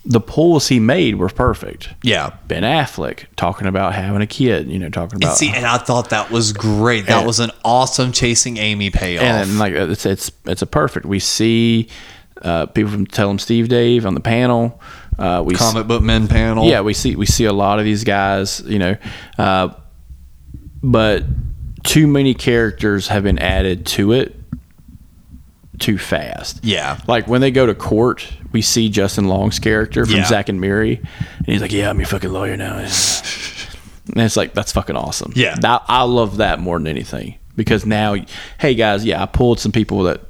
[0.06, 1.90] The pulls he made were perfect.
[2.04, 2.32] Yeah.
[2.48, 5.78] Ben Affleck talking about having a kid, you know, talking And about see, and I
[5.78, 7.06] thought that was great.
[7.08, 9.24] That And- was an awesome chasing Amy payoff.
[9.24, 11.06] and like it's it's it's a perfect.
[11.06, 11.90] We see
[12.42, 14.82] uh, people from Tell Tell 'em Steve Dave on the panel.
[15.18, 16.66] Uh, we comic book men panel.
[16.66, 18.96] yeah, we see we see a lot of these guys, you know,
[19.38, 19.68] uh,
[20.82, 21.24] but
[21.84, 24.36] too many characters have been added to it
[25.80, 26.60] too fast.
[26.64, 27.00] Yeah.
[27.08, 30.26] like when they go to court, we see Justin Long's character from Yeah.
[30.26, 30.98] Zack and Miri,
[31.38, 32.90] and he's like, "Yeah, I'm your fucking lawyer now." and
[34.18, 35.34] it's like that's fucking awesome.
[35.36, 35.56] Yeah.
[35.62, 38.16] that, I love that more than anything because now,
[38.60, 40.22] hey guys, yeah, I pulled some people that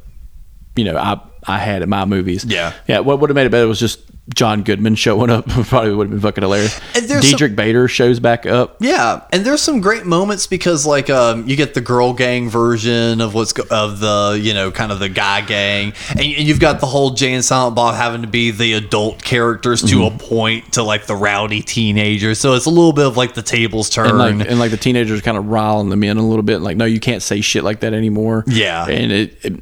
[0.75, 2.43] you know I I had in my movies.
[2.45, 2.73] Yeah.
[2.87, 2.99] yeah.
[2.99, 4.01] What would have made it better was just
[4.35, 5.47] John Goodman showing up.
[5.67, 6.79] Probably would have been fucking hilarious.
[6.93, 8.77] Diedrich Bader shows back up.
[8.79, 13.21] Yeah, and there's some great moments because like um, you get the girl gang version
[13.21, 16.59] of what's go- of the you know kind of the guy gang, and, and you've
[16.59, 20.15] got the whole Jay and Silent Bob having to be the adult characters to Mm-hmm.
[20.15, 22.39] a point to like the rowdy teenagers.
[22.39, 24.07] So it's a little bit of like the tables turn.
[24.09, 26.77] And like, and like the teenagers kind of riling them in a little bit, like,
[26.77, 28.43] no, you can't say shit like that anymore.
[28.47, 28.85] Yeah.
[28.87, 29.59] and it, it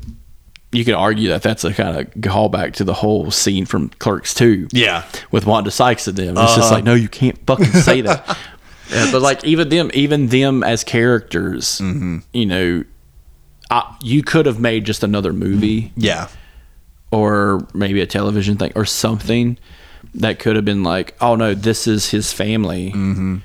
[0.72, 4.34] you could argue that that's a kind of callback to the whole scene from Clerks
[4.34, 4.68] 2.
[4.72, 6.38] yeah, with Wanda Sykes and them.
[6.38, 8.38] It's just like, no, you can't fucking say that.
[8.89, 12.85] Yeah, but like even them, even them as characters, you know,
[13.69, 16.30] I, you could have made just another movie yeah,
[17.11, 19.57] or maybe a television thing or something
[20.15, 22.91] that could have been like, oh no, this is his family.
[22.91, 23.38] Mm-hmm.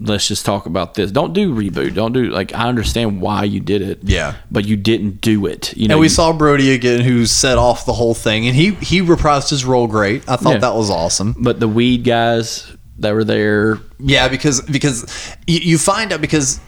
[0.00, 1.10] Let's just talk about this.
[1.10, 1.94] Don't do reboot.
[1.94, 2.54] Don't do like.
[2.54, 3.98] I understand why you did it.
[4.04, 4.36] Yeah.
[4.50, 5.76] but you didn't do it.
[5.76, 8.54] You know, And we you- saw Brodie again, who set off the whole thing, and
[8.54, 10.22] he he reprised his role great.
[10.28, 10.58] I thought Yeah.
[10.58, 11.34] that was awesome.
[11.38, 12.64] But the weed guys
[13.00, 15.04] that were there, Yeah, because because
[15.48, 16.60] you, you find out because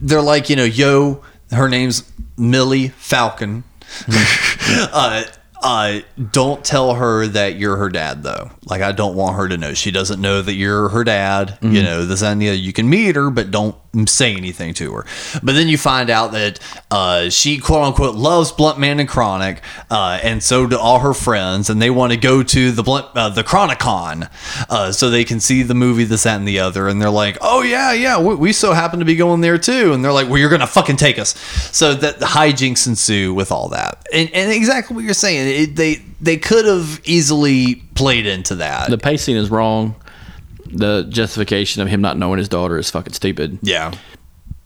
[0.00, 2.04] they're like you know, yo, her name's
[2.36, 3.64] Millie Falcon.
[4.92, 5.24] uh,
[5.62, 6.00] uh,
[6.32, 8.50] don't tell her that you're her dad though.
[8.66, 9.74] Like I don't want her to know.
[9.74, 11.58] She doesn't know that you're her dad.
[11.62, 12.40] You know this other.
[12.54, 13.74] You can meet her, but don't
[14.06, 15.06] say anything to her.
[15.42, 16.60] But then you find out that
[16.90, 21.14] uh, she quote unquote loves Blunt Man and Chronic, uh, and so do all her
[21.14, 24.28] friends, and they want to go to the Blunt uh, the Chronicon,
[24.68, 26.88] uh, so they can see the movie this that and the other.
[26.88, 29.92] And they're like, oh yeah, yeah, we, we so happen to be going there too.
[29.92, 31.38] And they're like, well, you're gonna fucking take us.
[31.74, 35.62] So that the hijinks ensue with all that, and, and exactly what you're saying.
[35.62, 38.90] It, they they could have easily played into that.
[38.90, 39.94] the pacing is wrong.
[40.70, 43.58] The justification of him not knowing his daughter is fucking stupid.
[43.62, 43.92] yeah.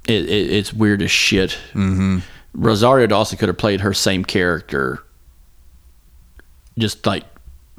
[0.09, 1.51] It, it, it's weird as shit.
[1.75, 2.19] Mm-hmm.
[2.55, 5.01] Rosario Dawson could have played her same character,
[6.77, 7.23] just like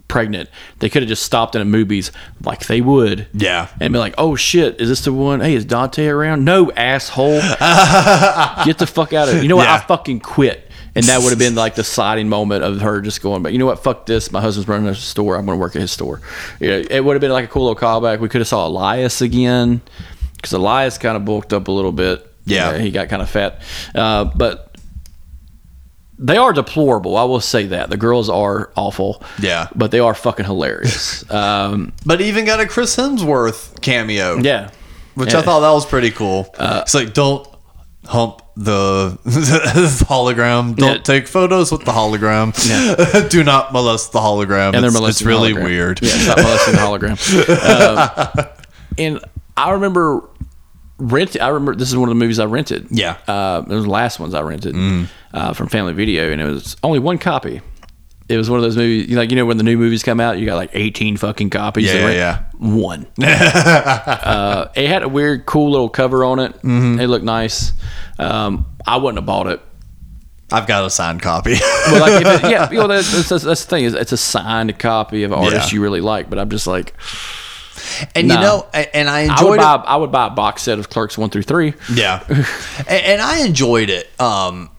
[0.07, 0.49] pregnant.
[0.79, 2.11] They could have just stopped in movies
[2.43, 3.27] like they would.
[3.33, 3.67] Yeah.
[3.81, 5.41] And be like, oh shit, is this the one?
[5.41, 6.45] Hey, is Dante around?
[6.45, 7.41] No, asshole.
[8.65, 9.43] Get the fuck out of here.
[9.43, 9.67] You know what?
[9.67, 9.75] Yeah.
[9.75, 10.62] I fucking quit.
[10.95, 13.57] And that would have been like the sliding moment of her just going, but you
[13.57, 13.83] know what?
[13.83, 14.31] Fuck this.
[14.31, 15.35] My husband's running a store.
[15.35, 16.21] I'm going to work at his store.
[16.59, 18.19] It would have been like a cool little callback.
[18.19, 19.81] We could have saw Elias again
[20.35, 22.31] because Elias kind of bulked up a little bit.
[22.45, 22.77] Yeah.
[22.77, 23.61] he got kind of fat.
[23.95, 24.75] Uh, but
[26.19, 27.17] they are deplorable.
[27.17, 29.23] I will say that the girls are awful.
[29.39, 29.69] Yeah.
[29.75, 31.27] but they are fucking hilarious.
[31.31, 34.37] um, But even got a Chris Hemsworth cameo.
[34.37, 34.69] yeah,
[35.15, 35.39] which Yeah.
[35.39, 36.53] I thought that was pretty cool.
[36.59, 37.47] it's like don't
[38.05, 40.75] hump the, the hologram.
[40.75, 40.97] Don't Yeah.
[41.01, 42.53] take photos with the hologram.
[43.29, 44.73] Do not molest the hologram.
[44.73, 45.63] and they're it's, molesting it's the really hologram.
[45.63, 45.99] weird.
[46.01, 48.39] Yeah, stop molesting the hologram.
[48.43, 48.47] Um,
[48.97, 49.19] and
[49.57, 50.21] I remember
[50.99, 51.39] rent.
[51.41, 52.87] I remember this is one of the movies I rented.
[52.91, 53.17] Yeah.
[53.27, 54.75] uh, it was the last ones I rented
[55.33, 57.61] uh, from Family Video, and it was only one copy.
[58.29, 60.39] It was one of those movies, like you know, when the new movies come out,
[60.39, 61.93] you got like eighteen fucking copies.
[61.93, 62.15] Yeah, rent.
[62.15, 63.05] yeah, One.
[63.21, 66.53] uh, it had a weird, cool little cover on it.
[66.61, 66.99] Mm-hmm.
[66.99, 67.73] It looked nice.
[68.17, 69.61] Um, I wouldn't have bought it.
[70.51, 71.55] I've got a signed copy.
[71.91, 74.17] Well, like, if it, yeah, you know, that's, that's, that's the thing is, it's a
[74.17, 75.75] signed copy of an artist Yeah.
[75.75, 76.29] you really like.
[76.29, 76.93] But I'm just like,
[78.15, 78.35] and Nah.
[78.35, 79.81] you know, and I I would enjoyed buy, it.
[79.85, 81.73] I would buy a box set of Clerks one through three.
[81.93, 84.09] Yeah, and, and I enjoyed it.
[84.19, 84.69] Um,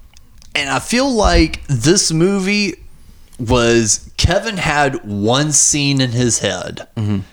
[0.55, 2.77] and I feel like this movie
[3.39, 7.25] was Kevin had one scene in his head, and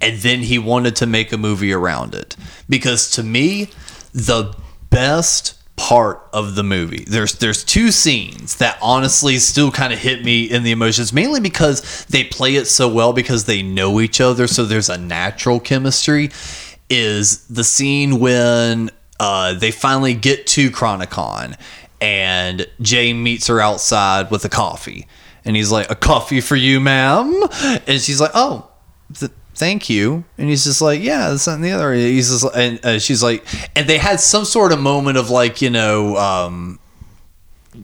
[0.00, 2.36] then he wanted to make a movie around it.
[2.68, 3.70] Because to me,
[4.12, 4.54] the
[4.90, 10.24] best part of the movie there's there's two scenes that honestly still kind of hit
[10.24, 14.18] me in the emotions mainly because they play it so well because they know each
[14.18, 16.30] other so there's a natural chemistry
[16.88, 21.56] is the scene when uh, they finally get to Chronicon
[22.00, 25.06] and Jay meets her outside with a coffee.
[25.46, 27.42] And he's like, A coffee for you, ma'am?
[27.86, 28.68] And she's like, Oh,
[29.14, 30.24] th- thank you.
[30.36, 31.94] And he's just like, Yeah, this and the other.
[31.94, 35.62] He's just, and uh, she's like, and they had some sort of moment of like,
[35.62, 36.78] you know, um,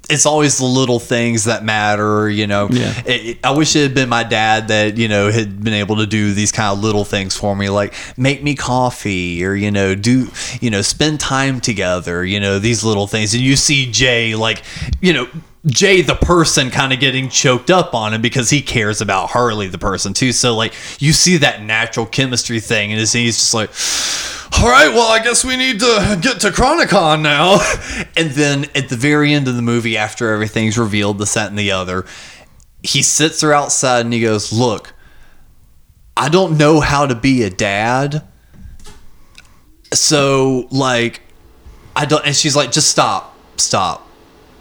[0.08, 2.66] it's always the little things that matter, you know.
[2.70, 2.94] Yeah.
[3.04, 5.96] It- it- I wish it had been my dad that you know had been able
[5.96, 9.70] to do these kind of little things for me, like make me coffee or you
[9.70, 10.28] know do
[10.62, 13.34] you know spend time together, you know these little things.
[13.34, 14.62] And you see Jay like
[15.02, 15.28] you know
[15.66, 19.68] Jay the person kind of getting choked up on him because he cares about Harley
[19.68, 20.32] the person too.
[20.32, 23.70] So like you see that natural chemistry thing, and he's just like
[24.54, 27.58] all right, well, I guess we need to get to Chronicon now.
[28.16, 31.58] and then at the very end of the movie, after everything's revealed, the set and
[31.58, 32.04] the other,
[32.82, 34.94] he sits her outside and he goes, Look,
[36.16, 38.22] I don't know how to be a dad.
[39.92, 41.22] So, like,
[41.96, 44.06] I don't, and she's like, Just stop, stop.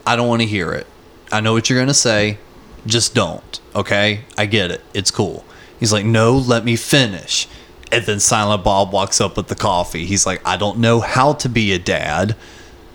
[0.05, 0.87] I don't want to hear it.
[1.31, 2.37] I know what you're going to say.
[2.85, 3.59] Just don't.
[3.75, 4.21] Okay?
[4.37, 4.81] I get it.
[4.93, 5.45] It's cool.
[5.79, 7.47] He's like, No, let me finish.
[7.91, 10.05] And then Silent Bob walks up with the coffee.
[10.05, 12.35] He's like, I don't know how to be a dad,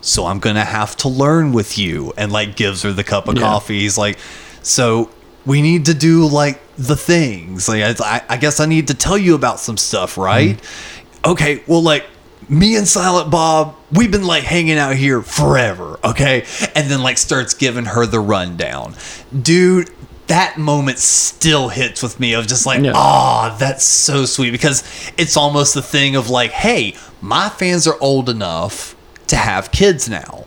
[0.01, 2.15] so I'm gonna have to learn with you.
[2.17, 3.43] And like gives her the cup of Yeah.
[3.43, 3.81] coffee.
[3.81, 4.17] He's like,
[4.63, 5.11] so
[5.45, 7.69] we need to do like the things.
[7.69, 10.57] Like I, I guess I need to tell you about some stuff, right?
[10.57, 11.31] Mm-hmm.
[11.33, 12.07] Okay, well, like
[12.49, 16.45] me and Silent Bob, we've been like hanging out here forever, okay?
[16.75, 18.95] And then like starts giving her the rundown,
[19.43, 19.91] dude.
[20.29, 22.95] That moment still hits with me of just like, Yeah.
[22.97, 24.83] ah, that's so sweet because
[25.17, 28.97] it's almost the thing of like, hey, my fans are old enough
[29.29, 30.46] to have kids now.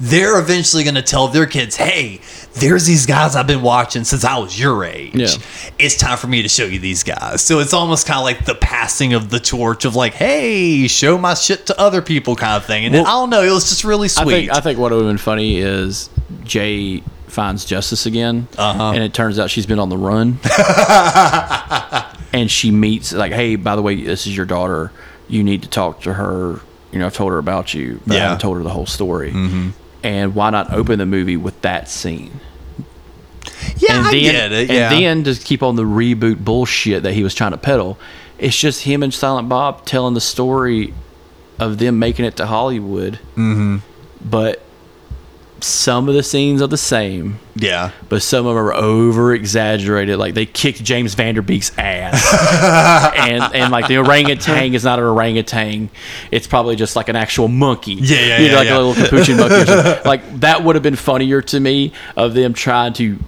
[0.00, 2.20] They're eventually going to tell their kids, "Hey,
[2.54, 5.14] there's these guys I've been watching since I was your age.
[5.14, 5.28] Yeah.
[5.78, 8.44] It's time for me to show you these guys." So it's almost kind of like
[8.46, 12.56] the passing of the torch of like, "Hey, show my shit to other people," kind
[12.56, 12.86] of thing.
[12.86, 14.32] And Well, I don't know, it was just really I sweet.
[14.32, 16.08] think I think what would have been funny is
[16.44, 18.92] Jay finds justice again, Uh-huh.
[18.94, 20.40] and it turns out she's been on the run,
[22.32, 24.92] and she meets like, hey, by the way, this is your daughter.
[25.28, 26.60] You need to talk to her.
[26.92, 29.30] You know, I've told her about you, but I haven't told her the whole story.
[30.02, 32.40] And why not open the movie with that scene?
[33.76, 34.70] yeah, and I then, get it.
[34.70, 34.92] Yeah.
[34.92, 37.98] And then to keep on the reboot bullshit that he was trying to peddle,
[38.38, 40.94] it's just him and Silent Bob telling the story
[41.58, 43.14] of them making it to Hollywood.
[43.36, 43.78] Mm-hmm.
[44.22, 44.62] But
[45.64, 47.92] some of the scenes are the same, yeah.
[48.08, 50.18] but some of them are over exaggerated.
[50.18, 54.98] Like they kicked James Van Der Beek's ass, and and like the orangutan is not
[54.98, 55.90] an orangutan;
[56.30, 57.94] it's probably just like an actual monkey.
[57.94, 58.76] Yeah, yeah, You know, yeah, like yeah.
[58.76, 60.00] a little capuchin monkey.
[60.10, 63.18] Like that would have been funnier to me of them trying to.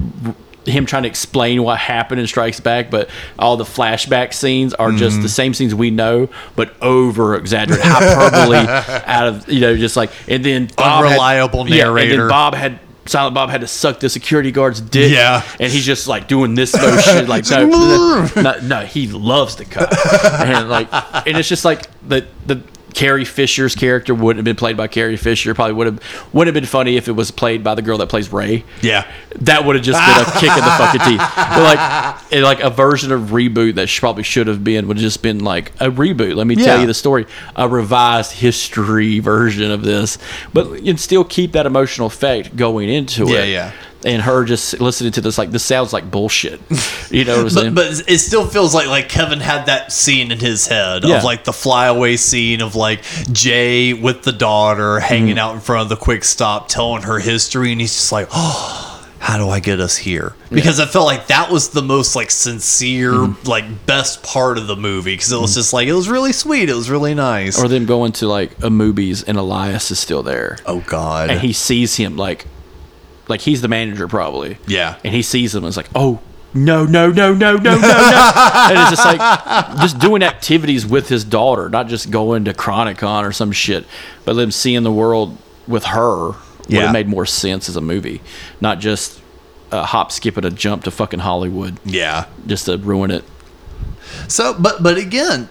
[0.64, 4.93] Him trying to explain what happened in Strikes Back, but all the flashback scenes are
[4.93, 5.22] just Mm-hmm.
[5.22, 8.56] the same scenes we know, but over exaggerated, hyperbole
[9.06, 12.55] out of you know, just like and then Bob had- Unreliable yeah, and then Bob
[12.55, 15.10] had Silent Bob had to suck the security guard's dick.
[15.10, 15.43] Yeah.
[15.59, 19.64] and he's just like doing this motion, like no, no, no, no, he loves the
[19.64, 19.93] cut,
[20.47, 20.86] and like,
[21.26, 22.62] and it's just like the the
[22.94, 25.55] Carrie Fisher's character wouldn't have been played by Carrie Fisher.
[25.55, 28.09] Probably would have would have been funny if it was played by the girl that
[28.09, 28.64] plays Rey.
[28.82, 29.10] Yeah.
[29.40, 31.19] That would have just been a kick in the fucking teeth.
[31.36, 35.02] But like, and like a version of reboot that probably should have been would have
[35.02, 36.36] just been like a reboot.
[36.36, 40.19] Let me tell you the story, a revised history version of this,
[40.52, 43.48] but you'd still keep that emotional effect going into Yeah, it.
[43.48, 43.73] Yeah, yeah.
[44.05, 46.61] And her just listening to this like this sounds like bullshit.
[47.11, 47.74] You know what I'm saying?
[47.74, 51.19] But, but it still feels like like Kevin had that scene in his head Yeah.
[51.19, 55.39] of like the flyaway scene of like Jay with the daughter hanging Mm-hmm.
[55.39, 58.89] out in front of the quick stop telling her history and he's just like oh
[59.20, 62.31] how do I get us here because I felt like that was the most like
[62.33, 63.49] sincere Mm-hmm.
[63.49, 66.69] like best part of the movie because it was just like it was really sweet
[66.69, 70.24] it was really nice or them going to like a movies and Elias is still
[70.24, 70.59] there.
[70.66, 72.47] oh god and he sees him like
[73.32, 74.96] like he's the manager probably Yeah.
[75.04, 76.20] and he sees him and is like oh
[76.54, 77.76] no no no no no no no
[78.70, 79.18] and it's just like
[79.80, 83.84] just doing activities with his daughter not just going to chronicon or some shit
[84.24, 85.36] but them seeing the world
[85.66, 86.36] with her would
[86.68, 86.82] Yeah.
[86.82, 88.20] have made more sense as a movie
[88.60, 89.20] not just
[89.72, 93.24] a hop skip and a jump to fucking hollywood yeah just to ruin it
[94.28, 95.48] So, but but again,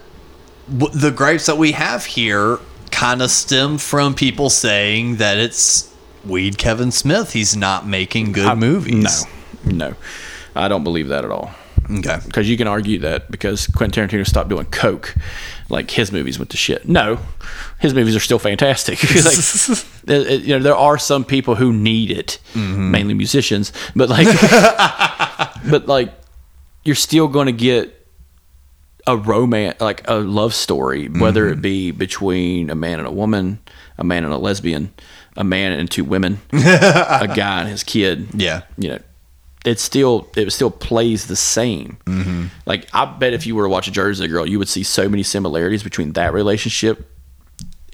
[0.70, 2.58] w- the gripes that we have here
[2.92, 5.91] kind of stem from people saying that it's
[6.24, 7.32] weed Kevin Smith.
[7.32, 9.24] He's not making good movies.
[9.64, 9.94] no no
[10.56, 11.54] i don't believe that at all
[11.90, 12.18] Okay.
[12.24, 15.14] because you can argue that because Quentin Tarantino stopped doing coke,
[15.68, 16.88] like his movies went to shit.
[16.88, 17.18] No,
[17.80, 19.02] his movies are still fantastic.
[19.24, 22.90] like, you know, there are some people who need it, mm-hmm.
[22.90, 24.26] mainly musicians, but like,
[25.70, 26.12] but like,
[26.84, 28.06] you're still going to get
[29.06, 31.62] a romance, like a love story, whether it mm-hmm.
[31.62, 33.58] be between a man and a woman,
[33.98, 34.92] a man and a lesbian,
[35.36, 38.62] a man and two women, a guy and his kid Yeah.
[38.76, 38.98] you know,
[39.64, 41.96] it still it still plays the same.
[42.06, 42.46] Mm-hmm.
[42.66, 45.08] Like I bet if you were to watch a Jersey Girl, you would see so
[45.08, 47.08] many similarities between that relationship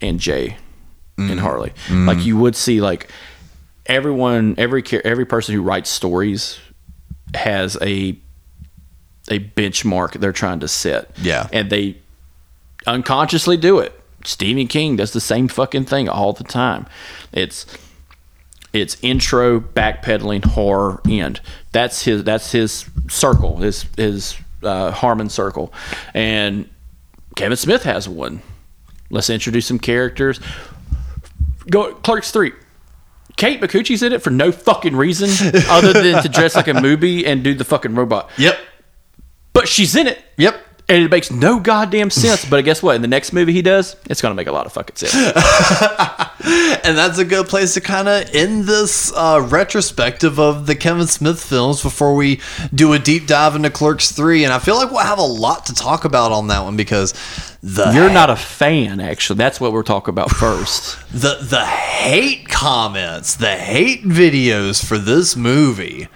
[0.00, 0.56] and Jay
[1.18, 1.72] and Harley.
[1.90, 3.10] Like you would see like
[3.86, 6.58] everyone, every every person who writes stories
[7.34, 8.16] has a
[9.30, 11.10] a benchmark they're trying to set.
[11.20, 11.48] Yeah.
[11.52, 11.98] and they
[12.86, 13.97] unconsciously do it.
[14.24, 16.86] Stephen King does the same fucking thing all the time.
[17.32, 17.66] It's
[18.72, 21.40] it's intro, backpedaling, horror, end.
[21.72, 22.24] That's his.
[22.24, 23.56] That's his circle.
[23.56, 25.72] His his uh, Harmon circle,
[26.14, 26.68] and
[27.36, 28.42] Kevin Smith has one.
[29.10, 30.40] Let's introduce some characters.
[31.70, 32.52] Go Clerks three.
[33.36, 35.28] Kate Micucci's in it for no fucking reason
[35.68, 38.30] other than to dress like a movie and do the fucking robot.
[38.36, 38.58] Yep.
[39.52, 40.18] But she's in it.
[40.36, 40.60] Yep.
[40.88, 42.44] And it makes no goddamn sense.
[42.44, 42.96] But guess what?
[42.96, 45.14] In the next movie he does, it's going to make a lot of fucking sense.
[46.88, 51.06] And that's a good place to kind of end this uh, retrospective of the Kevin
[51.06, 52.40] Smith films before we
[52.72, 54.44] do a deep dive into Clerks 3.
[54.44, 57.12] And I feel like we'll have a lot to talk about on that one because
[57.62, 59.36] the You're not a fan, actually.
[59.36, 60.98] That's what we're talking about first.
[61.12, 66.08] the the hate comments, the hate videos for this movie.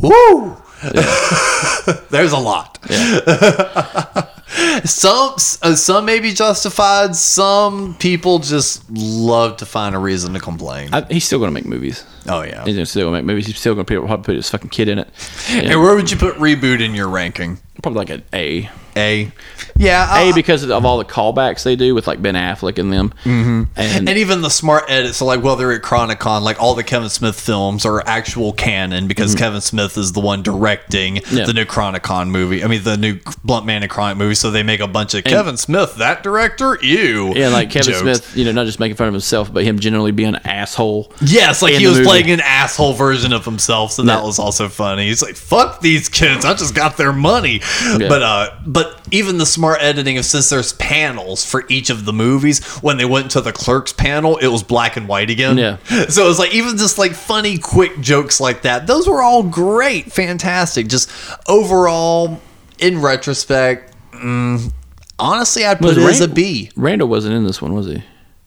[0.00, 0.61] Woo!
[2.10, 2.78] There's a lot.
[4.84, 7.14] some uh, some may be justified.
[7.14, 10.92] Some people just love to find a reason to complain.
[10.92, 12.04] I, he's still going to make movies.
[12.28, 12.64] Oh yeah.
[12.64, 13.24] He's gonna make.
[13.24, 15.08] Maybe he's still gonna put, probably put his fucking kid in it.
[15.50, 17.58] And where would you put reboot in your ranking?
[17.82, 18.70] probably like an A.
[18.94, 19.32] A.
[19.76, 20.06] Yeah.
[20.18, 23.12] A uh, because of all the callbacks they do with like Ben Affleck and them.
[23.24, 23.62] Mm-hmm.
[23.74, 26.84] And, and even the smart edits, so like, well, they're at Chronicon, like all the
[26.84, 31.36] Kevin Smith films are actual canon because Kevin Smith is the one directing Mm-hmm.
[31.36, 31.46] Yeah.
[31.46, 32.62] the new Chronicon movie.
[32.62, 34.34] I mean, the new Blunt Man and Chronic movie.
[34.34, 37.32] So they make a bunch of Kevin Smith, that director, ew.
[37.34, 38.00] yeah, like Kevin jokes.
[38.02, 41.12] Smith, you know, not just making fun of himself, but him generally being an asshole.
[41.22, 42.00] Yes, like he was.
[42.12, 44.24] Playing an asshole version of himself, so that Yeah.
[44.24, 45.06] was also funny.
[45.08, 46.44] He's like, "Fuck these kids!
[46.44, 47.60] I just got their money."
[47.98, 52.12] But uh, but even the smart editing of since there's panels for each of the
[52.12, 55.58] movies, when they went to the clerks panel, it was black and white again.
[55.58, 55.76] Yeah.
[56.08, 58.86] So it was like even just like funny, quick jokes like that.
[58.86, 60.88] Those were all great, fantastic.
[60.88, 61.10] Just
[61.48, 62.40] overall,
[62.78, 64.72] in retrospect, mm,
[65.18, 66.70] honestly, I'd put Was it as a B.
[66.76, 68.02] Randall wasn't in this one, was he?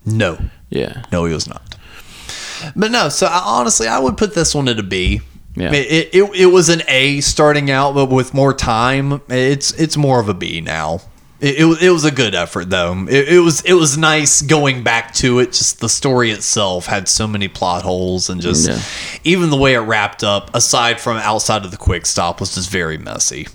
[0.05, 0.37] No.
[0.69, 1.03] Yeah.
[1.11, 1.74] No, he was not.
[2.75, 5.21] But no, so I, honestly, I would put this one at a B.
[5.55, 5.71] Yeah.
[5.73, 10.19] It, it, it was an A starting out, but with more time, it's it's more
[10.19, 10.99] of a B now.
[11.41, 13.05] It, it, was- it was a good effort though.
[13.09, 15.47] It, it was it was nice going back to it.
[15.53, 18.79] Just the story itself had so many plot holes, and just Yeah.
[19.23, 22.69] even the way it wrapped up, aside from outside of the quick stop, was just
[22.69, 23.47] very messy.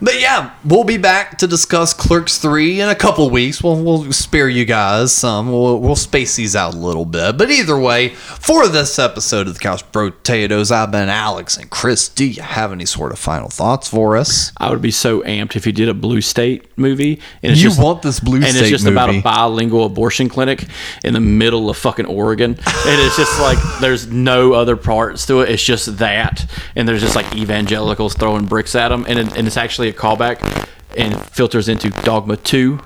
[0.00, 3.62] But yeah, we'll be back to discuss Clerks 3 in a couple weeks.
[3.62, 5.50] We'll, we'll spare you guys some.
[5.50, 7.38] We'll, we'll space these out a little bit.
[7.38, 12.08] But either way, for this episode of the Couch Potatoes, I've been Alex and Chris.
[12.08, 14.52] Do you have any sort of final thoughts for us?
[14.58, 17.20] I would be so amped if you did a Blue State movie.
[17.42, 20.28] And it's You just, want this Blue and State it's just about a bilingual abortion
[20.28, 20.64] clinic
[21.04, 22.50] in the middle of fucking Oregon.
[22.50, 25.50] and it's just like there's no other parts to it.
[25.50, 29.46] It's just that, and there's just like evangelicals throwing bricks at them, and it, and
[29.46, 32.80] it's actually a callback and filters into Dogma Two,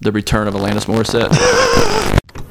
[0.00, 1.30] the return of Alanis Morissette.